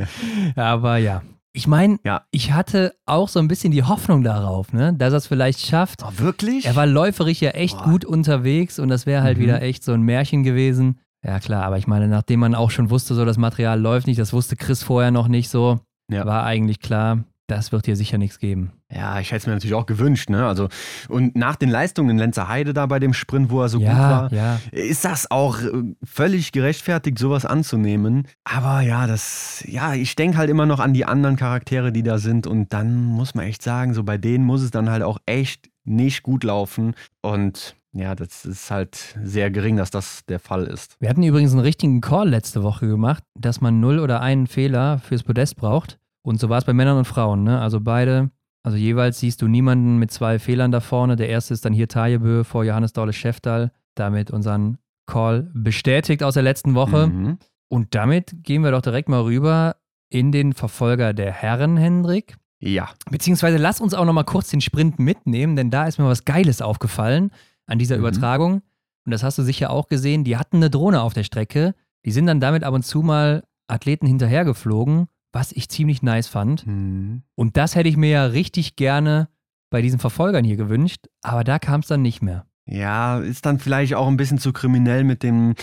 [0.56, 1.22] aber ja.
[1.54, 2.22] Ich meine, Ja.
[2.30, 6.02] ich hatte auch so ein bisschen die Hoffnung darauf, ne, dass er es vielleicht schafft.
[6.04, 6.66] Oh, wirklich?
[6.66, 7.84] Er war läuferisch ja echt Boah.
[7.84, 9.42] gut unterwegs und das wäre halt Mhm.
[9.42, 11.00] wieder echt so ein Märchen gewesen.
[11.24, 14.20] Ja klar, aber ich meine, nachdem man auch schon wusste, so das Material läuft nicht,
[14.20, 15.80] das wusste Chris vorher noch nicht so,
[16.10, 16.24] Ja.
[16.26, 18.72] war eigentlich klar, das wird hier sicher nichts geben.
[18.90, 20.46] Ja, ich hätte es mir natürlich auch gewünscht, ne?
[20.46, 20.68] Also,
[21.08, 23.88] und nach den Leistungen in Lenzer Heide da bei dem Sprint, wo er so gut
[23.88, 24.60] ja, war, ja.
[24.72, 28.26] ist das auch äh, völlig gerechtfertigt, sowas anzunehmen.
[28.44, 32.16] Aber ja, das, ja, ich denke halt immer noch an die anderen Charaktere, die da
[32.16, 32.46] sind.
[32.46, 35.68] Und dann muss man echt sagen, so bei denen muss es dann halt auch echt
[35.84, 36.94] nicht gut laufen.
[37.20, 40.96] Und ja, das ist halt sehr gering, dass das der Fall ist.
[41.00, 44.98] Wir hatten übrigens einen richtigen Call letzte Woche gemacht, dass man null oder einen Fehler
[44.98, 45.98] fürs Podest braucht.
[46.22, 47.42] Und so war es bei Männern und Frauen.
[47.44, 47.60] Ne?
[47.60, 48.30] Also beide,
[48.62, 51.16] also jeweils siehst du niemanden mit zwei Fehlern da vorne.
[51.16, 53.72] Der erste ist dann hier Tajebö vor Johannes Daule Schäftal.
[53.94, 57.08] Damit unseren Call bestätigt aus der letzten Woche.
[57.08, 57.38] Mhm.
[57.68, 59.76] Und damit gehen wir doch direkt mal rüber
[60.10, 62.36] in den Verfolger der Herren, Hendrik.
[62.60, 62.90] Ja.
[63.10, 66.24] Beziehungsweise lass uns auch noch mal kurz den Sprint mitnehmen, denn da ist mir was
[66.24, 67.30] Geiles aufgefallen
[67.66, 68.02] an dieser mhm.
[68.02, 68.62] Übertragung.
[69.04, 70.24] Und das hast du sicher auch gesehen.
[70.24, 71.74] Die hatten eine Drohne auf der Strecke.
[72.04, 76.66] Die sind dann damit ab und zu mal Athleten hinterhergeflogen, was ich ziemlich nice fand.
[76.66, 77.22] Mhm.
[77.34, 79.28] Und das hätte ich mir ja richtig gerne
[79.70, 82.46] bei diesen Verfolgern hier gewünscht, aber da kam es dann nicht mehr.
[82.66, 85.54] Ja, ist dann vielleicht auch ein bisschen zu kriminell mit dem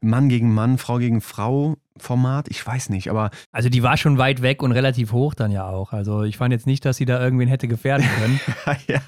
[0.00, 2.48] Mann gegen Mann, Frau gegen Frau Format.
[2.48, 3.30] Ich weiß nicht, aber.
[3.52, 5.92] Also die war schon weit weg und relativ hoch dann ja auch.
[5.92, 8.40] Also ich fand jetzt nicht, dass sie da irgendwen hätte gefährden können.
[8.88, 9.00] ja.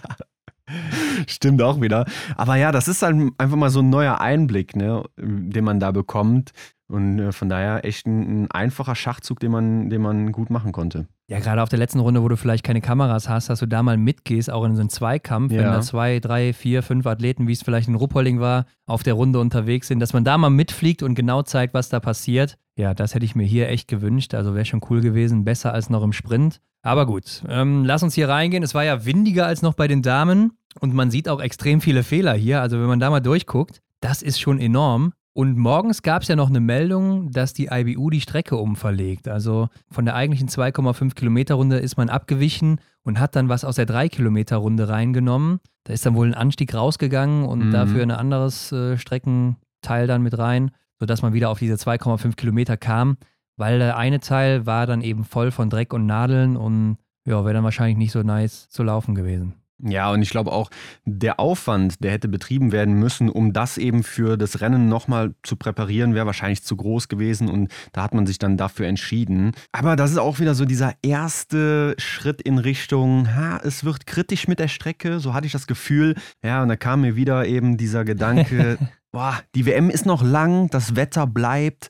[1.28, 2.06] Stimmt auch wieder.
[2.36, 5.92] Aber ja, das ist dann einfach mal so ein neuer Einblick, ne, den man da
[5.92, 6.52] bekommt.
[6.88, 10.70] Und äh, von daher echt ein, ein, einfacher Schachzug, den man, den man gut machen
[10.70, 11.08] konnte.
[11.28, 13.82] Ja, gerade auf der letzten Runde, wo du vielleicht keine Kameras hast, dass du da
[13.82, 15.58] mal mitgehst, auch in so einen Zweikampf, ja.
[15.58, 19.14] wenn da zwei, drei, vier, fünf Athleten, wie es vielleicht in Ruppolding war, auf der
[19.14, 22.56] Runde unterwegs sind, dass man da mal mitfliegt und genau zeigt, was da passiert.
[22.76, 24.34] Ja, das hätte ich mir hier echt gewünscht.
[24.34, 26.60] Also wäre schon cool gewesen, besser als noch im Sprint.
[26.82, 28.62] Aber gut, ähm, lass uns hier reingehen.
[28.62, 32.04] Es war ja windiger als noch bei den Damen und man sieht auch extrem viele
[32.04, 32.60] Fehler hier.
[32.60, 35.12] Also wenn man da mal durchguckt, das ist schon enorm.
[35.36, 39.28] Und morgens gab es ja noch eine Meldung, dass die IBU die Strecke umverlegt.
[39.28, 43.76] Also von der eigentlichen 2,5 Kilometer Runde ist man abgewichen und hat dann was aus
[43.76, 45.60] der 3 Kilometer Runde reingenommen.
[45.84, 47.70] Da ist dann wohl ein Anstieg rausgegangen und mhm.
[47.70, 52.78] dafür ein anderes äh, Streckenteil dann mit rein, sodass man wieder auf diese 2,5 Kilometer
[52.78, 53.18] kam,
[53.58, 57.52] weil der eine Teil war dann eben voll von Dreck und Nadeln und ja, wäre
[57.52, 59.52] dann wahrscheinlich nicht so nice zu laufen gewesen.
[59.82, 60.70] Ja, und ich glaube auch,
[61.04, 65.56] der Aufwand, der hätte betrieben werden müssen, um das eben für das Rennen nochmal zu
[65.56, 69.52] präparieren, wäre wahrscheinlich zu groß gewesen und da hat man sich dann dafür entschieden.
[69.72, 74.48] Aber das ist auch wieder so dieser erste Schritt in Richtung, ha, es wird kritisch
[74.48, 76.14] mit der Strecke, so hatte ich das Gefühl.
[76.42, 78.78] Ja, und da kam mir wieder eben dieser Gedanke,
[79.12, 81.88] boah, die WM ist noch lang, das Wetter bleibt,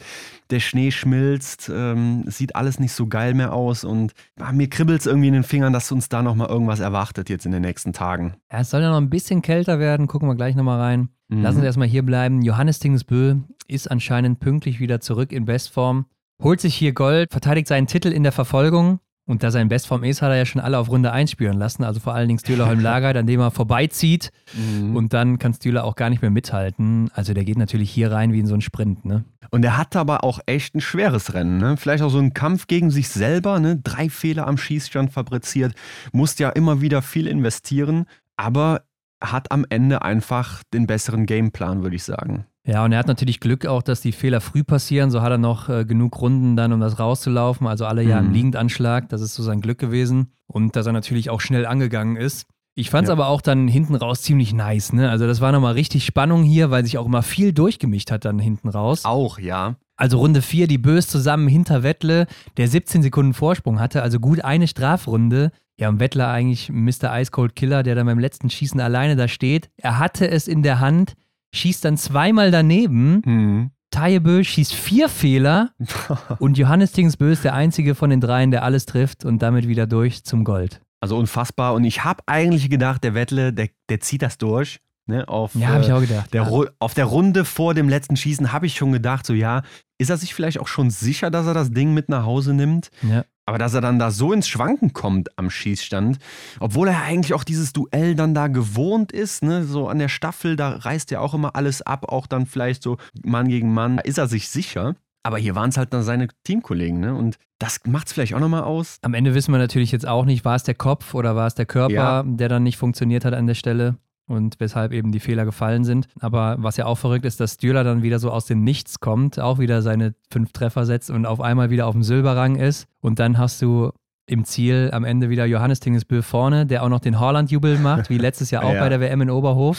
[0.50, 5.00] der Schnee schmilzt, ähm, sieht alles nicht so geil mehr aus und boah, mir kribbelt
[5.00, 7.92] es irgendwie in den Fingern, dass uns da nochmal irgendwas erwartet jetzt in den nächsten
[7.92, 8.34] Tagen.
[8.52, 11.08] Ja, es soll ja noch ein bisschen kälter werden, gucken wir gleich nochmal rein.
[11.28, 11.42] Mhm.
[11.42, 12.42] Lass uns erstmal hier bleiben.
[12.42, 13.36] Johannes Dingsbö
[13.66, 16.06] ist anscheinend pünktlich wieder zurück in Bestform,
[16.40, 20.22] holt sich hier Gold, verteidigt seinen Titel in der Verfolgung und da sein Bestform ist,
[20.22, 21.82] hat er ja schon alle auf Runde 1 spüren lassen.
[21.82, 24.30] Also vor allen Dingen Stühlerholm Lager, an dem er vorbeizieht.
[24.54, 24.94] Mhm.
[24.94, 27.10] Und dann kann Stühler auch gar nicht mehr mithalten.
[27.12, 29.04] Also der geht natürlich hier rein wie in so einen Sprint.
[29.04, 29.24] Ne?
[29.50, 31.58] Und er hat aber auch echt ein schweres Rennen.
[31.58, 31.76] Ne?
[31.76, 33.58] Vielleicht auch so ein Kampf gegen sich selber.
[33.58, 33.80] Ne?
[33.82, 35.74] Drei Fehler am Schießstand fabriziert.
[36.12, 38.06] Musste ja immer wieder viel investieren.
[38.36, 38.82] Aber
[39.20, 42.46] hat am Ende einfach den besseren Gameplan, würde ich sagen.
[42.66, 45.10] Ja, und er hat natürlich Glück auch, dass die Fehler früh passieren.
[45.10, 47.66] So hat er noch äh, genug Runden dann, um das rauszulaufen.
[47.66, 48.32] Also alle ja im mhm.
[48.32, 49.08] Liegendanschlag.
[49.08, 50.32] Das ist so sein Glück gewesen.
[50.48, 52.46] Und dass er natürlich auch schnell angegangen ist.
[52.74, 53.12] Ich fand es ja.
[53.14, 54.92] aber auch dann hinten raus ziemlich nice.
[54.92, 55.08] Ne?
[55.08, 58.38] Also das war nochmal richtig Spannung hier, weil sich auch immer viel durchgemischt hat dann
[58.38, 59.04] hinten raus.
[59.04, 59.76] Auch, ja.
[59.96, 62.26] Also Runde 4, die Bös zusammen hinter Wettle,
[62.58, 65.52] der 17 Sekunden Vorsprung hatte, also gut eine Strafrunde.
[65.78, 67.18] Ja, und Wettler eigentlich Mr.
[67.18, 69.70] Ice Cold Killer, der dann beim letzten Schießen alleine da steht.
[69.76, 71.14] Er hatte es in der Hand,
[71.54, 73.22] schießt dann zweimal daneben.
[73.24, 73.70] Mhm.
[73.90, 75.70] Tajebö schießt vier Fehler
[76.38, 79.86] und Johannes Tingsbö ist der einzige von den dreien, der alles trifft und damit wieder
[79.86, 80.80] durch zum Gold.
[81.00, 81.74] Also unfassbar.
[81.74, 84.80] Und ich habe eigentlich gedacht, der Wettle, der, der zieht das durch.
[85.08, 86.34] Ne, auf, ja, habe ich auch gedacht.
[86.34, 86.70] Der, ja.
[86.80, 89.62] Auf der Runde vor dem letzten Schießen habe ich schon gedacht, so ja,
[89.98, 92.90] ist er sich vielleicht auch schon sicher, dass er das Ding mit nach Hause nimmt?
[93.08, 93.24] Ja.
[93.46, 96.18] Aber dass er dann da so ins Schwanken kommt am Schießstand,
[96.58, 100.56] obwohl er eigentlich auch dieses Duell dann da gewohnt ist, ne, so an der Staffel,
[100.56, 104.02] da reißt er auch immer alles ab, auch dann vielleicht so Mann gegen Mann, da
[104.02, 104.96] ist er sich sicher.
[105.22, 107.12] Aber hier waren es halt dann seine Teamkollegen, ne?
[107.12, 108.98] Und das macht es vielleicht auch nochmal aus.
[109.02, 111.56] Am Ende wissen wir natürlich jetzt auch nicht, war es der Kopf oder war es
[111.56, 112.22] der Körper, ja.
[112.24, 116.08] der dann nicht funktioniert hat an der Stelle und weshalb eben die Fehler gefallen sind.
[116.20, 119.38] Aber was ja auch verrückt ist, dass Stühler dann wieder so aus dem Nichts kommt,
[119.38, 122.86] auch wieder seine fünf Treffer setzt und auf einmal wieder auf dem Silberrang ist.
[123.00, 123.92] Und dann hast du
[124.28, 128.18] im Ziel am Ende wieder Johannes Tingesbö vorne, der auch noch den Horland-Jubel macht, wie
[128.18, 128.80] letztes Jahr auch ja.
[128.80, 129.78] bei der WM in Oberhof.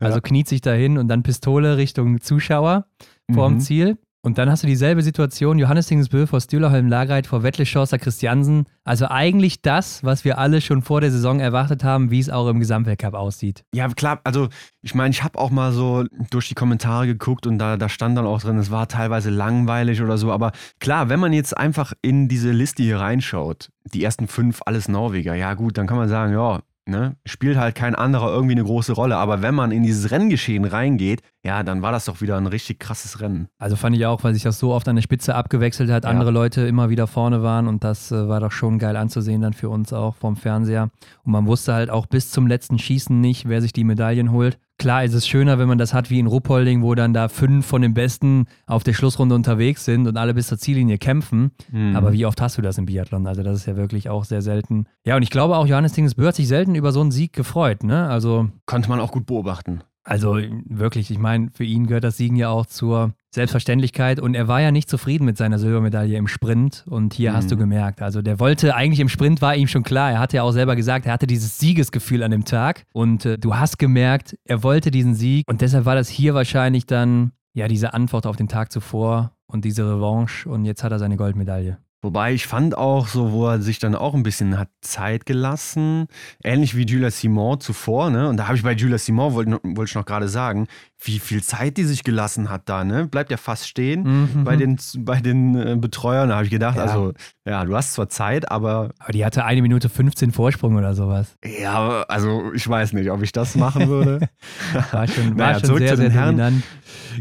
[0.00, 0.20] Also ja.
[0.20, 2.86] kniet sich dahin und dann Pistole Richtung Zuschauer
[3.32, 3.60] vorm mhm.
[3.60, 3.98] Ziel.
[4.24, 8.64] Und dann hast du dieselbe Situation, Johannes Dingsbö vor Stühlerholm Lagreit vor Wettle Schorster Christiansen.
[8.82, 12.48] Also eigentlich das, was wir alle schon vor der Saison erwartet haben, wie es auch
[12.48, 13.64] im Gesamtweltcup aussieht.
[13.74, 14.48] Ja, klar, also
[14.80, 18.16] ich meine, ich habe auch mal so durch die Kommentare geguckt und da, da stand
[18.16, 20.32] dann auch drin, es war teilweise langweilig oder so.
[20.32, 24.88] Aber klar, wenn man jetzt einfach in diese Liste hier reinschaut, die ersten fünf alles
[24.88, 28.64] Norweger, ja gut, dann kann man sagen, ja, ne, spielt halt kein anderer irgendwie eine
[28.64, 29.16] große Rolle.
[29.16, 32.78] Aber wenn man in dieses Renngeschehen reingeht, ja, dann war das doch wieder ein richtig
[32.80, 33.48] krasses Rennen.
[33.58, 36.10] Also fand ich auch, weil sich das so oft an der Spitze abgewechselt hat, Ja.
[36.10, 39.52] andere Leute immer wieder vorne waren und das äh, war doch schon geil anzusehen dann
[39.52, 40.90] für uns auch vom Fernseher.
[41.24, 44.58] Und man wusste halt auch bis zum letzten Schießen nicht, wer sich die Medaillen holt.
[44.78, 47.64] Klar ist es schöner, wenn man das hat wie in Ruppolding, wo dann da fünf
[47.64, 51.52] von den Besten auf der Schlussrunde unterwegs sind und alle bis zur Ziellinie kämpfen.
[51.70, 51.94] Mhm.
[51.94, 53.26] Aber wie oft hast du das im Biathlon?
[53.26, 54.86] Also das ist ja wirklich auch sehr selten.
[55.06, 57.84] Ja, und ich glaube auch, Johannes Dingesbö hat sich selten über so einen Sieg gefreut.
[57.84, 58.08] Ne?
[58.08, 59.82] Also Konnte man auch gut beobachten.
[60.04, 64.20] Also wirklich, ich meine, für ihn gehört das Siegen ja auch zur Selbstverständlichkeit.
[64.20, 66.84] Und er war ja nicht zufrieden mit seiner Silbermedaille im Sprint.
[66.86, 70.12] Und hier hast du gemerkt, also der wollte eigentlich im Sprint war ihm schon klar,
[70.12, 72.84] er hatte ja auch selber gesagt, er hatte dieses Siegesgefühl an dem Tag.
[72.92, 75.44] Und äh, du hast gemerkt, er wollte diesen Sieg.
[75.48, 79.64] Und deshalb war das hier wahrscheinlich dann ja diese Antwort auf den Tag zuvor und
[79.64, 80.48] diese Revanche.
[80.48, 81.78] Und jetzt hat er seine Goldmedaille.
[82.04, 86.06] Wobei ich fand auch so, wo er sich dann auch ein bisschen hat Zeit gelassen,
[86.44, 88.28] ähnlich wie Julia Simon zuvor, ne?
[88.28, 90.66] Und da habe ich bei Julia Simon, wollte wollte ich noch gerade sagen,
[91.02, 93.06] wie viel Zeit die sich gelassen hat da, ne?
[93.06, 96.28] Bleibt ja fast stehen bei den, bei den äh, Betreuern.
[96.28, 96.82] Da habe ich gedacht, Ja.
[96.82, 97.12] also,
[97.46, 101.36] ja, du hast zwar Zeit, aber Aber die hatte eine Minute 15 Vorsprung oder sowas.
[101.42, 104.28] ja, also ich weiß nicht, ob ich das machen würde.
[104.92, 106.36] War schon, war Naja, schon zurück sehr, zu sehr den Herren.
[106.36, 106.62] dominant.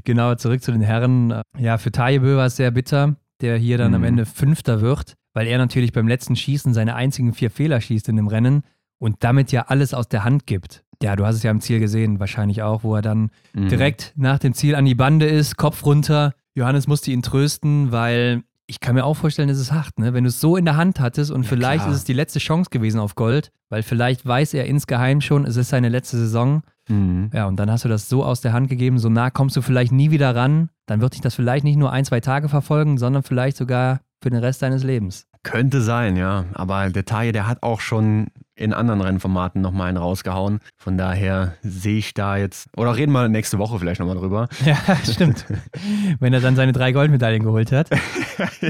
[0.03, 1.41] Genau, zurück zu den Herren.
[1.57, 4.07] Ja, für Tajebö war es sehr bitter, der hier dann am Mhm.
[4.07, 8.15] Ende Fünfter wird, weil er natürlich beim letzten Schießen seine einzigen vier Fehler schießt in
[8.15, 8.63] dem Rennen
[8.99, 10.83] und damit ja alles aus der Hand gibt.
[11.03, 13.67] Ja, du hast es ja im Ziel gesehen, wahrscheinlich auch, wo er dann Mhm.
[13.67, 16.33] direkt nach dem Ziel an die Bande ist, Kopf runter.
[16.55, 20.13] Johannes musste ihn trösten, weil ich kann mir auch vorstellen, es ist hart, ne?
[20.13, 21.91] Wenn du es so in der Hand hattest und vielleicht klar.
[21.91, 25.57] ist es die letzte Chance gewesen auf Gold, weil vielleicht weiß er insgeheim schon, es
[25.57, 26.61] ist seine letzte Saison.
[26.89, 27.29] Mhm.
[27.33, 29.61] Ja, und dann hast du das so aus der Hand gegeben, so nah kommst du
[29.61, 30.69] vielleicht nie wieder ran.
[30.85, 34.29] Dann wird dich das vielleicht nicht nur ein, zwei Tage verfolgen, sondern vielleicht sogar für
[34.29, 35.27] den Rest deines Lebens.
[35.43, 36.45] Könnte sein, ja.
[36.53, 40.59] Aber der Taille, der hat auch schon in anderen Rennformaten nochmal einen rausgehauen.
[40.77, 44.47] Von daher sehe ich da jetzt, oder reden wir nächste Woche vielleicht nochmal drüber.
[44.65, 45.45] Ja, stimmt.
[46.19, 47.89] Wenn er dann seine drei Goldmedaillen geholt hat.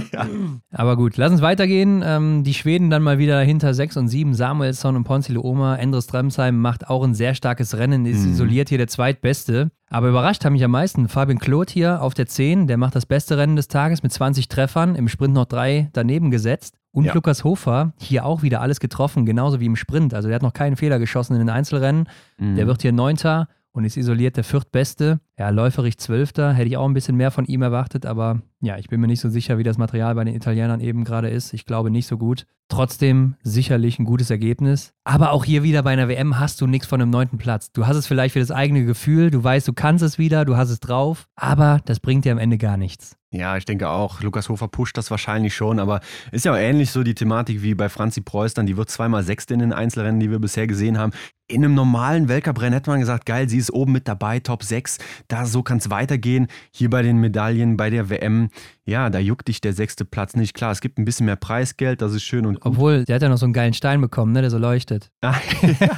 [0.71, 2.03] Aber gut, lass uns weitergehen.
[2.03, 4.33] Ähm, die Schweden dann mal wieder hinter 6 und 7.
[4.33, 5.75] Samuelsson und Ponzile Oma.
[5.75, 9.71] Endres Dremsheim macht auch ein sehr starkes Rennen, ist isoliert hier der zweitbeste.
[9.89, 12.67] Aber überrascht haben mich am meisten Fabian Kloth hier auf der 10.
[12.67, 14.95] Der macht das beste Rennen des Tages mit 20 Treffern.
[14.95, 16.75] Im Sprint noch drei daneben gesetzt.
[16.93, 17.13] Und Ja.
[17.13, 20.13] Lukas Hofer hier auch wieder alles getroffen, genauso wie im Sprint.
[20.13, 22.07] Also der hat noch keinen Fehler geschossen in den Einzelrennen.
[22.39, 25.19] Der wird hier Neunter und ist isoliert der viertbeste.
[25.37, 26.53] Ja, läuferig Zwölfter.
[26.53, 29.19] Hätte ich auch ein bisschen mehr von ihm erwartet, aber ja, ich bin mir nicht
[29.19, 31.53] so sicher, wie das Material bei den Italienern eben gerade ist.
[31.53, 32.45] Ich glaube nicht so gut.
[32.69, 34.93] Trotzdem sicherlich ein gutes Ergebnis.
[35.03, 37.71] Aber auch hier wieder bei einer WM hast du nichts von einem neunten Platz.
[37.71, 40.55] Du hast es vielleicht für das eigene Gefühl, du weißt, du kannst es wieder, du
[40.55, 43.17] hast es drauf, aber das bringt dir am Ende gar nichts.
[43.31, 44.21] Ja, ich denke auch.
[44.21, 46.01] Lukas Hofer pusht das wahrscheinlich schon, aber
[46.31, 48.67] ist ja auch ähnlich so die Thematik wie bei Franzi Preuß dann.
[48.67, 51.11] Die wird zweimal Sechste in den Einzelrennen, die wir bisher gesehen haben.
[51.53, 54.97] In einem normalen Weltcuprennen hätte man gesagt, geil, sie ist oben mit dabei, Top 6.
[55.27, 56.47] Da so kann es weitergehen.
[56.71, 58.49] Hier bei den Medaillen, bei der WM,
[58.85, 60.55] ja, da juckt dich der sechste Platz nicht.
[60.55, 62.71] Klar, es gibt ein bisschen mehr Preisgeld, das ist schön und gut.
[62.73, 65.11] Obwohl, der hat ja noch so einen geilen Stein bekommen, ne, der so leuchtet.
[65.23, 65.35] ja,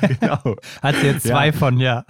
[0.02, 0.56] genau.
[0.82, 1.52] Hat sie jetzt zwei Ja.
[1.54, 2.06] von, ja.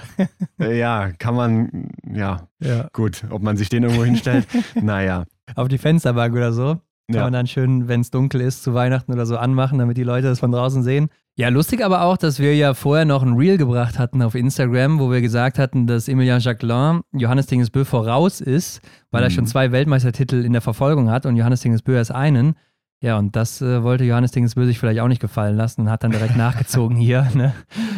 [0.58, 2.88] Ja, kann man, ja, ja.
[2.94, 4.48] gut, ob man sich den irgendwo hinstellt.
[4.82, 5.26] naja.
[5.54, 6.80] Auf die Fensterbank oder so.
[7.08, 7.24] Kann Ja.
[7.24, 10.28] man dann schön, wenn es dunkel ist, zu Weihnachten oder so anmachen, damit die Leute
[10.28, 11.10] das von draußen sehen.
[11.38, 15.00] Ja, lustig aber auch, dass wir ja vorher noch ein Reel gebracht hatten auf Instagram,
[15.00, 18.80] wo wir gesagt hatten, dass Emilien Jacquelin Johannes Dingesbö voraus ist,
[19.12, 19.34] weil er Mhm.
[19.34, 22.56] schon zwei Weltmeistertitel in der Verfolgung hat und Johannes Dingesbö erst einen.
[23.04, 26.04] Ja, und das äh, wollte Johannes Dingesbö sich vielleicht auch nicht gefallen lassen und hat
[26.04, 27.28] dann direkt nachgezogen hier.
[27.36, 27.54] Ne?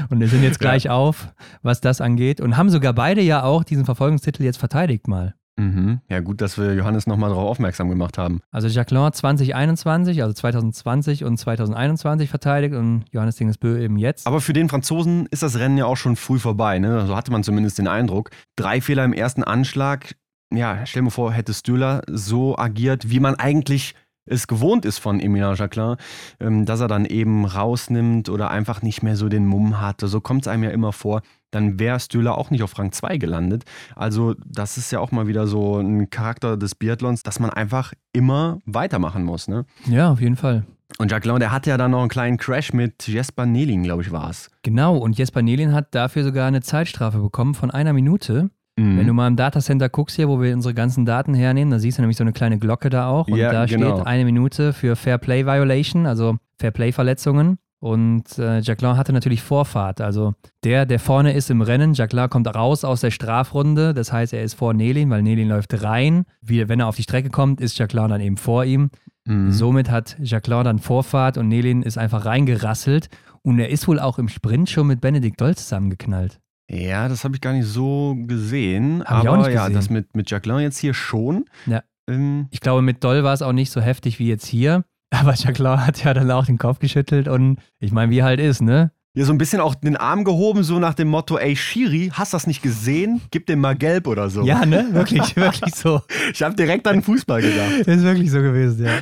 [0.10, 1.32] Und wir sind jetzt gleich auf,
[1.62, 2.42] was das angeht.
[2.42, 5.36] Und haben sogar beide ja auch diesen Verfolgungstitel jetzt verteidigt mal.
[5.58, 6.02] Mhm.
[6.08, 8.42] Ja, gut, dass wir Johannes nochmal darauf aufmerksam gemacht haben.
[8.52, 14.28] Also Jacquelin 2021, also 2020 und 2021 verteidigt und Johannes Dingesbö eben jetzt.
[14.28, 16.80] Aber für den Franzosen ist das Rennen ja auch schon früh vorbei.
[16.80, 17.08] Ne?
[17.08, 18.30] So hatte man zumindest den Eindruck.
[18.56, 20.16] Drei Fehler im ersten Anschlag.
[20.54, 23.96] Ja, stell dir vor, hätte Stöhler so agiert, wie man eigentlich
[24.28, 25.96] es gewohnt ist von Emilien Jacquelin,
[26.40, 30.08] ähm, dass er dann eben rausnimmt oder einfach nicht mehr so den Mumm hatte.
[30.08, 31.22] So kommt es einem ja immer vor.
[31.52, 33.64] Dann wäre Stöhler auch nicht auf Rang 2 gelandet.
[33.96, 37.94] Also, das ist ja auch mal wieder so ein Charakter des Biathlons, dass man einfach
[38.12, 39.48] immer weitermachen muss.
[39.48, 39.66] Ne?
[39.86, 40.66] ja, auf jeden Fall.
[40.98, 44.12] Und Jacquelin, der hatte ja dann noch einen kleinen Crash mit Jesper Neling, glaube ich,
[44.12, 44.50] war es.
[44.64, 48.50] Genau, und Jesper Nelin hat dafür sogar eine Zeitstrafe bekommen von einer Minute.
[48.78, 48.98] Mhm.
[49.00, 51.98] Wenn du mal im Datacenter guckst hier, wo wir unsere ganzen Daten hernehmen, da siehst
[51.98, 53.28] du nämlich so eine kleine Glocke da auch.
[53.28, 53.96] Und Ja, da genau.
[53.96, 57.58] steht eine Minute für Fair Play Violation, also Fair Play Verletzungen.
[57.80, 60.02] Und äh, Jacquelin hatte natürlich Vorfahrt.
[60.02, 63.94] Also der, der vorne ist im Rennen, Jacquelin kommt raus aus der Strafrunde.
[63.94, 66.24] Das heißt, er ist vor Nelin, weil Nelin läuft rein.
[66.42, 68.90] Wie, wenn er auf die Strecke kommt, ist Jacquelin dann eben vor ihm.
[69.26, 69.52] Mhm.
[69.52, 73.10] Somit hat Jacqueline dann Vorfahrt und Nelin ist einfach reingerasselt
[73.44, 76.40] und er ist wohl auch im Sprint schon mit Benedikt Doll zusammengeknallt.
[76.70, 79.04] Ja, das habe ich gar nicht so gesehen.
[79.06, 79.76] Hab aber nicht ja, gesehen.
[79.76, 81.46] das mit, mit Jacqueline jetzt hier schon.
[81.66, 81.84] Ja.
[82.10, 84.84] Ähm, Ich glaube, mit Doll war es auch nicht so heftig wie jetzt hier.
[85.12, 88.62] Aber Jacqueline hat ja dann auch den Kopf geschüttelt und ich meine, wie halt ist,
[88.62, 88.92] ne?
[89.18, 92.36] ja, so ein bisschen auch den Arm gehoben, so nach dem Motto: Ey, Shiri, hast
[92.36, 93.22] das nicht gesehen?
[93.32, 94.44] Gib dem mal gelb oder so.
[94.44, 94.90] Ja, ne?
[94.92, 96.02] Wirklich, wirklich so.
[96.32, 97.88] Ich habe direkt an den Fußball gedacht.
[97.88, 99.00] Ist wirklich so gewesen, ja.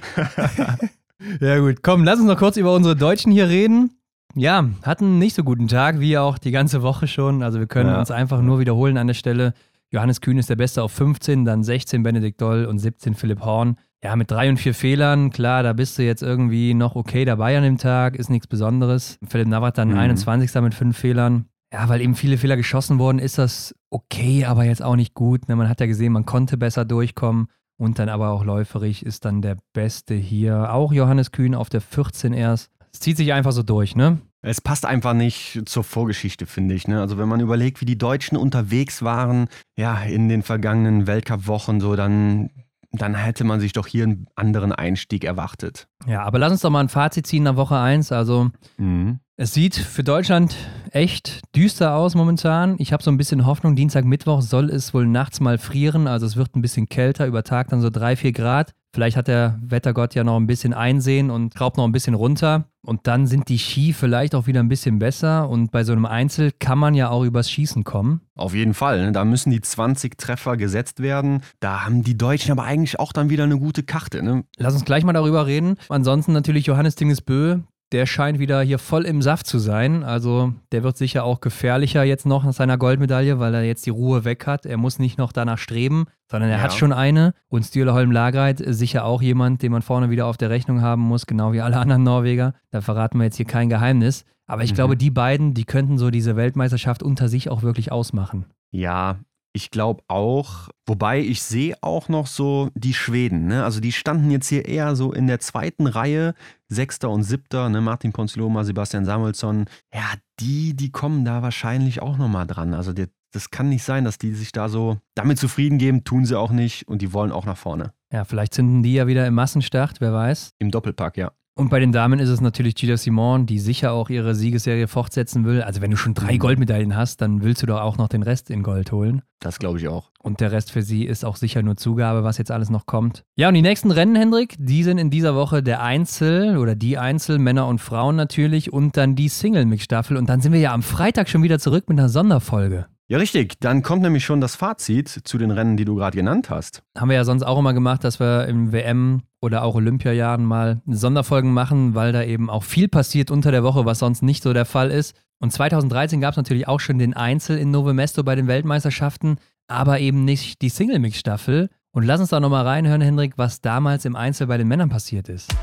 [1.41, 1.83] ja, gut.
[1.83, 3.91] Komm, lass uns noch kurz über unsere Deutschen hier reden.
[4.35, 7.41] Ja, hatten nicht so guten Tag, wie auch die ganze Woche schon.
[7.41, 7.99] Also wir können Ja.
[7.99, 9.53] uns einfach nur wiederholen an der Stelle.
[9.91, 13.77] Johannes Kühn ist der Beste auf 15, dann 16 Benedikt Doll und 17 Philipp Horn.
[14.03, 17.57] Ja, mit drei und vier Fehlern, klar, da bist du jetzt irgendwie noch okay dabei
[17.57, 19.17] an dem Tag, ist nichts Besonderes.
[19.27, 19.97] Philipp Navrat dann Mhm.
[19.97, 20.61] 21.
[20.61, 21.45] mit fünf Fehlern.
[21.73, 25.47] Ja, weil eben viele Fehler geschossen wurden, ist das okay, aber jetzt auch nicht gut.
[25.47, 27.47] Ne, Man hat ja gesehen, man konnte besser durchkommen
[27.77, 30.73] und dann aber auch läuferig ist dann der Beste hier.
[30.73, 32.71] Auch Johannes Kühn auf der 14 erst.
[32.95, 34.19] Es zieht sich einfach so durch, ne?
[34.41, 36.87] Es passt einfach nicht zur Vorgeschichte, finde ich.
[36.87, 37.01] Ne?
[37.01, 41.97] Also wenn man überlegt, wie die Deutschen unterwegs waren, ja, in den vergangenen Weltcup-Wochen, so,
[41.97, 42.51] dann,
[42.93, 45.89] dann hätte man sich doch hier einen anderen Einstieg erwartet.
[46.07, 48.13] Ja, aber lass uns doch mal ein Fazit ziehen nach Woche 1.
[48.13, 49.19] Also Mhm.
[49.37, 50.55] Es sieht für Deutschland
[50.91, 52.75] echt düster aus momentan.
[52.77, 56.07] Ich habe so ein bisschen Hoffnung, Dienstag, Mittwoch soll es wohl nachts mal frieren.
[56.07, 58.71] Also es wird ein bisschen kälter, über Tag dann so drei, vier Grad.
[58.93, 62.69] Vielleicht hat der Wettergott ja noch ein bisschen Einsehen und schraubt noch ein bisschen runter.
[62.81, 65.49] Und dann sind die Ski vielleicht auch wieder ein bisschen besser.
[65.49, 68.21] Und bei so einem Einzel kann man ja auch übers Schießen kommen.
[68.37, 69.03] Auf jeden Fall.
[69.03, 69.11] Ne?
[69.11, 71.41] Da müssen die 20 Treffer gesetzt werden.
[71.59, 74.23] Da haben die Deutschen aber eigentlich auch dann wieder eine gute Karte.
[74.23, 74.45] Ne?
[74.55, 75.75] Lass uns gleich mal darüber reden.
[75.89, 77.59] Ansonsten natürlich Johannes Dingesbö.
[77.95, 80.03] Der scheint wieder hier voll im Saft zu sein.
[80.03, 83.89] Also der wird sicher auch gefährlicher jetzt noch nach seiner Goldmedaille, weil er jetzt die
[83.89, 84.65] Ruhe weg hat.
[84.65, 86.63] Er muss nicht noch danach streben, sondern er Ja.
[86.63, 87.33] hat schon eine.
[87.47, 90.81] Und Stühle Holm Lagreit ist sicher auch jemand, den man vorne wieder auf der Rechnung
[90.81, 92.53] haben muss, genau wie alle anderen Norweger.
[92.71, 94.25] Da verraten wir jetzt hier kein Geheimnis.
[94.45, 94.75] Aber ich Mhm.
[94.75, 98.45] glaube, die beiden, die könnten so diese Weltmeisterschaft unter sich auch wirklich ausmachen.
[98.71, 99.19] Ja,
[99.55, 100.69] ich glaube auch.
[100.85, 103.47] Wobei ich sehe auch noch so die Schweden.
[103.47, 103.63] Ne?
[103.63, 106.33] Also die standen jetzt hier eher so in der zweiten Reihe.
[106.67, 107.79] Sechster und Siebter, ne?
[107.79, 109.65] Martin Ponziloma, Sebastian Samuelsson.
[109.93, 112.73] Ja, die, die kommen da wahrscheinlich auch nochmal dran.
[112.73, 116.03] Also der, das kann nicht sein, dass die sich da so damit zufrieden geben.
[116.03, 117.93] Tun sie auch nicht und die wollen auch nach vorne.
[118.11, 120.51] Ja, vielleicht zünden die ja wieder im Massenstart, wer weiß.
[120.59, 121.31] Im Doppelpack, ja.
[121.57, 125.45] Und bei den Damen ist es natürlich Gina Simon, die sicher auch ihre Siegesserie fortsetzen
[125.45, 125.61] will.
[125.61, 126.39] Also wenn du schon drei Mhm.
[126.39, 129.21] Goldmedaillen hast, dann willst du doch auch noch den Rest in Gold holen.
[129.39, 130.11] Das glaube ich auch.
[130.21, 133.23] Und der Rest für sie ist auch sicher nur Zugabe, was jetzt alles noch kommt.
[133.37, 136.97] Ja, und die nächsten Rennen, Hendrik, die sind in dieser Woche der Einzel oder die
[136.97, 140.17] Einzel, Männer und Frauen natürlich und dann die Single-Mix-Staffel.
[140.17, 142.87] Und dann sind wir ja am Freitag schon wieder zurück mit einer Sonderfolge.
[143.07, 143.59] Ja, richtig.
[143.59, 146.81] Dann kommt nämlich schon das Fazit zu den Rennen, die du gerade genannt hast.
[146.97, 150.81] Haben wir ja sonst auch immer gemacht, dass wir im WM oder auch Olympiajahren mal
[150.87, 154.53] Sonderfolgen machen, weil da eben auch viel passiert unter der Woche, was sonst nicht so
[154.53, 155.15] der Fall ist.
[155.39, 159.37] Und 2013 gab es natürlich auch schon den Einzel in Novo Mesto bei den Weltmeisterschaften,
[159.67, 161.69] aber eben nicht die Single-Mix-Staffel.
[161.91, 165.29] Und lass uns da nochmal reinhören, Hendrik, was damals im Einzel bei den Männern passiert
[165.29, 165.53] ist.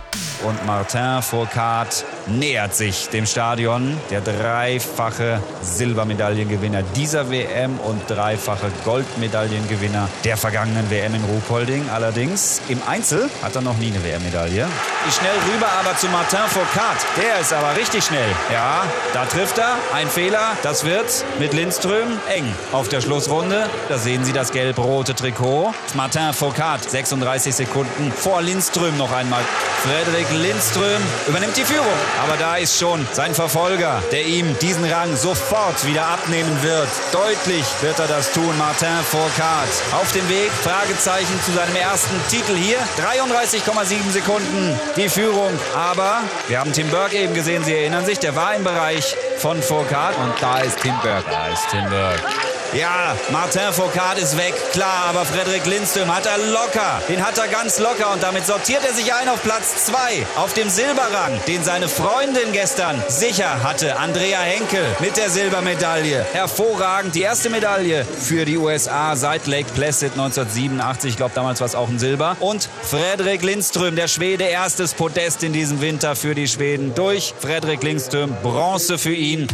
[0.44, 1.90] Und Martin Fourcade
[2.27, 3.97] nähert sich dem Stadion.
[4.10, 11.89] Der dreifache Silbermedaillengewinner dieser WM und dreifache Goldmedaillengewinner der vergangenen WM in Ruhpolding.
[11.90, 14.66] Allerdings im Einzel hat er noch nie eine WM-Medaille.
[15.10, 16.98] Schnell rüber aber zu Martin Fourcade.
[17.16, 18.28] Der ist aber richtig schnell.
[18.52, 19.77] Ja, da trifft er.
[19.94, 20.56] Ein Fehler.
[20.62, 23.69] Das wird mit Lindström eng auf der Schlussrunde.
[23.89, 25.74] Da sehen Sie das gelb-rote Trikot.
[25.94, 29.43] Martin Fourcade, 36 Sekunden vor Lindström noch einmal.
[29.82, 31.87] Frederik Lindström übernimmt die Führung.
[32.23, 36.89] Aber da ist schon sein Verfolger, der ihm diesen Rang sofort wieder abnehmen wird.
[37.13, 39.69] Deutlich wird er das tun, Martin Fourcade.
[39.93, 42.79] Auf dem Weg, Fragezeichen zu seinem ersten Titel hier.
[42.99, 45.53] 33,7 Sekunden die Führung.
[45.75, 49.63] Aber wir haben Tim Burke eben gesehen, Sie erinnern sich, der war im Bereich von
[49.63, 50.17] Fourcade.
[50.17, 51.25] Und da ist Tim Burke.
[51.31, 52.23] Da ist Tim Burke.
[52.74, 57.03] Ja, Martin Fourcade ist weg, klar, aber Frederik Lindström hat er locker.
[57.07, 59.94] Den hat er ganz locker und damit sortiert er sich ein auf Platz 2
[60.36, 63.99] auf dem Silberrang, den seine Freundin gestern sicher hatte.
[63.99, 66.24] Andrea Henkel mit der Silbermedaille.
[66.32, 71.11] Hervorragend, die erste Medaille für die USA seit Lake Placid 1987.
[71.11, 72.39] Ich glaube, damals war es auch ein Silber.
[72.40, 77.35] Und Frederik Lindström, der Schwede, erstes Podest in diesem Winter für die Schweden durch.
[77.39, 79.47] Frederik Lindström, Bronze für ihn.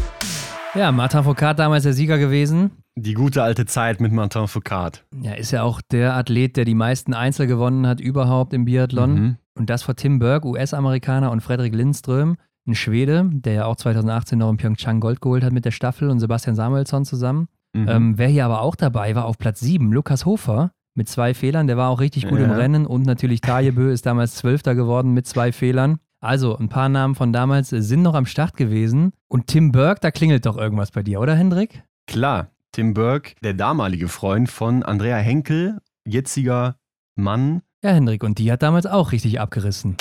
[0.75, 2.71] Ja, Martin Foucault damals der Sieger gewesen.
[3.01, 5.05] Die gute alte Zeit mit Martin Foucault.
[5.23, 9.15] Ja, ist ja auch der Athlet, der die meisten Einzel gewonnen hat überhaupt im Biathlon.
[9.15, 9.37] Mhm.
[9.55, 14.39] Und das vor Tim Burke, US-Amerikaner, und Frederik Lindström, ein Schwede, der ja auch 2018
[14.39, 17.49] noch in Pyeongchang Gold geholt hat mit der Staffel und Sebastian Samuelsson zusammen.
[17.73, 17.89] Mhm.
[17.89, 21.67] Ähm, wer hier aber auch dabei war, auf Platz 7, Lukas Hofer mit zwei Fehlern.
[21.67, 22.47] Der war auch richtig gut ja.
[22.47, 25.99] im Rennen und natürlich Tajebö ist damals Zwölfter geworden mit zwei Fehlern.
[26.21, 29.13] Also, ein paar Namen von damals sind noch am Start gewesen.
[29.29, 31.85] Und Tim Burke, da klingelt doch irgendwas bei dir, oder Hendrik?
[32.09, 36.77] Klar, Tim Burke, der damalige Freund von Andrea Henkel, jetziger
[37.17, 37.63] Mann.
[37.83, 39.97] Ja, Hendrik, und die hat damals auch richtig abgerissen.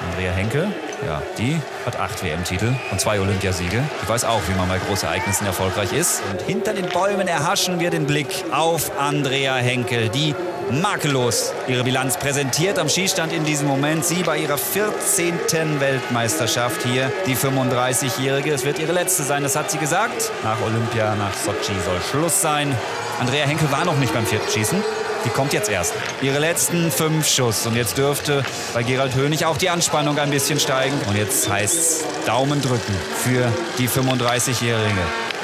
[0.00, 0.68] Andrea Henkel,
[1.04, 3.82] ja, die hat acht WM-Titel und zwei Olympiasiege.
[4.02, 6.22] Die weiß auch, wie man bei Großereignissen erfolgreich ist.
[6.30, 10.34] Und hinter den Bäumen erhaschen wir den Blick auf Andrea Henkel, die
[10.70, 14.04] makellos ihre Bilanz präsentiert am Schießstand in diesem Moment.
[14.04, 15.80] Sie bei ihrer 14.
[15.80, 18.52] Weltmeisterschaft hier, die 35-Jährige.
[18.52, 20.30] Es wird ihre letzte sein, das hat sie gesagt.
[20.42, 22.74] Nach Olympia, nach Sochi soll Schluss sein.
[23.20, 24.82] Andrea Henkel war noch nicht beim vierten Schießen.
[25.24, 25.94] Die kommt jetzt erst.
[26.20, 27.66] Ihre letzten fünf Schuss.
[27.66, 30.98] Und jetzt dürfte bei Gerald Hönig auch die Anspannung ein bisschen steigen.
[31.06, 35.00] Und jetzt heißt es Daumen drücken für die 35-Jährige.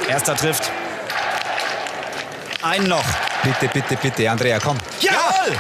[0.09, 0.71] Erster trifft.
[2.63, 3.05] Ein noch.
[3.43, 4.77] Bitte, bitte, bitte, Andrea, komm.
[5.01, 5.57] Jawohl!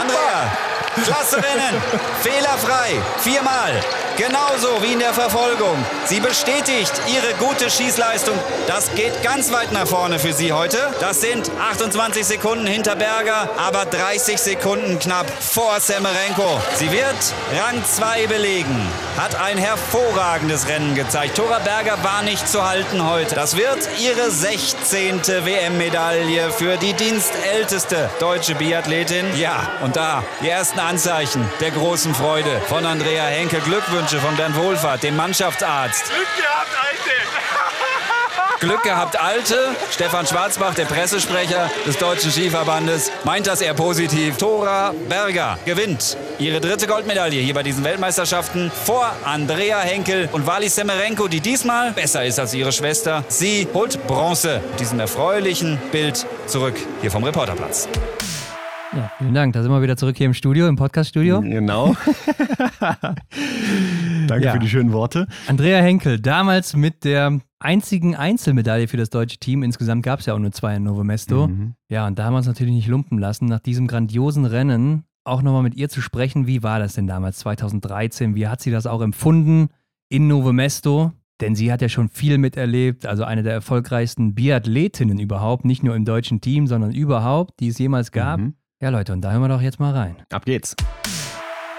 [0.00, 0.56] Andrea,
[1.04, 1.82] klasse Rennen.
[2.22, 2.94] Fehlerfrei.
[3.20, 3.72] Viermal.
[4.16, 5.76] Genauso wie in der Verfolgung.
[6.06, 8.34] Sie bestätigt ihre gute Schießleistung.
[8.66, 10.78] Das geht ganz weit nach vorne für sie heute.
[11.00, 16.60] Das sind 28 Sekunden hinter Berger, aber 30 Sekunden knapp vor Semerenko.
[16.76, 17.14] Sie wird
[17.60, 18.88] Rang 2 belegen.
[19.18, 21.36] Hat ein hervorragendes Rennen gezeigt.
[21.36, 23.34] Tora Berger war nicht zu halten heute.
[23.34, 25.26] Das wird ihre 16.
[25.26, 29.26] WM-Medaille für die dienstälteste deutsche Biathletin.
[29.36, 33.58] Ja, und da die ersten Anzeichen der großen Freude von Andrea Henke.
[33.60, 36.04] Glückwünsche Glückwünsche von Bernd Wohlfahrt, dem Mannschaftsarzt.
[36.04, 37.10] Glück gehabt, Alte!
[38.60, 39.76] Glück gehabt, Alte.
[39.90, 44.36] Stefan Schwarzbach, der Pressesprecher des Deutschen Skiverbandes, meint das eher positiv.
[44.36, 50.68] Tora Berger gewinnt ihre dritte Goldmedaille hier bei diesen Weltmeisterschaften vor Andrea Henkel und Wally
[50.68, 53.24] Semerenko, die diesmal besser ist als ihre Schwester.
[53.26, 54.60] Sie holt Bronze.
[54.78, 57.88] Diesem erfreulichen Bild zurück hier vom Reporterplatz.
[58.96, 59.52] Ja, vielen Dank.
[59.52, 61.42] Da sind wir wieder zurück hier im Studio, im Podcast-Studio.
[61.42, 61.94] Genau.
[64.26, 64.52] Danke ja.
[64.52, 65.26] für die schönen Worte.
[65.48, 69.62] Andrea Henkel, damals mit der einzigen Einzelmedaille für das deutsche Team.
[69.62, 71.48] Insgesamt gab es ja auch nur zwei in Novo Mesto.
[71.48, 71.74] Mhm.
[71.90, 73.44] Ja, und da haben wir uns natürlich nicht lumpen lassen.
[73.44, 76.46] Nach diesem grandiosen Rennen auch nochmal mit ihr zu sprechen.
[76.46, 78.34] Wie war das denn damals, 2013?
[78.34, 79.68] Wie hat sie das auch empfunden
[80.08, 81.12] in Novo Mesto?
[81.42, 85.94] Denn sie hat ja schon viel miterlebt, also eine der erfolgreichsten Biathletinnen überhaupt, nicht nur
[85.94, 88.40] im deutschen Team, sondern überhaupt, die es jemals gab.
[88.40, 88.54] Mhm.
[88.82, 90.16] Ja, Leute, und da hören wir doch jetzt mal rein.
[90.30, 90.76] Ab geht's.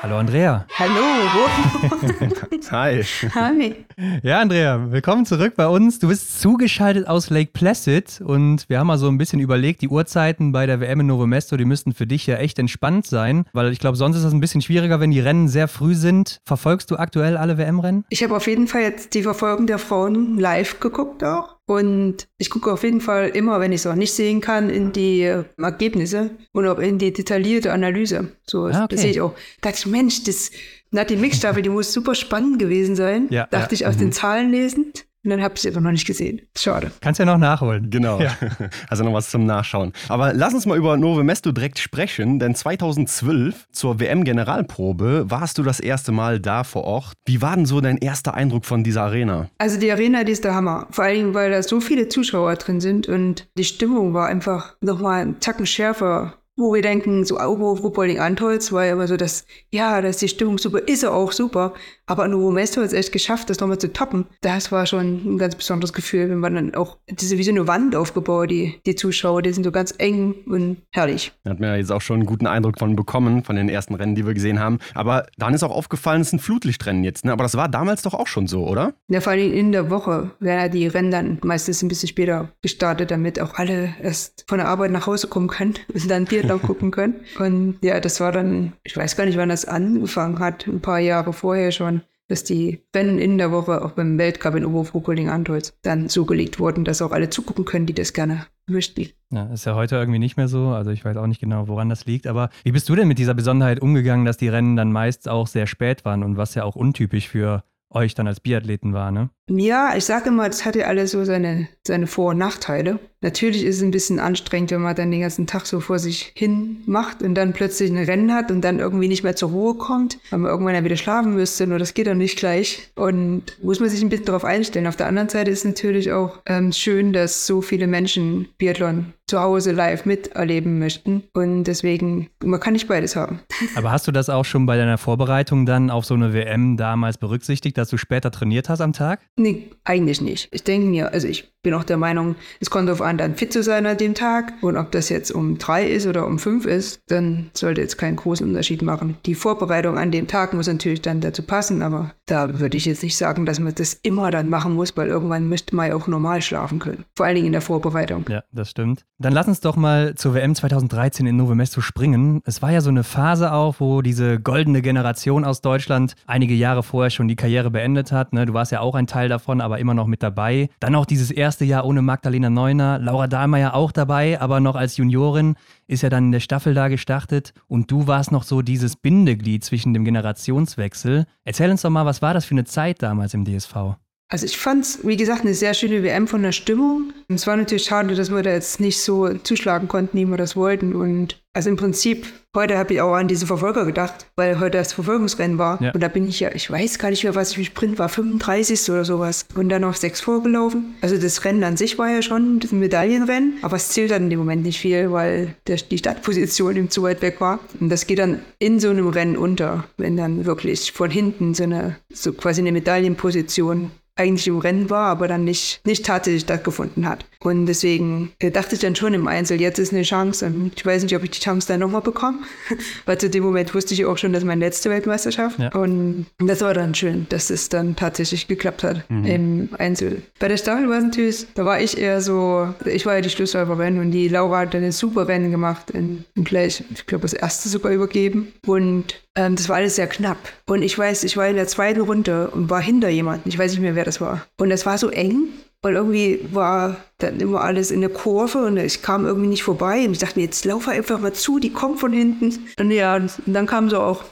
[0.01, 0.65] Hallo Andrea.
[0.79, 1.45] Hallo.
[2.71, 3.03] Hi.
[3.35, 3.75] Hi.
[4.23, 5.99] Ja, Andrea, willkommen zurück bei uns.
[5.99, 9.89] Du bist zugeschaltet aus Lake Placid und wir haben mal so ein bisschen überlegt, die
[9.89, 13.45] Uhrzeiten bei der WM in Novo Mesto, die müssten für dich ja echt entspannt sein,
[13.53, 16.39] weil ich glaube, sonst ist das ein bisschen schwieriger, wenn die Rennen sehr früh sind.
[16.45, 18.05] Verfolgst du aktuell alle WM-Rennen?
[18.09, 21.56] Ich habe auf jeden Fall jetzt die Verfolgung der Frauen live geguckt auch.
[21.67, 24.93] Und ich gucke auf jeden Fall immer, wenn ich es auch nicht sehen kann, in
[24.93, 28.31] die äh, Ergebnisse und auch in die detaillierte Analyse.
[28.45, 28.87] So, ah, okay.
[28.89, 29.33] das sehe ich auch.
[29.59, 30.49] Da dachte ich, Mensch, das
[30.91, 33.27] Nati Mix-Staffel, die muss super spannend gewesen sein.
[33.31, 33.81] Ja, dachte ja.
[33.81, 33.99] ich aus mhm.
[33.99, 35.06] den Zahlen lesend.
[35.23, 36.41] Und dann habe ich es einfach noch nicht gesehen.
[36.57, 36.91] Schade.
[37.01, 37.89] Kannst ja noch nachholen.
[37.89, 38.19] Genau.
[38.21, 38.35] Ja.
[38.89, 39.91] Also noch was zum Nachschauen.
[40.07, 45.63] Aber lass uns mal über Nove Mesto direkt sprechen, denn 2012 zur WM-Generalprobe warst du
[45.63, 47.13] das erste Mal da vor Ort.
[47.25, 49.49] Wie war denn so dein erster Eindruck von dieser Arena?
[49.57, 50.87] Also die Arena, die ist der Hammer.
[50.91, 55.21] Vor allem, weil da so viele Zuschauer drin sind und die Stimmung war einfach nochmal
[55.21, 59.45] einen Tacken schärfer wo wir denken, so Aubo, Ruhpolding, Antolz war ja immer so, dass,
[59.69, 61.73] ja, da ist die Stimmung super, ist er auch super.
[62.07, 64.25] Aber Novo Mesto hat es echt geschafft, das nochmal zu toppen.
[64.41, 67.67] Das war schon ein ganz besonderes Gefühl, wenn man dann auch, diese wie so eine
[67.67, 71.33] Wand aufgebaut, die, die Zuschauer, die sind so ganz eng und herrlich.
[71.43, 73.93] Da hat man ja jetzt auch schon einen guten Eindruck von bekommen, von den ersten
[73.93, 74.79] Rennen, die wir gesehen haben.
[74.95, 77.33] Aber dann ist auch aufgefallen, es ein Flutlichtrennen jetzt, ne?
[77.33, 78.93] Aber das war damals doch auch schon so, oder?
[79.09, 82.49] Ja, vor allem in der Woche werden ja die Rennen dann meistens ein bisschen später
[82.61, 86.46] gestartet, damit auch alle erst von der Arbeit nach Hause kommen können und dann Bier
[86.47, 87.15] Biathlon gucken können.
[87.39, 90.99] Und ja, das war dann, ich weiß gar nicht, wann das angefangen hat, ein paar
[90.99, 96.09] Jahre vorher schon, dass die Rennen in der Woche auch beim Weltcup in Oberfrukoling-Antolz dann
[96.09, 99.07] so gelegt wurden, dass auch alle zugucken können, die das gerne möchten.
[99.31, 100.69] Ja, ist ja heute irgendwie nicht mehr so.
[100.69, 102.27] Also ich weiß auch nicht genau, woran das liegt.
[102.27, 105.47] Aber wie bist du denn mit dieser Besonderheit umgegangen, dass die Rennen dann meist auch
[105.47, 109.29] sehr spät waren und was ja auch untypisch für euch dann als Biathleten war, ne?
[109.49, 112.99] Ja, ich sage immer, das hatte alles so seine, seine Vor- und Nachteile.
[113.21, 116.33] Natürlich ist es ein bisschen anstrengend, wenn man dann den ganzen Tag so vor sich
[116.35, 119.75] hin macht und dann plötzlich ein Rennen hat und dann irgendwie nicht mehr zur Ruhe
[119.75, 122.91] kommt, weil man irgendwann ja wieder schlafen müsste, nur das geht dann nicht gleich.
[122.95, 124.87] Und muss man sich ein bisschen darauf einstellen.
[124.87, 129.13] Auf der anderen Seite ist es natürlich auch ähm, schön, dass so viele Menschen Biathlon
[129.27, 131.23] zu Hause live miterleben möchten.
[131.33, 133.41] Und deswegen, man kann nicht beides haben.
[133.75, 137.17] Aber hast du das auch schon bei deiner Vorbereitung dann auf so eine WM damals
[137.17, 139.21] berücksichtigt, dass du später trainiert hast am Tag?
[139.35, 140.47] Nee, eigentlich nicht.
[140.51, 143.51] Ich denke mir, also ich bin auch der Meinung, es kommt darauf an, dann fit
[143.51, 144.53] zu sein an dem Tag.
[144.61, 148.15] Und ob das jetzt um drei ist oder um fünf ist, dann sollte jetzt keinen
[148.15, 149.17] großen Unterschied machen.
[149.25, 153.03] Die Vorbereitung an dem Tag muss natürlich dann dazu passen, aber da würde ich jetzt
[153.03, 156.07] nicht sagen, dass man das immer dann machen muss, weil irgendwann müsste man ja auch
[156.07, 157.05] normal schlafen können.
[157.15, 158.25] Vor allen Dingen in der Vorbereitung.
[158.29, 159.05] Ja, das stimmt.
[159.17, 162.41] Dann lass uns doch mal zur WM 2013 in Novo Mesto springen.
[162.45, 166.83] Es war ja so eine Phase auch, wo diese goldene Generation aus Deutschland einige Jahre
[166.83, 168.33] vorher schon die Karriere beendet hat.
[168.33, 168.45] Ne?
[168.45, 170.69] Du warst ja auch ein Teil davon, aber immer noch mit dabei.
[170.79, 174.97] Dann auch dieses erste Jahr ohne Magdalena Neuner, Laura Dahlmeier auch dabei, aber noch als
[174.97, 175.55] Juniorin
[175.87, 179.63] ist ja dann in der Staffel da gestartet und du warst noch so dieses Bindeglied
[179.63, 181.25] zwischen dem Generationswechsel.
[181.45, 183.95] Erzähl uns doch mal, was war das für eine Zeit damals im DSV?
[184.29, 187.13] Also ich fand es, wie gesagt, eine sehr schöne WM von der Stimmung.
[187.29, 190.57] Es war natürlich schade, dass wir da jetzt nicht so zuschlagen konnten, wie wir das
[190.57, 190.95] wollten.
[190.95, 194.93] Und also im Prinzip, heute habe ich auch an diese Verfolger gedacht, weil heute das
[194.93, 195.81] Verfolgungsrennen war.
[195.81, 195.91] Ja.
[195.91, 198.09] Und da bin ich ja, ich weiß gar nicht mehr, was ich im Sprint war,
[198.09, 198.91] 35.
[198.91, 199.47] oder sowas.
[199.55, 200.93] Und dann auf sechs vorgelaufen.
[201.01, 204.29] Also das Rennen an sich war ja schon ein Medaillenrennen, aber es zählt dann in
[204.29, 207.59] dem Moment nicht viel, weil der, die Startposition ihm zu weit weg war.
[207.79, 211.63] Und das geht dann in so einem Rennen unter, wenn dann wirklich von hinten so
[211.63, 217.07] eine, so quasi eine Medaillenposition eigentlich im Rennen war, aber dann nicht, nicht tatsächlich stattgefunden
[217.07, 217.25] hat.
[217.47, 220.51] Und deswegen äh, dachte ich dann schon im Einzel, jetzt ist eine Chance.
[220.75, 222.39] Ich weiß nicht, ob ich die Chance dann nochmal bekomme,
[223.05, 225.57] weil zu dem Moment wusste ich auch schon, dass meine letzte Weltmeisterschaft.
[225.57, 225.69] Ja.
[225.73, 229.25] Und das war dann schön, dass es dann tatsächlich geklappt hat mhm.
[229.25, 230.23] im Einzel.
[230.39, 233.29] Bei der Staffel war es natürlich, da war ich eher so, ich war ja die
[233.29, 237.33] Schlussläuferin und die Laura hat dann ein super Rennen gemacht und gleich, ich glaube, das
[237.33, 238.51] erste sogar übergeben.
[238.65, 240.37] Und ähm, das war alles sehr knapp.
[240.65, 243.49] Und ich weiß, ich war in der zweiten Runde und war hinter jemandem.
[243.49, 244.45] Ich weiß nicht mehr, wer das war.
[244.57, 245.47] Und das war so eng.
[245.83, 250.05] Und irgendwie war dann immer alles in der Kurve und ich kam irgendwie nicht vorbei.
[250.05, 252.67] Und ich dachte mir, jetzt laufe einfach mal zu, die kommt von hinten.
[252.79, 254.23] Und ja, und dann kam sie auch.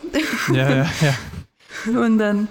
[0.52, 1.16] Ja, ja, ja.
[2.00, 2.48] Und dann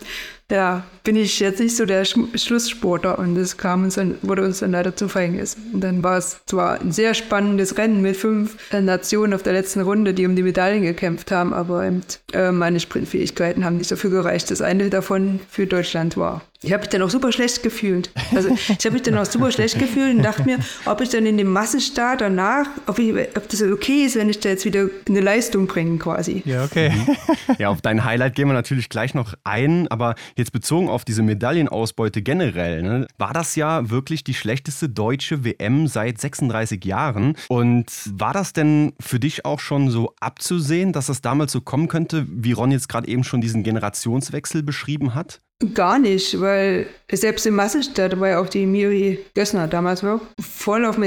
[0.51, 4.43] ja, bin ich jetzt nicht so der Sch Schlusssportler und das kam uns dann, wurde
[4.43, 5.57] uns dann leider zum Verhängnis.
[5.73, 9.53] Und dann war es zwar ein sehr spannendes Rennen mit fünf äh, Nationen auf der
[9.53, 12.03] letzten Runde, die um die Medaillen gekämpft haben, aber eben,
[12.33, 16.43] äh, meine Sprintfähigkeiten haben nicht dafür gereicht, dass eine davon für Deutschland war.
[16.65, 18.11] Ich habe mich dann auch super schlecht gefühlt.
[18.35, 21.27] Also ich habe mich dann auch super schlecht gefühlt und dachte mir, ob ich dann
[21.27, 24.89] in dem Massenstart danach, ob, ich, ob das okay ist, wenn ich da jetzt wieder
[25.07, 26.43] eine Leistung bringe quasi.
[26.47, 26.91] Ja, okay.
[26.91, 27.17] Mhm.
[27.59, 31.23] ja, auf dein Highlight gehen wir natürlich gleich noch ein, aber jetzt bezogen auf diese
[31.23, 37.37] Medaillenausbeute generell, ne, war das ja wirklich die schlechteste deutsche WM seit 36 Jahren.
[37.49, 41.89] Und war das denn für dich auch schon so abzusehen, dass das damals so kommen
[41.89, 45.41] könnte, wie Ron jetzt gerade eben schon diesen Generationswechsel beschrieben hat?
[45.73, 50.85] Gar nicht, weil selbst im Massenstart war ja auch die Miri Gössner damals noch voll
[50.85, 50.99] auf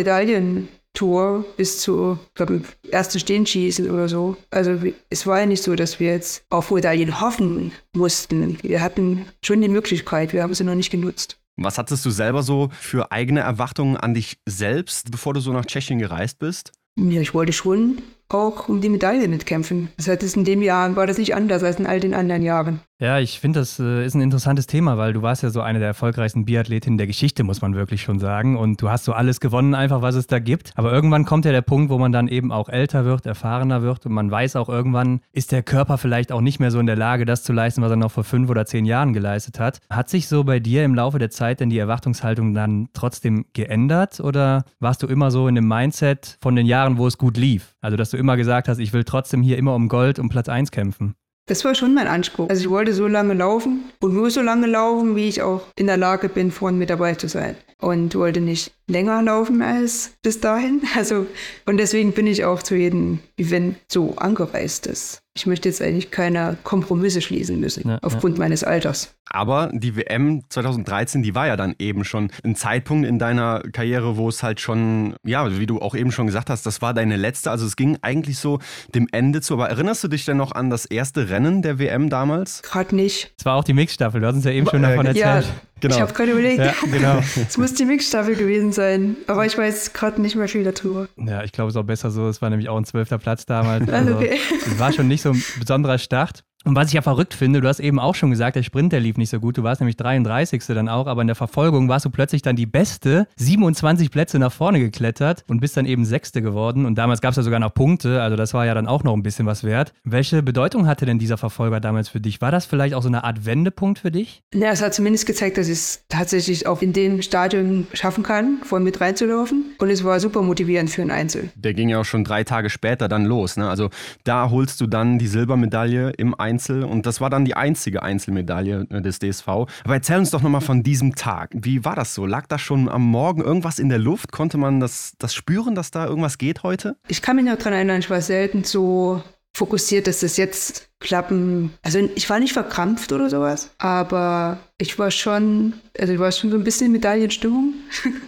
[0.98, 4.38] Medaillentour bis zu, glaube ich, erste Stehenschießen oder so.
[4.50, 8.58] Also es war ja nicht so, dass wir jetzt auf Medaillen hoffen mussten.
[8.62, 11.40] Wir hatten schon die Möglichkeit, wir haben sie noch nicht genutzt.
[11.60, 15.66] Was hattest du selber so für eigene Erwartungen an dich selbst, bevor du so nach
[15.66, 16.72] Tschechien gereist bist?
[17.00, 19.90] Ja, ich wollte schon auch um die Medaille mitkämpfen.
[19.98, 22.82] Das heißt, in dem Jahr war das nicht anders als in all den anderen Jahren.
[23.00, 25.78] Ja, ich finde, das äh, ist ein interessantes Thema, weil du warst ja so eine
[25.78, 28.58] der erfolgreichsten Biathletinnen der Geschichte, muss man wirklich schon sagen.
[28.58, 30.72] Und du hast so alles gewonnen, einfach was es da gibt.
[30.76, 34.08] Aber irgendwann kommt ja der Punkt, wo man dann eben auch älter wird, erfahrener wird
[34.08, 36.96] und man weiß auch irgendwann, ist der Körper vielleicht auch nicht mehr so in der
[36.96, 39.80] Lage, das zu leisten, was er noch vor fünf oder zehn Jahren geleistet hat.
[39.92, 44.20] Hat sich so bei dir im Laufe der Zeit denn die Erwartungshaltung dann trotzdem geändert
[44.22, 47.76] oder warst du immer so in dem Mindset von den Jahren, wo es gut lief?
[47.80, 50.50] Also, dass du immer gesagt hast, ich will trotzdem hier immer um Gold, um Platz
[50.50, 51.16] 1 kämpfen?
[51.48, 52.50] Das war schon mein Anspruch.
[52.50, 55.88] Also ich wollte so lange laufen und nur so lange laufen, wie ich auch in
[55.88, 57.56] der Lage bin, vorne mit dabei zu sein.
[57.80, 60.82] Und wollte nicht länger laufen als bis dahin.
[60.96, 61.28] Also,
[61.66, 64.88] und deswegen bin ich auch zu jedem Event so angereist.
[64.88, 68.44] Dass ich möchte jetzt eigentlich keine Kompromisse schließen müssen, ja, aufgrund ja.
[68.44, 69.14] meines Alters.
[69.30, 74.18] Aber die WM 2013, die war ja dann eben schon ein Zeitpunkt in deiner Karriere,
[74.18, 77.18] wo es halt schon, ja, wie du auch eben schon gesagt hast, das war deine
[77.18, 77.52] letzte.
[77.52, 78.60] Also es ging eigentlich so
[78.96, 79.54] dem Ende zu.
[79.54, 82.64] Aber erinnerst du dich denn noch an das erste Rennen der WM damals?
[82.64, 83.32] Gerade nicht.
[83.38, 85.46] Es war auch die Mixstaffel, du hast uns ja eben schon davon erzählt.
[85.46, 85.96] Ja, Genau.
[85.96, 86.60] Ich habe gerade überlegt.
[86.60, 87.20] Ja, genau.
[87.48, 89.16] es muss die Mixstaffel gewesen sein.
[89.28, 91.08] Aber ich weiß gerade nicht mehr viel darüber.
[91.18, 92.28] Ja, ich glaube, es ist auch besser so.
[92.28, 93.90] Es war nämlich auch ein zwölfter Platz damals.
[93.90, 94.40] Also, okay.
[94.66, 96.44] Es war schon nicht so ein besonderer Start.
[96.68, 99.00] Und was ich ja verrückt finde, du hast eben auch schon gesagt, der Sprint, der
[99.00, 99.58] lief nicht so gut.
[99.58, 100.66] Du warst nämlich 33.
[100.68, 104.52] dann auch, aber in der Verfolgung warst du plötzlich dann die beste, 27 Plätze nach
[104.52, 106.86] vorne geklettert und bist dann eben Sechste geworden.
[106.86, 109.14] Und damals gab es ja sogar noch Punkte, also das war ja dann auch noch
[109.14, 109.94] ein bisschen was wert.
[110.04, 112.42] Welche Bedeutung hatte denn dieser Verfolger damals für dich?
[112.42, 114.44] War das vielleicht auch so eine Art Wendepunkt für dich?
[114.54, 118.58] Ja, es hat zumindest gezeigt, dass ich es tatsächlich auch in dem Stadion schaffen kann,
[118.64, 119.64] vorne mit reinzulaufen.
[119.80, 121.50] Und es war super motivierend für ein Einzel.
[121.56, 123.56] Der ging ja auch schon drei Tage später dann los.
[123.56, 123.70] Ne?
[123.70, 123.90] Also
[124.26, 128.02] da holst du dann die Silbermedaille im Einzel Einzel und das war dann die einzige
[128.02, 129.48] Einzelmedaille äh, des DSV.
[129.48, 131.52] Aber erzähl uns doch nochmal von diesem Tag.
[131.54, 132.26] Wie war das so?
[132.26, 134.32] Lag da schon am Morgen irgendwas in der Luft?
[134.32, 136.98] Konnte man das, das spüren, dass da irgendwas geht heute?
[137.08, 139.22] Ich kann mich noch daran erinnern, ich war selten so
[139.56, 141.74] fokussiert, dass das jetzt klappen.
[141.84, 146.50] Also ich war nicht verkrampft oder sowas, aber ich war schon, also ich war schon
[146.50, 147.74] so ein bisschen in Medaillenstimmung.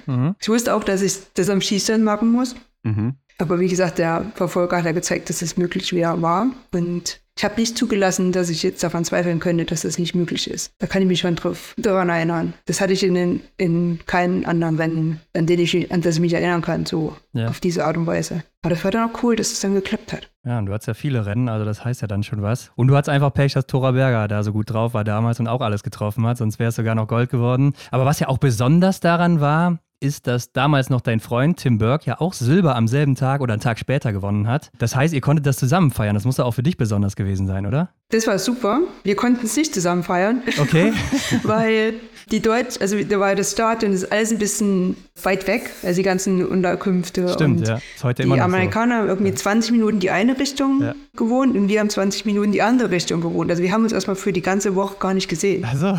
[0.05, 0.35] Mhm.
[0.39, 2.55] Ich wusste auch, dass ich das am Schießstand machen muss.
[2.83, 3.15] Mhm.
[3.37, 6.47] Aber wie gesagt, der Verfolger hat ja gezeigt, dass es möglich war.
[6.73, 10.49] Und ich habe nicht zugelassen, dass ich jetzt daran zweifeln könnte, dass das nicht möglich
[10.51, 10.73] ist.
[10.79, 12.53] Da kann ich mich schon drauf, daran erinnern.
[12.65, 16.21] Das hatte ich in, den, in keinen anderen Rennen, an, denen ich, an das ich
[16.21, 17.47] mich erinnern kann, so ja.
[17.47, 18.43] auf diese Art und Weise.
[18.61, 20.29] Aber das war dann auch cool, dass es dann geklappt hat.
[20.45, 22.71] Ja, und du hattest ja viele Rennen, also das heißt ja dann schon was.
[22.75, 25.47] Und du hattest einfach Pech, dass Tora Berger da so gut drauf war damals und
[25.47, 27.71] auch alles getroffen hat, sonst wäre es sogar noch Gold geworden.
[27.91, 32.05] Aber was ja auch besonders daran war, ist, dass damals noch dein Freund Tim Burke
[32.05, 34.71] ja auch Silber am selben Tag oder einen Tag später gewonnen hat.
[34.77, 36.13] Das heißt, ihr konntet das zusammen feiern.
[36.13, 37.89] Das muss doch auch für dich besonders gewesen sein, oder?
[38.09, 38.81] Das war super.
[39.03, 40.41] Wir konnten es nicht zusammen feiern.
[40.59, 40.93] Okay.
[41.43, 41.93] weil
[42.31, 45.97] die Deutsch, also da war das Start und ist alles ein bisschen weit weg, also
[45.97, 47.27] die ganzen Unterkünfte.
[47.29, 47.79] Stimmt, ja.
[47.95, 49.01] Ist heute die immer Amerikaner so.
[49.01, 49.35] haben irgendwie ja.
[49.35, 50.95] 20 Minuten die eine Richtung ja.
[51.15, 53.49] gewohnt und wir haben 20 Minuten die andere Richtung gewohnt.
[53.49, 55.65] Also wir haben uns erstmal für die ganze Woche gar nicht gesehen.
[55.65, 55.97] Also.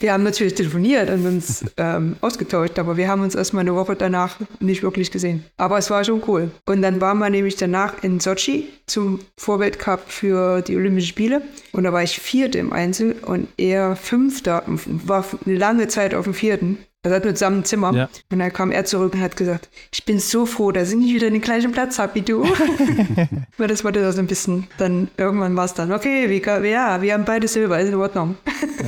[0.00, 3.96] wir haben natürlich telefoniert und uns ähm, ausgetauscht, aber wir haben uns erstmal eine Woche
[3.96, 5.44] danach nicht wirklich gesehen.
[5.56, 6.50] Aber es war schon cool.
[6.66, 11.42] Und dann waren wir nämlich danach in Sochi zum Vorweltcup für die Olympischen Spiele
[11.72, 16.24] und da war ich Vierte im Einzel und er Fünfter, war eine lange Zeit auf
[16.24, 16.78] dem Vierten.
[17.02, 17.94] Er hat mit zusammen ein Zimmer.
[17.94, 18.10] Ja.
[18.30, 21.14] Und dann kam er zurück und hat gesagt, ich bin so froh, dass ich nicht
[21.14, 22.42] wieder den gleichen Platz habe wie du.
[23.56, 27.00] Weil das war dann so ein bisschen, dann irgendwann war es dann, okay, wir, ja,
[27.00, 28.36] wir haben beide Silber, ist in Ordnung.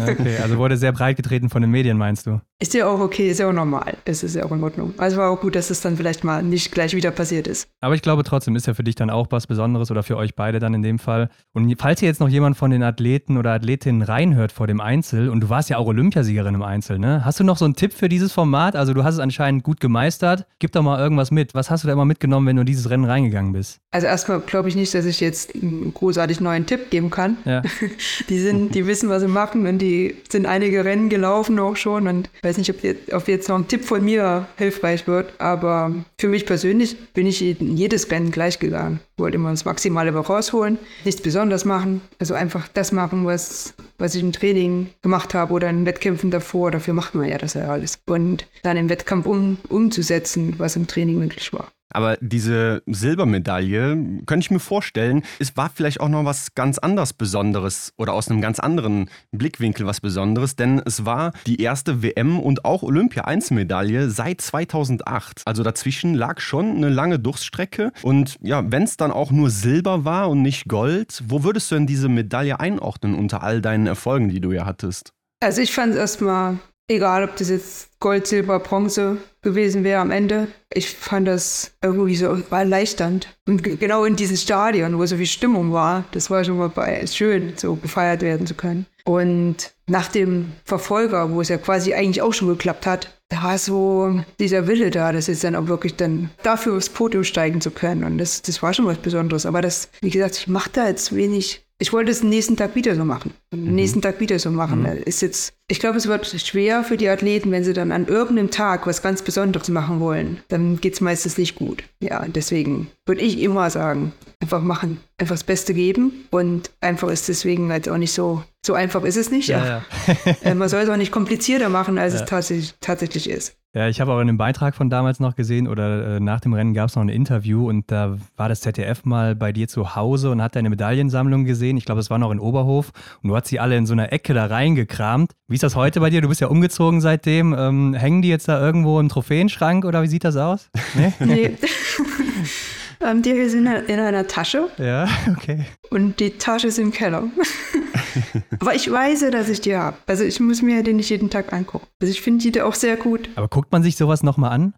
[0.06, 2.40] okay, also wurde sehr breit getreten von den Medien, meinst du?
[2.60, 3.96] Ist ja auch okay, ist ja auch normal.
[4.04, 4.94] Es ist ja auch in Ordnung.
[4.98, 7.68] Also war auch gut, dass es dann vielleicht mal nicht gleich wieder passiert ist.
[7.80, 10.36] Aber ich glaube trotzdem ist ja für dich dann auch was Besonderes oder für euch
[10.36, 11.28] beide dann in dem Fall.
[11.52, 15.30] Und falls hier jetzt noch jemand von den Athleten oder Athletinnen reinhört vor dem Einzel,
[15.30, 17.24] und du warst ja auch Olympiasiegerin im Einzel, ne?
[17.24, 18.74] Hast du noch so einen Tipp für dieses Format?
[18.74, 20.44] Also du hast es anscheinend gut gemeistert.
[20.58, 21.54] Gib doch mal irgendwas mit.
[21.54, 23.78] Was hast du da immer mitgenommen, wenn du in dieses Rennen reingegangen bist?
[23.92, 27.36] Also erstmal glaube ich nicht, dass ich jetzt einen großartig neuen Tipp geben kann.
[27.44, 27.62] Ja.
[28.28, 32.08] Die sind, die wissen, was sie machen und die sind einige Rennen gelaufen auch schon
[32.08, 35.32] und ich weiß nicht, ob jetzt, ob jetzt noch ein Tipp von mir hilfreich wird,
[35.38, 39.00] aber für mich persönlich bin ich in jedes Rennen gleich gegangen.
[39.16, 44.22] Wollte immer das Maximale rausholen, nichts besonders machen, also einfach das machen, was, was ich
[44.22, 46.70] im Training gemacht habe oder in Wettkämpfen davor.
[46.70, 47.98] Dafür macht man ja das ja alles.
[48.06, 51.70] Und dann im Wettkampf um, umzusetzen, was im Training möglich war.
[51.92, 53.96] Aber diese Silbermedaille,
[54.26, 58.28] könnte ich mir vorstellen, es war vielleicht auch noch was ganz anderes Besonderes oder aus
[58.28, 64.10] einem ganz anderen Blickwinkel was Besonderes, denn es war die erste WM und auch Olympia-Einzelmedaille
[64.10, 65.42] seit 2008.
[65.44, 67.92] Also dazwischen lag schon eine lange Durststrecke.
[68.02, 71.76] Und ja, wenn es dann auch nur Silber war und nicht Gold, wo würdest du
[71.76, 75.12] denn diese Medaille einordnen unter all deinen Erfolgen, die du ja hattest?
[75.40, 80.10] Also ich fand es erstmal egal, ob das jetzt Gold, Silber, Bronze gewesen wäre am
[80.10, 80.48] Ende.
[80.72, 83.28] Ich fand das irgendwie so erleichternd.
[83.46, 87.06] Und genau in diesem Stadion, wo so viel Stimmung war, das war schon mal bei,
[87.06, 88.86] schön, so gefeiert werden zu können.
[89.04, 93.58] Und nach dem Verfolger, wo es ja quasi eigentlich auch schon geklappt hat, da war
[93.58, 97.70] so dieser Wille da, das jetzt dann auch wirklich dann dafür aufs Podium steigen zu
[97.70, 98.04] können.
[98.04, 99.46] Und das, das war schon was Besonderes.
[99.46, 102.76] Aber das, wie gesagt, ich mache da jetzt wenig ich wollte es den nächsten Tag
[102.76, 103.34] wieder so machen.
[103.52, 103.74] Und mhm.
[103.74, 104.80] nächsten Tag wieder so machen.
[104.80, 105.02] Mhm.
[105.04, 108.50] Ist jetzt, ich glaube, es wird schwer für die Athleten, wenn sie dann an irgendeinem
[108.50, 110.38] Tag was ganz Besonderes machen wollen.
[110.48, 111.84] Dann geht es meistens nicht gut.
[112.00, 116.26] Ja, deswegen würde ich immer sagen, einfach machen, einfach das Beste geben.
[116.30, 119.48] Und einfach ist deswegen halt auch nicht so, so einfach ist es nicht.
[119.48, 119.84] Ja, ja.
[120.42, 122.20] Äh, man soll es auch nicht komplizierter machen, als ja.
[122.20, 123.54] es tatsächlich, tatsächlich ist.
[123.74, 126.52] Ja, ich habe auch in dem Beitrag von damals noch gesehen oder äh, nach dem
[126.52, 129.96] Rennen gab es noch ein Interview und da war das ZDF mal bei dir zu
[129.96, 131.78] Hause und hat deine Medaillensammlung gesehen.
[131.78, 132.92] Ich glaube, es war noch in Oberhof
[133.22, 135.32] und du hast sie alle in so einer Ecke da reingekramt.
[135.48, 136.20] Wie ist das heute bei dir?
[136.20, 137.54] Du bist ja umgezogen seitdem.
[137.56, 140.70] Ähm, hängen die jetzt da irgendwo im Trophäenschrank oder wie sieht das aus?
[140.94, 141.12] Nee.
[141.20, 141.56] nee.
[143.04, 144.68] ähm, die sind in einer Tasche.
[144.78, 145.64] Ja, okay.
[145.90, 147.24] Und die Tasche ist im Keller.
[148.60, 149.96] Aber ich weiß dass ich die habe.
[150.06, 151.86] Also ich muss mir den nicht jeden Tag angucken.
[152.00, 153.28] Also ich finde die auch sehr gut.
[153.34, 154.74] Aber guckt man sich sowas nochmal an?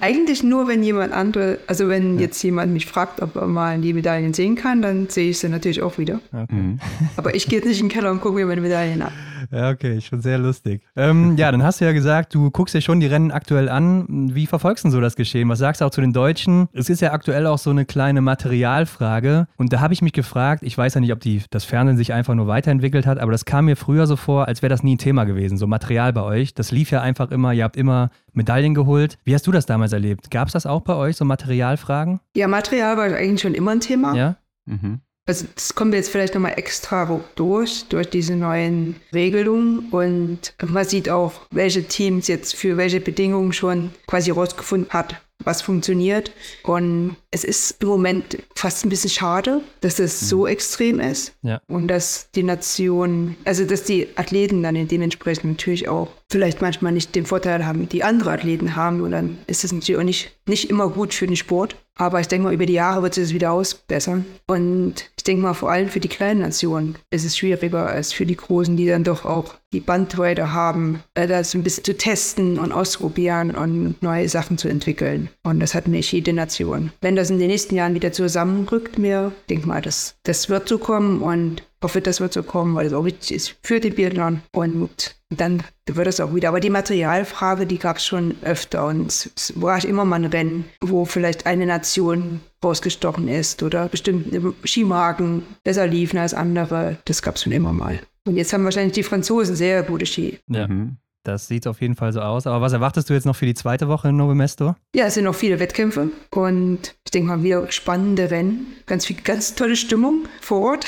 [0.00, 2.22] Eigentlich nur, wenn jemand andere, also wenn ja.
[2.22, 5.48] jetzt jemand mich fragt, ob er mal die Medaillen sehen kann, dann sehe ich sie
[5.48, 6.20] natürlich auch wieder.
[6.32, 6.54] Okay.
[6.54, 6.80] Mhm.
[7.16, 9.12] Aber ich gehe jetzt nicht in den Keller und gucke mir meine Medaillen an.
[9.50, 10.82] Ja, okay, schon sehr lustig.
[10.96, 14.34] Ähm, ja, dann hast du ja gesagt, du guckst dir schon die Rennen aktuell an.
[14.34, 15.48] Wie verfolgst du so das Geschehen?
[15.48, 16.68] Was sagst du auch zu den Deutschen?
[16.72, 19.46] Es ist ja aktuell auch so eine kleine Materialfrage.
[19.56, 22.12] Und da habe ich mich gefragt, ich weiß ja nicht, ob die, das Fernsehen sich
[22.12, 24.96] einfach nur weiterentwickelt hat, aber das kam mir früher so vor, als wäre das nie
[24.96, 26.54] ein Thema gewesen, so Material bei euch.
[26.54, 29.18] Das lief ja einfach immer, ihr habt immer Medaillen geholt.
[29.24, 30.30] Wie hast du das damals erlebt?
[30.30, 32.20] Gab es das auch bei euch, so Materialfragen?
[32.36, 34.14] Ja, Material war eigentlich schon immer ein Thema.
[34.14, 34.36] Ja.
[34.66, 35.00] Mhm.
[35.26, 39.88] Also das kommen wir jetzt vielleicht nochmal extra durch, durch diese neuen Regelungen.
[39.90, 45.62] Und man sieht auch, welche Teams jetzt für welche Bedingungen schon quasi rausgefunden hat, was
[45.62, 46.30] funktioniert.
[46.62, 50.26] Und es ist im Moment fast ein bisschen schade, dass es mhm.
[50.26, 51.34] so extrem ist.
[51.42, 51.60] Ja.
[51.66, 57.14] Und dass die Nation, also dass die Athleten dann dementsprechend natürlich auch vielleicht manchmal nicht
[57.16, 59.00] den Vorteil haben, die andere Athleten haben.
[59.00, 61.76] Und dann ist es natürlich auch nicht, nicht immer gut für den Sport.
[61.98, 64.26] Aber ich denke mal, über die Jahre wird sich das wieder ausbessern.
[64.46, 68.26] Und ich denke mal, vor allem für die kleinen Nationen ist es schwieriger als für
[68.26, 72.58] die großen, die dann doch auch die Bandbreite haben, äh, das ein bisschen zu testen
[72.58, 75.28] und ausprobieren und neue Sachen zu entwickeln.
[75.42, 76.92] Und das hat nicht jede Nation.
[77.00, 80.78] Wenn das in den nächsten Jahren wieder zusammenrückt, mir denke mal, das, das wird so
[80.78, 84.40] kommen und hoffe, das wird so kommen, weil es auch wichtig ist für die Biathlon.
[84.52, 86.48] Und dann wird es auch wieder.
[86.48, 90.64] Aber die Materialfrage, die gab es schon öfter und es war immer mal ein Rennen,
[90.80, 96.98] wo vielleicht eine Nation rausgestochen ist oder bestimmte Skimarken besser liefen als andere.
[97.04, 98.00] Das gab es schon immer mal.
[98.26, 100.38] Und jetzt haben wahrscheinlich die Franzosen sehr gute Ski.
[100.48, 100.68] Ja.
[100.68, 100.98] Mhm.
[101.22, 102.46] Das sieht auf jeden Fall so aus.
[102.46, 104.76] Aber was erwartest du jetzt noch für die zweite Woche in Novemesto?
[104.94, 108.68] Ja, es sind noch viele Wettkämpfe und ich denke mal wieder spannende Rennen.
[108.86, 110.86] Ganz viel, ganz tolle Stimmung vor Ort.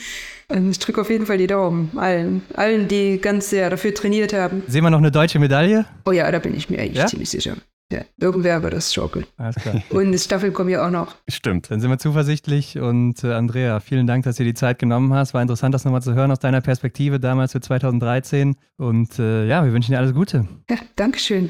[0.70, 4.62] ich drücke auf jeden Fall die Daumen allen, allen, die ganz sehr dafür trainiert haben.
[4.66, 5.86] Sehen wir noch eine deutsche Medaille?
[6.04, 7.06] Oh ja, da bin ich mir eigentlich ja?
[7.06, 7.56] ziemlich sicher.
[7.92, 9.26] Ja, irgendwer wird das schaukeln.
[9.36, 9.82] Alles klar.
[9.90, 11.16] Und die Staffel kommt ja auch noch.
[11.28, 11.70] Stimmt.
[11.70, 12.78] Dann sind wir zuversichtlich.
[12.78, 15.34] Und äh, Andrea, vielen Dank, dass du dir die Zeit genommen hast.
[15.34, 18.54] War interessant, das nochmal zu hören aus deiner Perspektive damals für 2013.
[18.76, 20.46] Und äh, ja, wir wünschen dir alles Gute.
[20.70, 21.48] Ja, Dankeschön.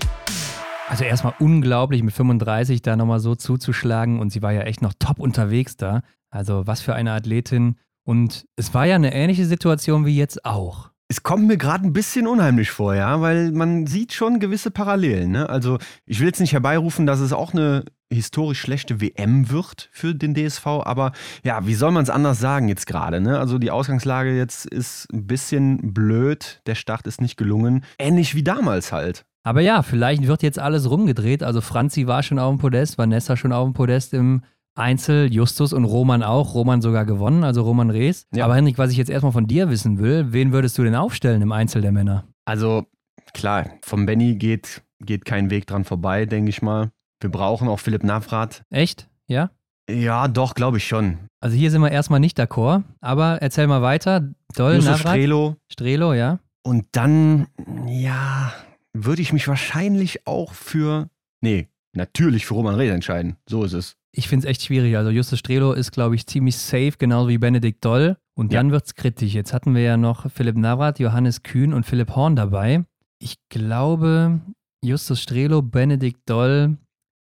[0.89, 4.19] Also erstmal unglaublich, mit 35 da nochmal so zuzuschlagen.
[4.19, 6.01] Und sie war ja echt noch top unterwegs da.
[6.31, 7.77] Also was für eine Athletin.
[8.03, 10.90] Und es war ja eine ähnliche Situation wie jetzt auch.
[11.11, 15.33] Es kommt mir gerade ein bisschen unheimlich vor, ja, weil man sieht schon gewisse Parallelen.
[15.33, 15.49] Ne?
[15.49, 20.15] Also ich will jetzt nicht herbeirufen, dass es auch eine historisch schlechte WM wird für
[20.15, 21.11] den DSV, aber
[21.43, 23.21] ja, wie soll man es anders sagen jetzt gerade?
[23.21, 23.41] Ne?
[23.41, 28.45] Also die Ausgangslage jetzt ist ein bisschen blöd, der Start ist nicht gelungen, ähnlich wie
[28.45, 29.25] damals halt.
[29.43, 31.43] Aber ja, vielleicht wird jetzt alles rumgedreht.
[31.43, 34.43] Also Franzi war schon auf dem Podest, Vanessa schon auf dem Podest im
[34.81, 36.55] Einzel, Justus und Roman auch.
[36.55, 38.27] Roman sogar gewonnen, also Roman Rees.
[38.35, 38.47] Ja.
[38.47, 41.43] Aber Henrik, was ich jetzt erstmal von dir wissen will, wen würdest du denn aufstellen
[41.43, 42.25] im Einzel der Männer?
[42.45, 42.87] Also
[43.33, 46.91] klar, vom Benny geht, geht kein Weg dran vorbei, denke ich mal.
[47.21, 48.63] Wir brauchen auch Philipp Navrat.
[48.71, 49.09] Echt?
[49.29, 49.51] Ja?
[49.89, 51.19] Ja, doch, glaube ich schon.
[51.41, 54.33] Also hier sind wir erstmal nicht d'accord, aber erzähl mal weiter.
[54.57, 55.13] Doll, Justus Navrat?
[55.13, 55.57] Strelo.
[55.71, 56.39] Strelo, ja.
[56.63, 57.47] Und dann,
[57.87, 58.53] ja,
[58.93, 61.09] würde ich mich wahrscheinlich auch für,
[61.41, 63.37] nee, natürlich für Roman Rees entscheiden.
[63.47, 64.97] So ist es ich finde es echt schwierig.
[64.97, 68.17] Also Justus Strelo ist, glaube ich, ziemlich safe, genauso wie Benedikt Doll.
[68.35, 68.73] Und dann ja.
[68.73, 69.35] wird es kritisch.
[69.35, 72.85] Jetzt hatten wir ja noch Philipp Navrat, Johannes Kühn und Philipp Horn dabei.
[73.19, 74.41] Ich glaube,
[74.83, 76.79] Justus Strelo, Benedikt Doll,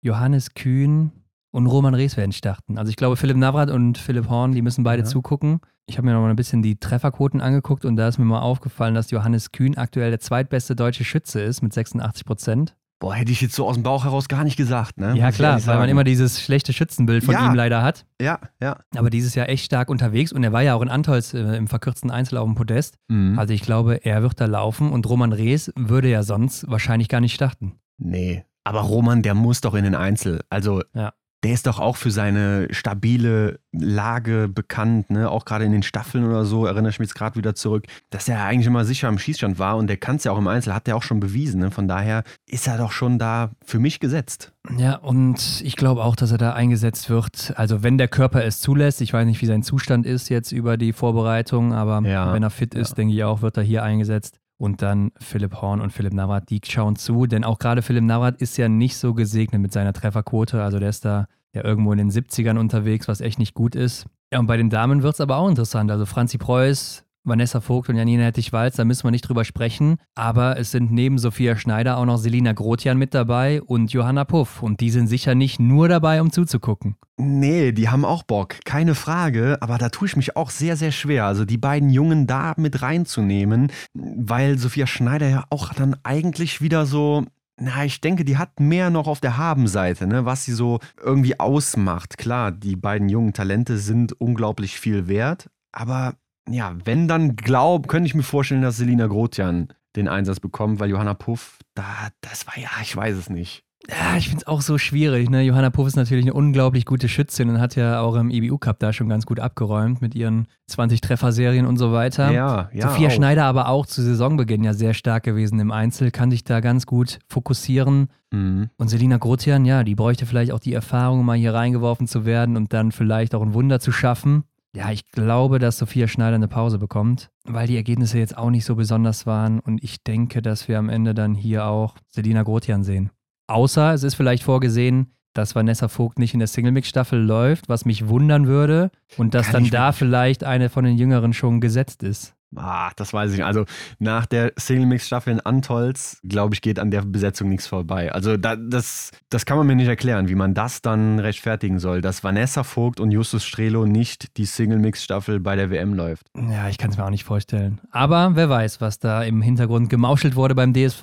[0.04, 1.10] Johannes Kühn
[1.52, 2.78] und Roman Rees werden starten.
[2.78, 5.08] Also ich glaube, Philipp Navrat und Philipp Horn, die müssen beide ja.
[5.08, 5.60] zugucken.
[5.86, 8.40] Ich habe mir noch mal ein bisschen die Trefferquoten angeguckt und da ist mir mal
[8.40, 12.76] aufgefallen, dass Johannes Kühn aktuell der zweitbeste deutsche Schütze ist mit 86 Prozent.
[13.02, 15.16] Boah, hätte ich jetzt so aus dem Bauch heraus gar nicht gesagt, ne?
[15.16, 17.48] Ja, klar, weil man immer dieses schlechte Schützenbild von ja.
[17.48, 18.06] ihm leider hat.
[18.20, 18.78] Ja, ja.
[18.94, 21.66] Aber dieses Jahr echt stark unterwegs und er war ja auch in Antolz äh, im
[21.66, 22.98] verkürzten Einzel auf dem Podest.
[23.08, 23.40] Mhm.
[23.40, 27.20] Also ich glaube, er wird da laufen und Roman Rees würde ja sonst wahrscheinlich gar
[27.20, 27.72] nicht starten.
[27.98, 30.38] Nee, aber Roman, der muss doch in den Einzel.
[30.48, 31.12] Also ja
[31.42, 35.30] der ist doch auch für seine stabile Lage bekannt, ne?
[35.30, 38.28] auch gerade in den Staffeln oder so, erinnere ich mich jetzt gerade wieder zurück, dass
[38.28, 40.74] er eigentlich immer sicher am Schießstand war und der kann es ja auch im Einzel,
[40.74, 41.60] hat er auch schon bewiesen.
[41.60, 41.70] Ne?
[41.70, 44.52] Von daher ist er doch schon da für mich gesetzt.
[44.76, 47.52] Ja, und ich glaube auch, dass er da eingesetzt wird.
[47.56, 50.76] Also wenn der Körper es zulässt, ich weiß nicht, wie sein Zustand ist jetzt über
[50.76, 52.94] die Vorbereitung, aber ja, wenn er fit ist, ja.
[52.96, 54.38] denke ich auch, wird er hier eingesetzt.
[54.62, 58.40] Und dann Philipp Horn und Philipp Navrat, die schauen zu, denn auch gerade Philipp Navrat
[58.40, 60.62] ist ja nicht so gesegnet mit seiner Trefferquote.
[60.62, 64.06] Also der ist da ja irgendwo in den 70ern unterwegs, was echt nicht gut ist.
[64.32, 65.90] Ja, und bei den Damen wird es aber auch interessant.
[65.90, 69.96] Also Franzi Preuß, Vanessa Vogt und Janina Hettich-Walz, da müssen wir nicht drüber sprechen.
[70.14, 74.62] Aber es sind neben Sophia Schneider auch noch Selina Grotian mit dabei und Johanna Puff.
[74.62, 76.96] Und die sind sicher nicht nur dabei, um zuzugucken.
[77.16, 79.58] Nee, die haben auch Bock, keine Frage.
[79.60, 81.26] Aber da tue ich mich auch sehr, sehr schwer.
[81.26, 86.86] Also die beiden Jungen da mit reinzunehmen, weil Sophia Schneider ja auch dann eigentlich wieder
[86.86, 87.24] so
[87.60, 91.38] na, ich denke, die hat mehr noch auf der Habenseite, ne, was sie so irgendwie
[91.38, 92.18] ausmacht.
[92.18, 96.14] Klar, die beiden jungen Talente sind unglaublich viel wert, aber
[96.48, 100.90] ja, wenn dann glaub, könnte ich mir vorstellen, dass Selina Grotian den Einsatz bekommt, weil
[100.90, 103.64] Johanna Puff, da, das war ja, ich weiß es nicht.
[103.88, 105.28] Ja, ich finde es auch so schwierig.
[105.28, 105.42] Ne?
[105.42, 108.78] Johanna Puff ist natürlich eine unglaublich gute Schützin und hat ja auch im EBU Cup
[108.78, 112.30] da schon ganz gut abgeräumt mit ihren 20 Trefferserien und so weiter.
[112.30, 112.88] Ja, ja.
[112.88, 113.12] Sophia auch.
[113.12, 116.86] Schneider aber auch zu Saisonbeginn ja sehr stark gewesen im Einzel, kann sich da ganz
[116.86, 118.08] gut fokussieren.
[118.30, 118.70] Mhm.
[118.76, 122.56] Und Selina Grotian, ja, die bräuchte vielleicht auch die Erfahrung, mal hier reingeworfen zu werden
[122.56, 124.44] und dann vielleicht auch ein Wunder zu schaffen.
[124.74, 128.64] Ja, ich glaube, dass Sophia Schneider eine Pause bekommt, weil die Ergebnisse jetzt auch nicht
[128.64, 132.82] so besonders waren und ich denke, dass wir am Ende dann hier auch Selina Grotian
[132.82, 133.10] sehen.
[133.48, 138.08] Außer es ist vielleicht vorgesehen, dass Vanessa Vogt nicht in der Single-Mix-Staffel läuft, was mich
[138.08, 142.34] wundern würde und dass Kann dann da vielleicht eine von den Jüngeren schon gesetzt ist.
[142.56, 143.46] Ah, das weiß ich nicht.
[143.46, 143.64] Also
[143.98, 148.12] nach der Single-Mix-Staffel in Antolz, glaube ich, geht an der Besetzung nichts vorbei.
[148.12, 152.00] Also da, das, das kann man mir nicht erklären, wie man das dann rechtfertigen soll,
[152.00, 156.26] dass Vanessa Vogt und Justus Strelo nicht die Single-Mix-Staffel bei der WM läuft.
[156.36, 157.80] Ja, ich kann es mir auch nicht vorstellen.
[157.90, 161.02] Aber wer weiß, was da im Hintergrund gemauschelt wurde beim DSV.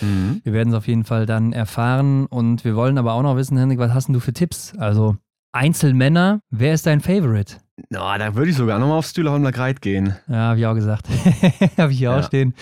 [0.00, 0.40] Mhm.
[0.44, 2.26] Wir werden es auf jeden Fall dann erfahren.
[2.26, 4.74] Und wir wollen aber auch noch wissen, Henrik, was hast denn du für Tipps?
[4.78, 5.16] Also
[5.52, 7.56] Einzelmänner, wer ist dein Favorite?
[7.88, 10.14] Na, da würde ich sogar nochmal auf Stühlerholmer Greit gehen.
[10.28, 11.08] Ja, habe ich auch gesagt.
[11.78, 12.18] habe ich hier Ja.
[12.18, 12.54] auch stehen.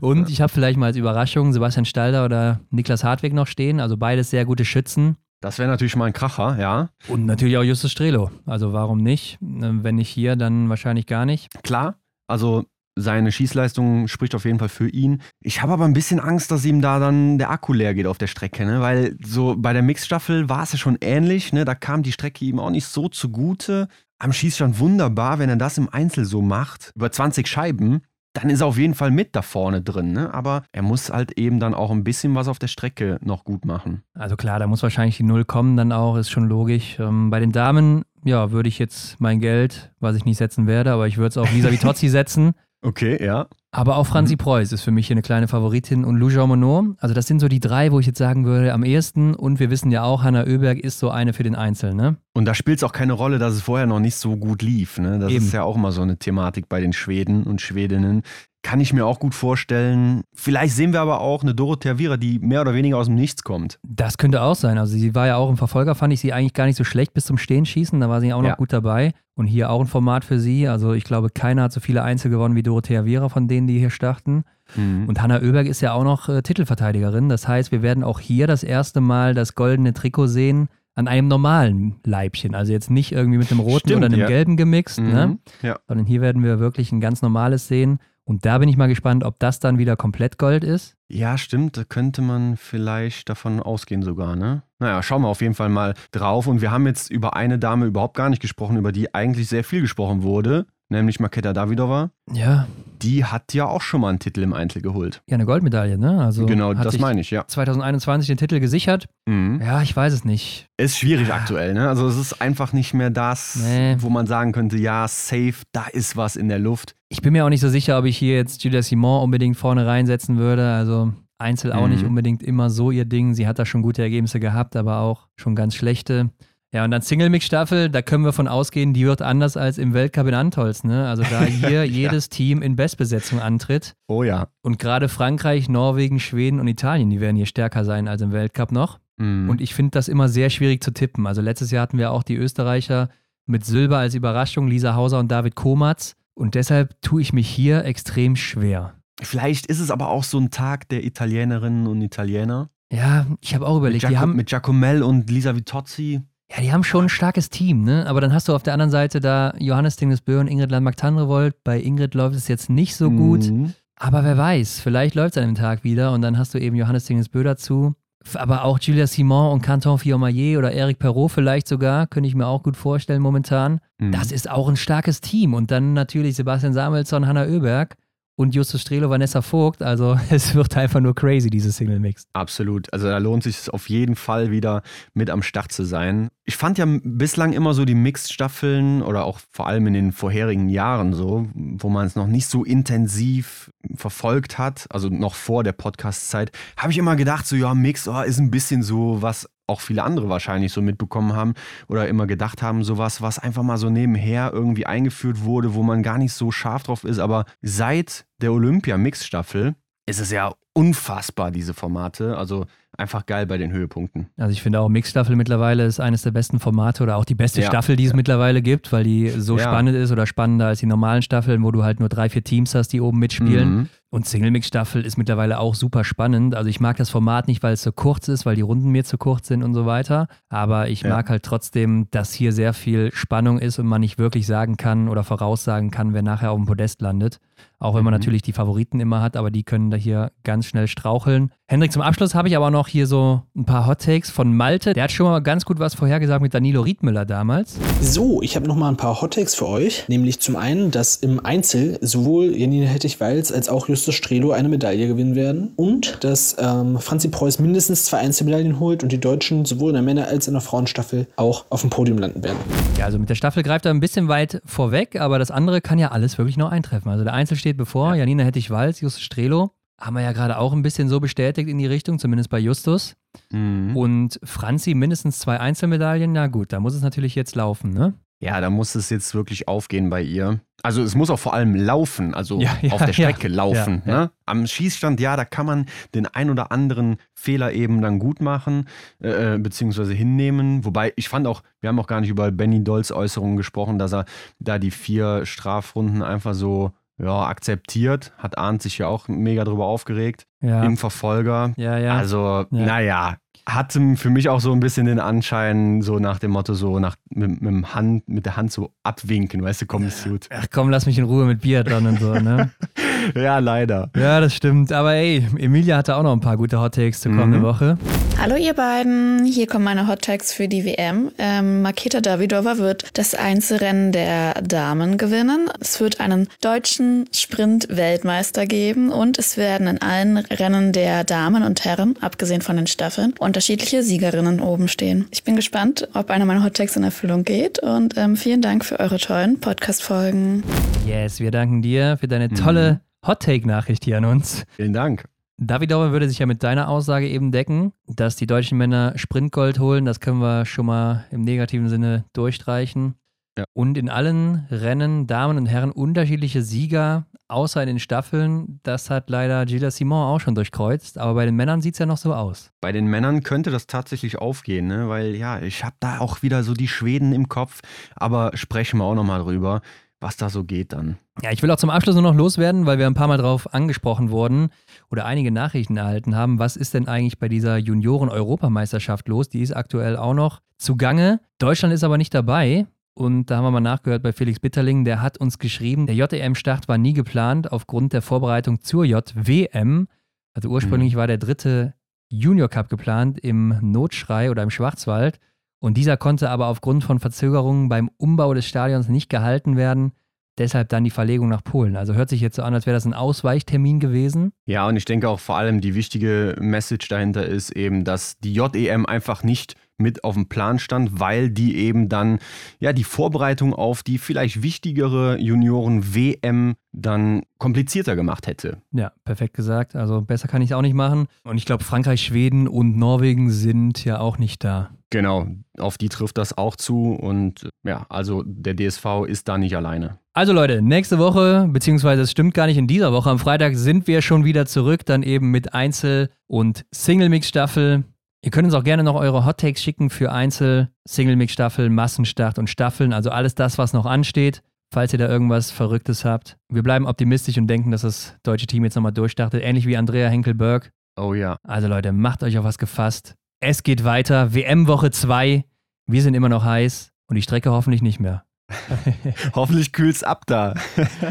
[0.00, 3.80] Und ich habe vielleicht mal als Überraschung Sebastian Stalder oder Niklas Hartwig noch stehen.
[3.80, 5.16] Also beides sehr gute Schützen.
[5.40, 6.88] Das wäre natürlich mal ein Kracher, ja.
[7.06, 8.30] Und natürlich auch Justus Strelo.
[8.44, 9.38] Also warum nicht?
[9.40, 11.48] Ähm, Wenn nicht hier, dann wahrscheinlich gar nicht.
[11.62, 11.94] Klar,
[12.26, 12.64] also
[13.00, 15.22] seine Schießleistung spricht auf jeden Fall für ihn.
[15.40, 18.18] Ich habe aber ein bisschen Angst, dass ihm da dann der Akku leer geht auf
[18.18, 18.80] der Strecke, ne?
[18.80, 21.52] weil so bei der Mixstaffel war es ja schon ähnlich.
[21.52, 21.64] Ne?
[21.64, 23.88] Da kam die Strecke ihm auch nicht so zugute.
[24.18, 28.02] Am Schießstand wunderbar, wenn er das im Einzel so macht, über 20 Scheiben,
[28.32, 30.12] dann ist er auf jeden Fall mit da vorne drin.
[30.12, 30.32] Ne?
[30.32, 33.64] Aber er muss halt eben dann auch ein bisschen was auf der Strecke noch gut
[33.64, 34.02] machen.
[34.14, 36.98] Also klar, da muss wahrscheinlich die Null kommen dann auch, ist schon logisch.
[36.98, 40.92] Ähm, bei den Damen, ja, würde ich jetzt mein Geld, was ich nicht setzen werde,
[40.92, 42.54] aber ich würde es auf Lisa Vitozzi setzen.
[42.80, 43.48] Okay, ja.
[43.70, 46.96] Aber auch Franzi Preuß ist für mich hier eine kleine Favoritin und Lou Jean Monod.
[47.00, 49.34] Also das sind so die drei, wo ich jetzt sagen würde, am ehesten.
[49.34, 52.16] Und wir wissen ja auch, Hanna Oeberg ist so eine für den Einzel, ne?
[52.32, 54.98] Und da spielt es auch keine Rolle, dass es vorher noch nicht so gut lief.
[54.98, 55.18] Ne?
[55.18, 55.44] Das Eben.
[55.44, 58.22] ist ja auch immer so eine Thematik bei den Schweden und Schwedinnen.
[58.68, 60.24] Kann ich mir auch gut vorstellen.
[60.34, 63.42] Vielleicht sehen wir aber auch eine Dorothea Viera, die mehr oder weniger aus dem Nichts
[63.42, 63.78] kommt.
[63.82, 64.76] Das könnte auch sein.
[64.76, 67.14] Also sie war ja auch im Verfolger, fand ich sie eigentlich gar nicht so schlecht
[67.14, 67.98] bis zum Stehenschießen.
[67.98, 68.54] Da war sie auch noch Ja.
[68.56, 69.12] gut dabei.
[69.34, 70.68] Und hier auch ein Format für sie.
[70.68, 73.78] Also ich glaube, keiner hat so viele Einzel gewonnen wie Dorothea Viera von denen, die
[73.78, 74.44] hier starten.
[74.76, 77.30] Und Hanna Oeberg ist ja auch noch äh, Titelverteidigerin.
[77.30, 81.26] Das heißt, wir werden auch hier das erste Mal das goldene Trikot sehen an einem
[81.28, 82.54] normalen Leibchen.
[82.54, 84.26] Also jetzt nicht irgendwie mit einem roten Stimmt, oder einem ja.
[84.26, 85.06] gelben gemixt, Mhm.
[85.08, 85.38] ne?
[85.62, 85.78] Ja.
[85.88, 87.98] sondern hier werden wir wirklich ein ganz normales sehen.
[88.28, 90.98] Und da bin ich mal gespannt, ob das dann wieder komplett Gold ist.
[91.08, 91.78] Ja, stimmt.
[91.78, 94.64] Da könnte man vielleicht davon ausgehen sogar, ne?
[94.78, 96.46] Naja, schauen wir auf jeden Fall mal drauf.
[96.46, 99.64] Und wir haben jetzt über eine Dame überhaupt gar nicht gesprochen, über die eigentlich sehr
[99.64, 102.10] viel gesprochen wurde, nämlich Maketa Davidova.
[102.32, 102.66] Ja,
[103.02, 105.22] Die hat ja auch schon mal einen Titel im Einzel geholt.
[105.28, 106.20] ja eine Goldmedaille, ne?
[106.24, 107.46] Also genau, das meine ich, ja.
[107.46, 109.06] 2021 den Titel gesichert.
[109.26, 109.60] Mhm.
[109.64, 110.66] Ja, ich weiß es nicht.
[110.76, 111.88] Ist schwierig aktuell, ne?
[111.88, 113.96] Also es ist einfach nicht mehr das, Nee.
[114.00, 116.96] wo man sagen könnte, ja, safe, da ist was in der Luft.
[117.08, 119.86] Ich bin mir auch nicht so sicher, ob ich hier jetzt Julia Simon unbedingt vorne
[119.86, 120.72] reinsetzen würde.
[120.72, 121.92] Also Einzel auch Mhm.
[121.92, 123.32] nicht unbedingt immer so ihr Ding.
[123.34, 126.30] Sie hat da schon gute Ergebnisse gehabt, aber auch schon ganz schlechte.
[126.72, 130.26] Ja, und dann Single-Mix-Staffel, da können wir von ausgehen, die wird anders als im Weltcup
[130.26, 130.84] in Antolz.
[130.84, 131.08] Ne?
[131.08, 133.94] Also da hier jedes Team in Bestbesetzung antritt.
[134.06, 134.48] Oh ja.
[134.60, 138.70] Und gerade Frankreich, Norwegen, Schweden und Italien, die werden hier stärker sein als im Weltcup
[138.70, 138.98] noch.
[139.16, 139.48] Mhm.
[139.48, 141.26] Und ich finde das immer sehr schwierig zu tippen.
[141.26, 143.08] Also letztes Jahr hatten wir auch die Österreicher
[143.46, 146.16] mit Silber als Überraschung, Lisa Hauser und David Komatz.
[146.34, 148.94] Und deshalb tue ich mich hier extrem schwer.
[149.20, 152.68] Vielleicht ist es aber auch so ein Tag der Italienerinnen und Italiener.
[152.92, 156.22] Ja, ich habe auch Mit, überlegt, die Giaco haben, mit Giacomel und Lisa Vitozzi.
[156.50, 158.06] Ja, die haben schon ein starkes Team, ne?
[158.06, 161.62] Aber dann hast du auf der anderen Seite da Johannes Dingesbö und Ingrid Landmark-Tandrevold.
[161.62, 163.50] Bei Ingrid läuft es jetzt nicht so gut.
[163.50, 163.74] Mhm.
[163.96, 166.76] Aber wer weiß, vielleicht läuft es an dem Tag wieder und dann hast du eben
[166.76, 167.94] Johannes Dingesbö dazu.
[168.34, 172.46] Aber auch Julia Simon und Canton Fiormaillet oder Eric Perrault vielleicht sogar, könnte ich mir
[172.46, 173.80] auch gut vorstellen momentan.
[173.98, 174.12] Mhm.
[174.12, 175.54] Das ist auch ein starkes Team.
[175.54, 177.96] Und dann natürlich Sebastian Samuelsson, Hanna Oeberg
[178.38, 179.82] und Justus Strelo, Vanessa Vogt.
[179.82, 182.24] Also es wird einfach nur crazy, dieses Single Mix.
[182.32, 182.90] Absolut.
[182.92, 184.82] Also da lohnt sich auf jeden Fall wieder
[185.12, 186.28] mit am Start zu sein.
[186.44, 190.68] Ich fand ja bislang immer so die Mixed-Staffeln oder auch vor allem in den vorherigen
[190.68, 195.72] Jahren so, wo man es noch nicht so intensiv verfolgt hat, also noch vor der
[195.72, 199.80] Podcast-Zeit, habe ich immer gedacht, so ja, Mix oh, ist ein bisschen so, was auch
[199.80, 201.54] viele andere wahrscheinlich so mitbekommen haben
[201.88, 206.02] oder immer gedacht haben, sowas, was einfach mal so nebenher irgendwie eingeführt wurde, wo man
[206.02, 207.18] gar nicht so scharf drauf ist.
[207.18, 209.74] Aber seit der Olympia-Mix-Staffel
[210.06, 212.36] ist es ja unfassbar, diese Formate.
[212.38, 212.64] Also
[212.96, 214.28] einfach geil bei den Höhepunkten.
[214.36, 217.60] Also ich finde auch Mixstaffel mittlerweile ist eines der besten Formate oder auch die beste
[217.60, 217.66] Ja.
[217.68, 219.64] Staffel, die es mittlerweile gibt, weil die so Ja.
[219.64, 222.74] spannend ist oder spannender als die normalen Staffeln, wo du halt nur drei, vier Teams
[222.74, 223.70] hast, die oben mitspielen.
[223.70, 223.88] Mhm.
[224.10, 226.54] Und Single Mix Staffel ist mittlerweile auch super spannend.
[226.54, 229.04] Also ich mag das Format nicht, weil es so kurz ist, weil die Runden mir
[229.04, 230.28] zu kurz sind und so weiter.
[230.48, 231.10] Aber ich Ja.
[231.10, 235.10] mag halt trotzdem, dass hier sehr viel Spannung ist und man nicht wirklich sagen kann
[235.10, 237.38] oder voraussagen kann, wer nachher auf dem Podest landet.
[237.80, 238.20] Auch wenn man Mhm.
[238.20, 241.52] natürlich die Favoriten immer hat, aber die können da hier ganz schnell straucheln.
[241.66, 244.94] Hendrik, zum Abschluss habe ich aber noch hier so ein paar Hot Takes von Malte.
[244.94, 247.76] Der hat schon mal ganz gut was vorhergesagt mit Danilo Riedmüller damals.
[248.00, 250.04] So, ich habe noch mal ein paar Hot Takes für euch.
[250.08, 255.08] Nämlich zum einen, dass im Einzel sowohl Janine Hettich-Walz als auch Justus Strelo eine Medaille
[255.08, 255.72] gewinnen werden.
[255.74, 260.04] Und dass ähm, Franzi Preuß mindestens zwei Einzelmedaillen holt und die Deutschen sowohl in der
[260.04, 262.58] Männer- als in der Frauenstaffel auch auf dem Podium landen werden.
[262.96, 265.98] Ja, also mit der Staffel greift er ein bisschen weit vorweg, aber das andere kann
[265.98, 267.10] ja alles wirklich noch eintreffen.
[267.10, 268.20] Also der Einzel steht bevor, ja.
[268.20, 269.72] Janina Hettich-Walz, Justus Strelo.
[270.00, 273.16] Haben wir ja gerade auch ein bisschen so bestätigt in die Richtung, zumindest bei Justus.
[273.50, 273.96] Mhm.
[273.96, 278.14] Und Franzi mindestens zwei Einzelmedaillen, na gut, da muss es natürlich jetzt laufen, ne?
[278.40, 280.60] Ja, da muss es jetzt wirklich aufgehen bei ihr.
[280.82, 284.02] Also es muss auch vor allem laufen, also ja, ja, auf der Strecke ja, laufen.
[284.06, 284.30] Ne?
[284.46, 288.88] Am Schießstand, ja, da kann man den ein oder anderen Fehler eben dann gut machen,
[289.20, 290.84] äh, äh, beziehungsweise hinnehmen.
[290.84, 294.12] Wobei, ich fand auch, wir haben auch gar nicht über Benny Dolls Äußerungen gesprochen, dass
[294.12, 294.24] er
[294.60, 298.32] da die vier Strafrunden einfach so ja, akzeptiert.
[298.38, 300.46] Hat Arndt sich ja auch mega drüber aufgeregt.
[300.60, 301.72] Im Verfolger.
[301.76, 302.16] Ja, ja.
[302.16, 303.36] Also, naja,
[303.68, 307.16] hatte für mich auch so ein bisschen den Anschein, so nach dem Motto, so nach,
[307.28, 310.46] mit, mit, dem Hand, mit der Hand so abwinken, weißt du, komm, ist gut.
[310.50, 312.70] Ach komm, lass mich in Ruhe mit Biathlon und so, ne?
[313.34, 314.10] ja, leider.
[314.16, 314.92] Ja, das stimmt.
[314.92, 317.66] Aber ey, Emilia hatte auch noch ein paar gute Hot Takes zur kommenden mhm.
[317.66, 317.98] Woche.
[318.40, 321.32] Hallo ihr beiden, hier kommen meine Hot Takes für die WM.
[321.38, 325.68] Ähm, Maketa Davidova wird das Einzelrennen der Damen gewinnen.
[325.80, 331.84] Es wird einen deutschen Sprint-Weltmeister geben und es werden in allen Rennen der Damen und
[331.84, 335.26] Herren, abgesehen von den Staffeln, unterschiedliche Siegerinnen oben stehen.
[335.32, 338.84] Ich bin gespannt, ob einer meiner Hot Takes in Erfüllung geht und ähm, vielen Dank
[338.84, 340.62] für eure tollen Podcast-Folgen.
[341.04, 343.28] Yes, wir danken dir für deine tolle mhm.
[343.28, 344.64] Hot Take-Nachricht hier an uns.
[344.76, 345.24] Vielen Dank.
[345.60, 350.04] Davidauer würde sich ja mit deiner Aussage eben decken, dass die deutschen Männer Sprintgold holen.
[350.04, 353.16] Das können wir schon mal im negativen Sinne durchstreichen.
[353.58, 353.64] Ja.
[353.72, 358.78] Und in allen Rennen, Damen und Herren, unterschiedliche Sieger, außer in den Staffeln.
[358.84, 361.18] Das hat leider Gilles Simon auch schon durchkreuzt.
[361.18, 362.70] Aber bei den Männern sieht es ja noch so aus.
[362.80, 365.08] Bei den Männern könnte das tatsächlich aufgehen, ne?
[365.08, 367.80] weil ja, ich habe da auch wieder so die Schweden im Kopf.
[368.14, 369.82] Aber sprechen wir auch nochmal drüber
[370.20, 371.18] was da so geht dann.
[371.42, 373.72] Ja, ich will auch zum Abschluss nur noch loswerden, weil wir ein paar Mal drauf
[373.72, 374.70] angesprochen wurden
[375.08, 376.58] oder einige Nachrichten erhalten haben.
[376.58, 379.48] Was ist denn eigentlich bei dieser Junioren-Europameisterschaft los?
[379.48, 381.40] Die ist aktuell auch noch zugange.
[381.58, 382.86] Deutschland ist aber nicht dabei.
[383.14, 386.86] Und da haben wir mal nachgehört bei Felix Bitterling, der hat uns geschrieben, der JEM-Start
[386.86, 390.06] war nie geplant aufgrund der Vorbereitung zur JWM.
[390.54, 391.18] Also ursprünglich mhm.
[391.18, 391.94] war der dritte
[392.28, 395.40] Junior Cup geplant im Notschrei oder im Schwarzwald.
[395.80, 400.12] Und dieser konnte aber aufgrund von Verzögerungen beim Umbau des Stadions nicht gehalten werden.
[400.58, 401.96] Deshalb dann die Verlegung nach Polen.
[401.96, 404.52] Also hört sich jetzt so an, als wäre das ein Ausweichtermin gewesen.
[404.66, 408.52] Ja, und ich denke auch vor allem die wichtige Message dahinter ist eben, dass die
[408.52, 412.38] JEM einfach nicht mit auf dem Plan stand, weil die eben dann
[412.78, 418.78] ja die Vorbereitung auf die vielleicht wichtigere Junioren-WM dann komplizierter gemacht hätte.
[418.92, 419.96] Ja, perfekt gesagt.
[419.96, 421.26] Also besser kann ich es auch nicht machen.
[421.44, 424.90] Und ich glaube, Frankreich, Schweden und Norwegen sind ja auch nicht da.
[425.10, 425.46] Genau,
[425.78, 427.12] auf die trifft das auch zu.
[427.12, 430.18] Und ja, also der DSV ist da nicht alleine.
[430.38, 434.06] Also Leute, nächste Woche, beziehungsweise es stimmt gar nicht in dieser Woche, am Freitag sind
[434.06, 438.04] wir schon wieder zurück, dann eben mit Einzel- und Single-Mix-Staffel.
[438.44, 442.70] Ihr könnt uns auch gerne noch eure Hot Takes schicken für Einzel-, Single-Mix-Staffel, Massenstart und
[442.70, 444.62] Staffeln, also alles das, was noch ansteht,
[444.94, 446.56] falls ihr da irgendwas Verrücktes habt.
[446.68, 450.28] Wir bleiben optimistisch und denken, dass das deutsche Team jetzt nochmal durchstartet, ähnlich wie Andrea
[450.28, 450.92] Henkel-Berg.
[451.20, 451.56] Oh ja.
[451.64, 453.34] Also Leute, macht euch auf was gefasst.
[453.58, 454.54] Es geht weiter.
[454.54, 455.64] WM-Woche 2.
[456.06, 458.44] Wir sind immer noch heiß und die Strecke hoffentlich nicht mehr.
[459.54, 460.74] hoffentlich kühlt's ab da.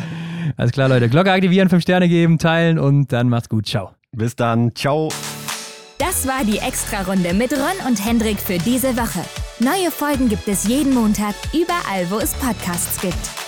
[0.58, 1.10] Alles klar, Leute.
[1.10, 3.68] Glocke aktivieren, 5 Sterne geben, teilen und dann macht's gut.
[3.68, 3.92] Ciao.
[4.12, 4.74] Bis dann.
[4.76, 5.10] Ciao.
[6.00, 9.24] Das war die Extra-Runde mit Ron und Hendrik für diese Woche.
[9.60, 13.47] Neue Folgen gibt es jeden Montag, überall, wo es Podcasts gibt.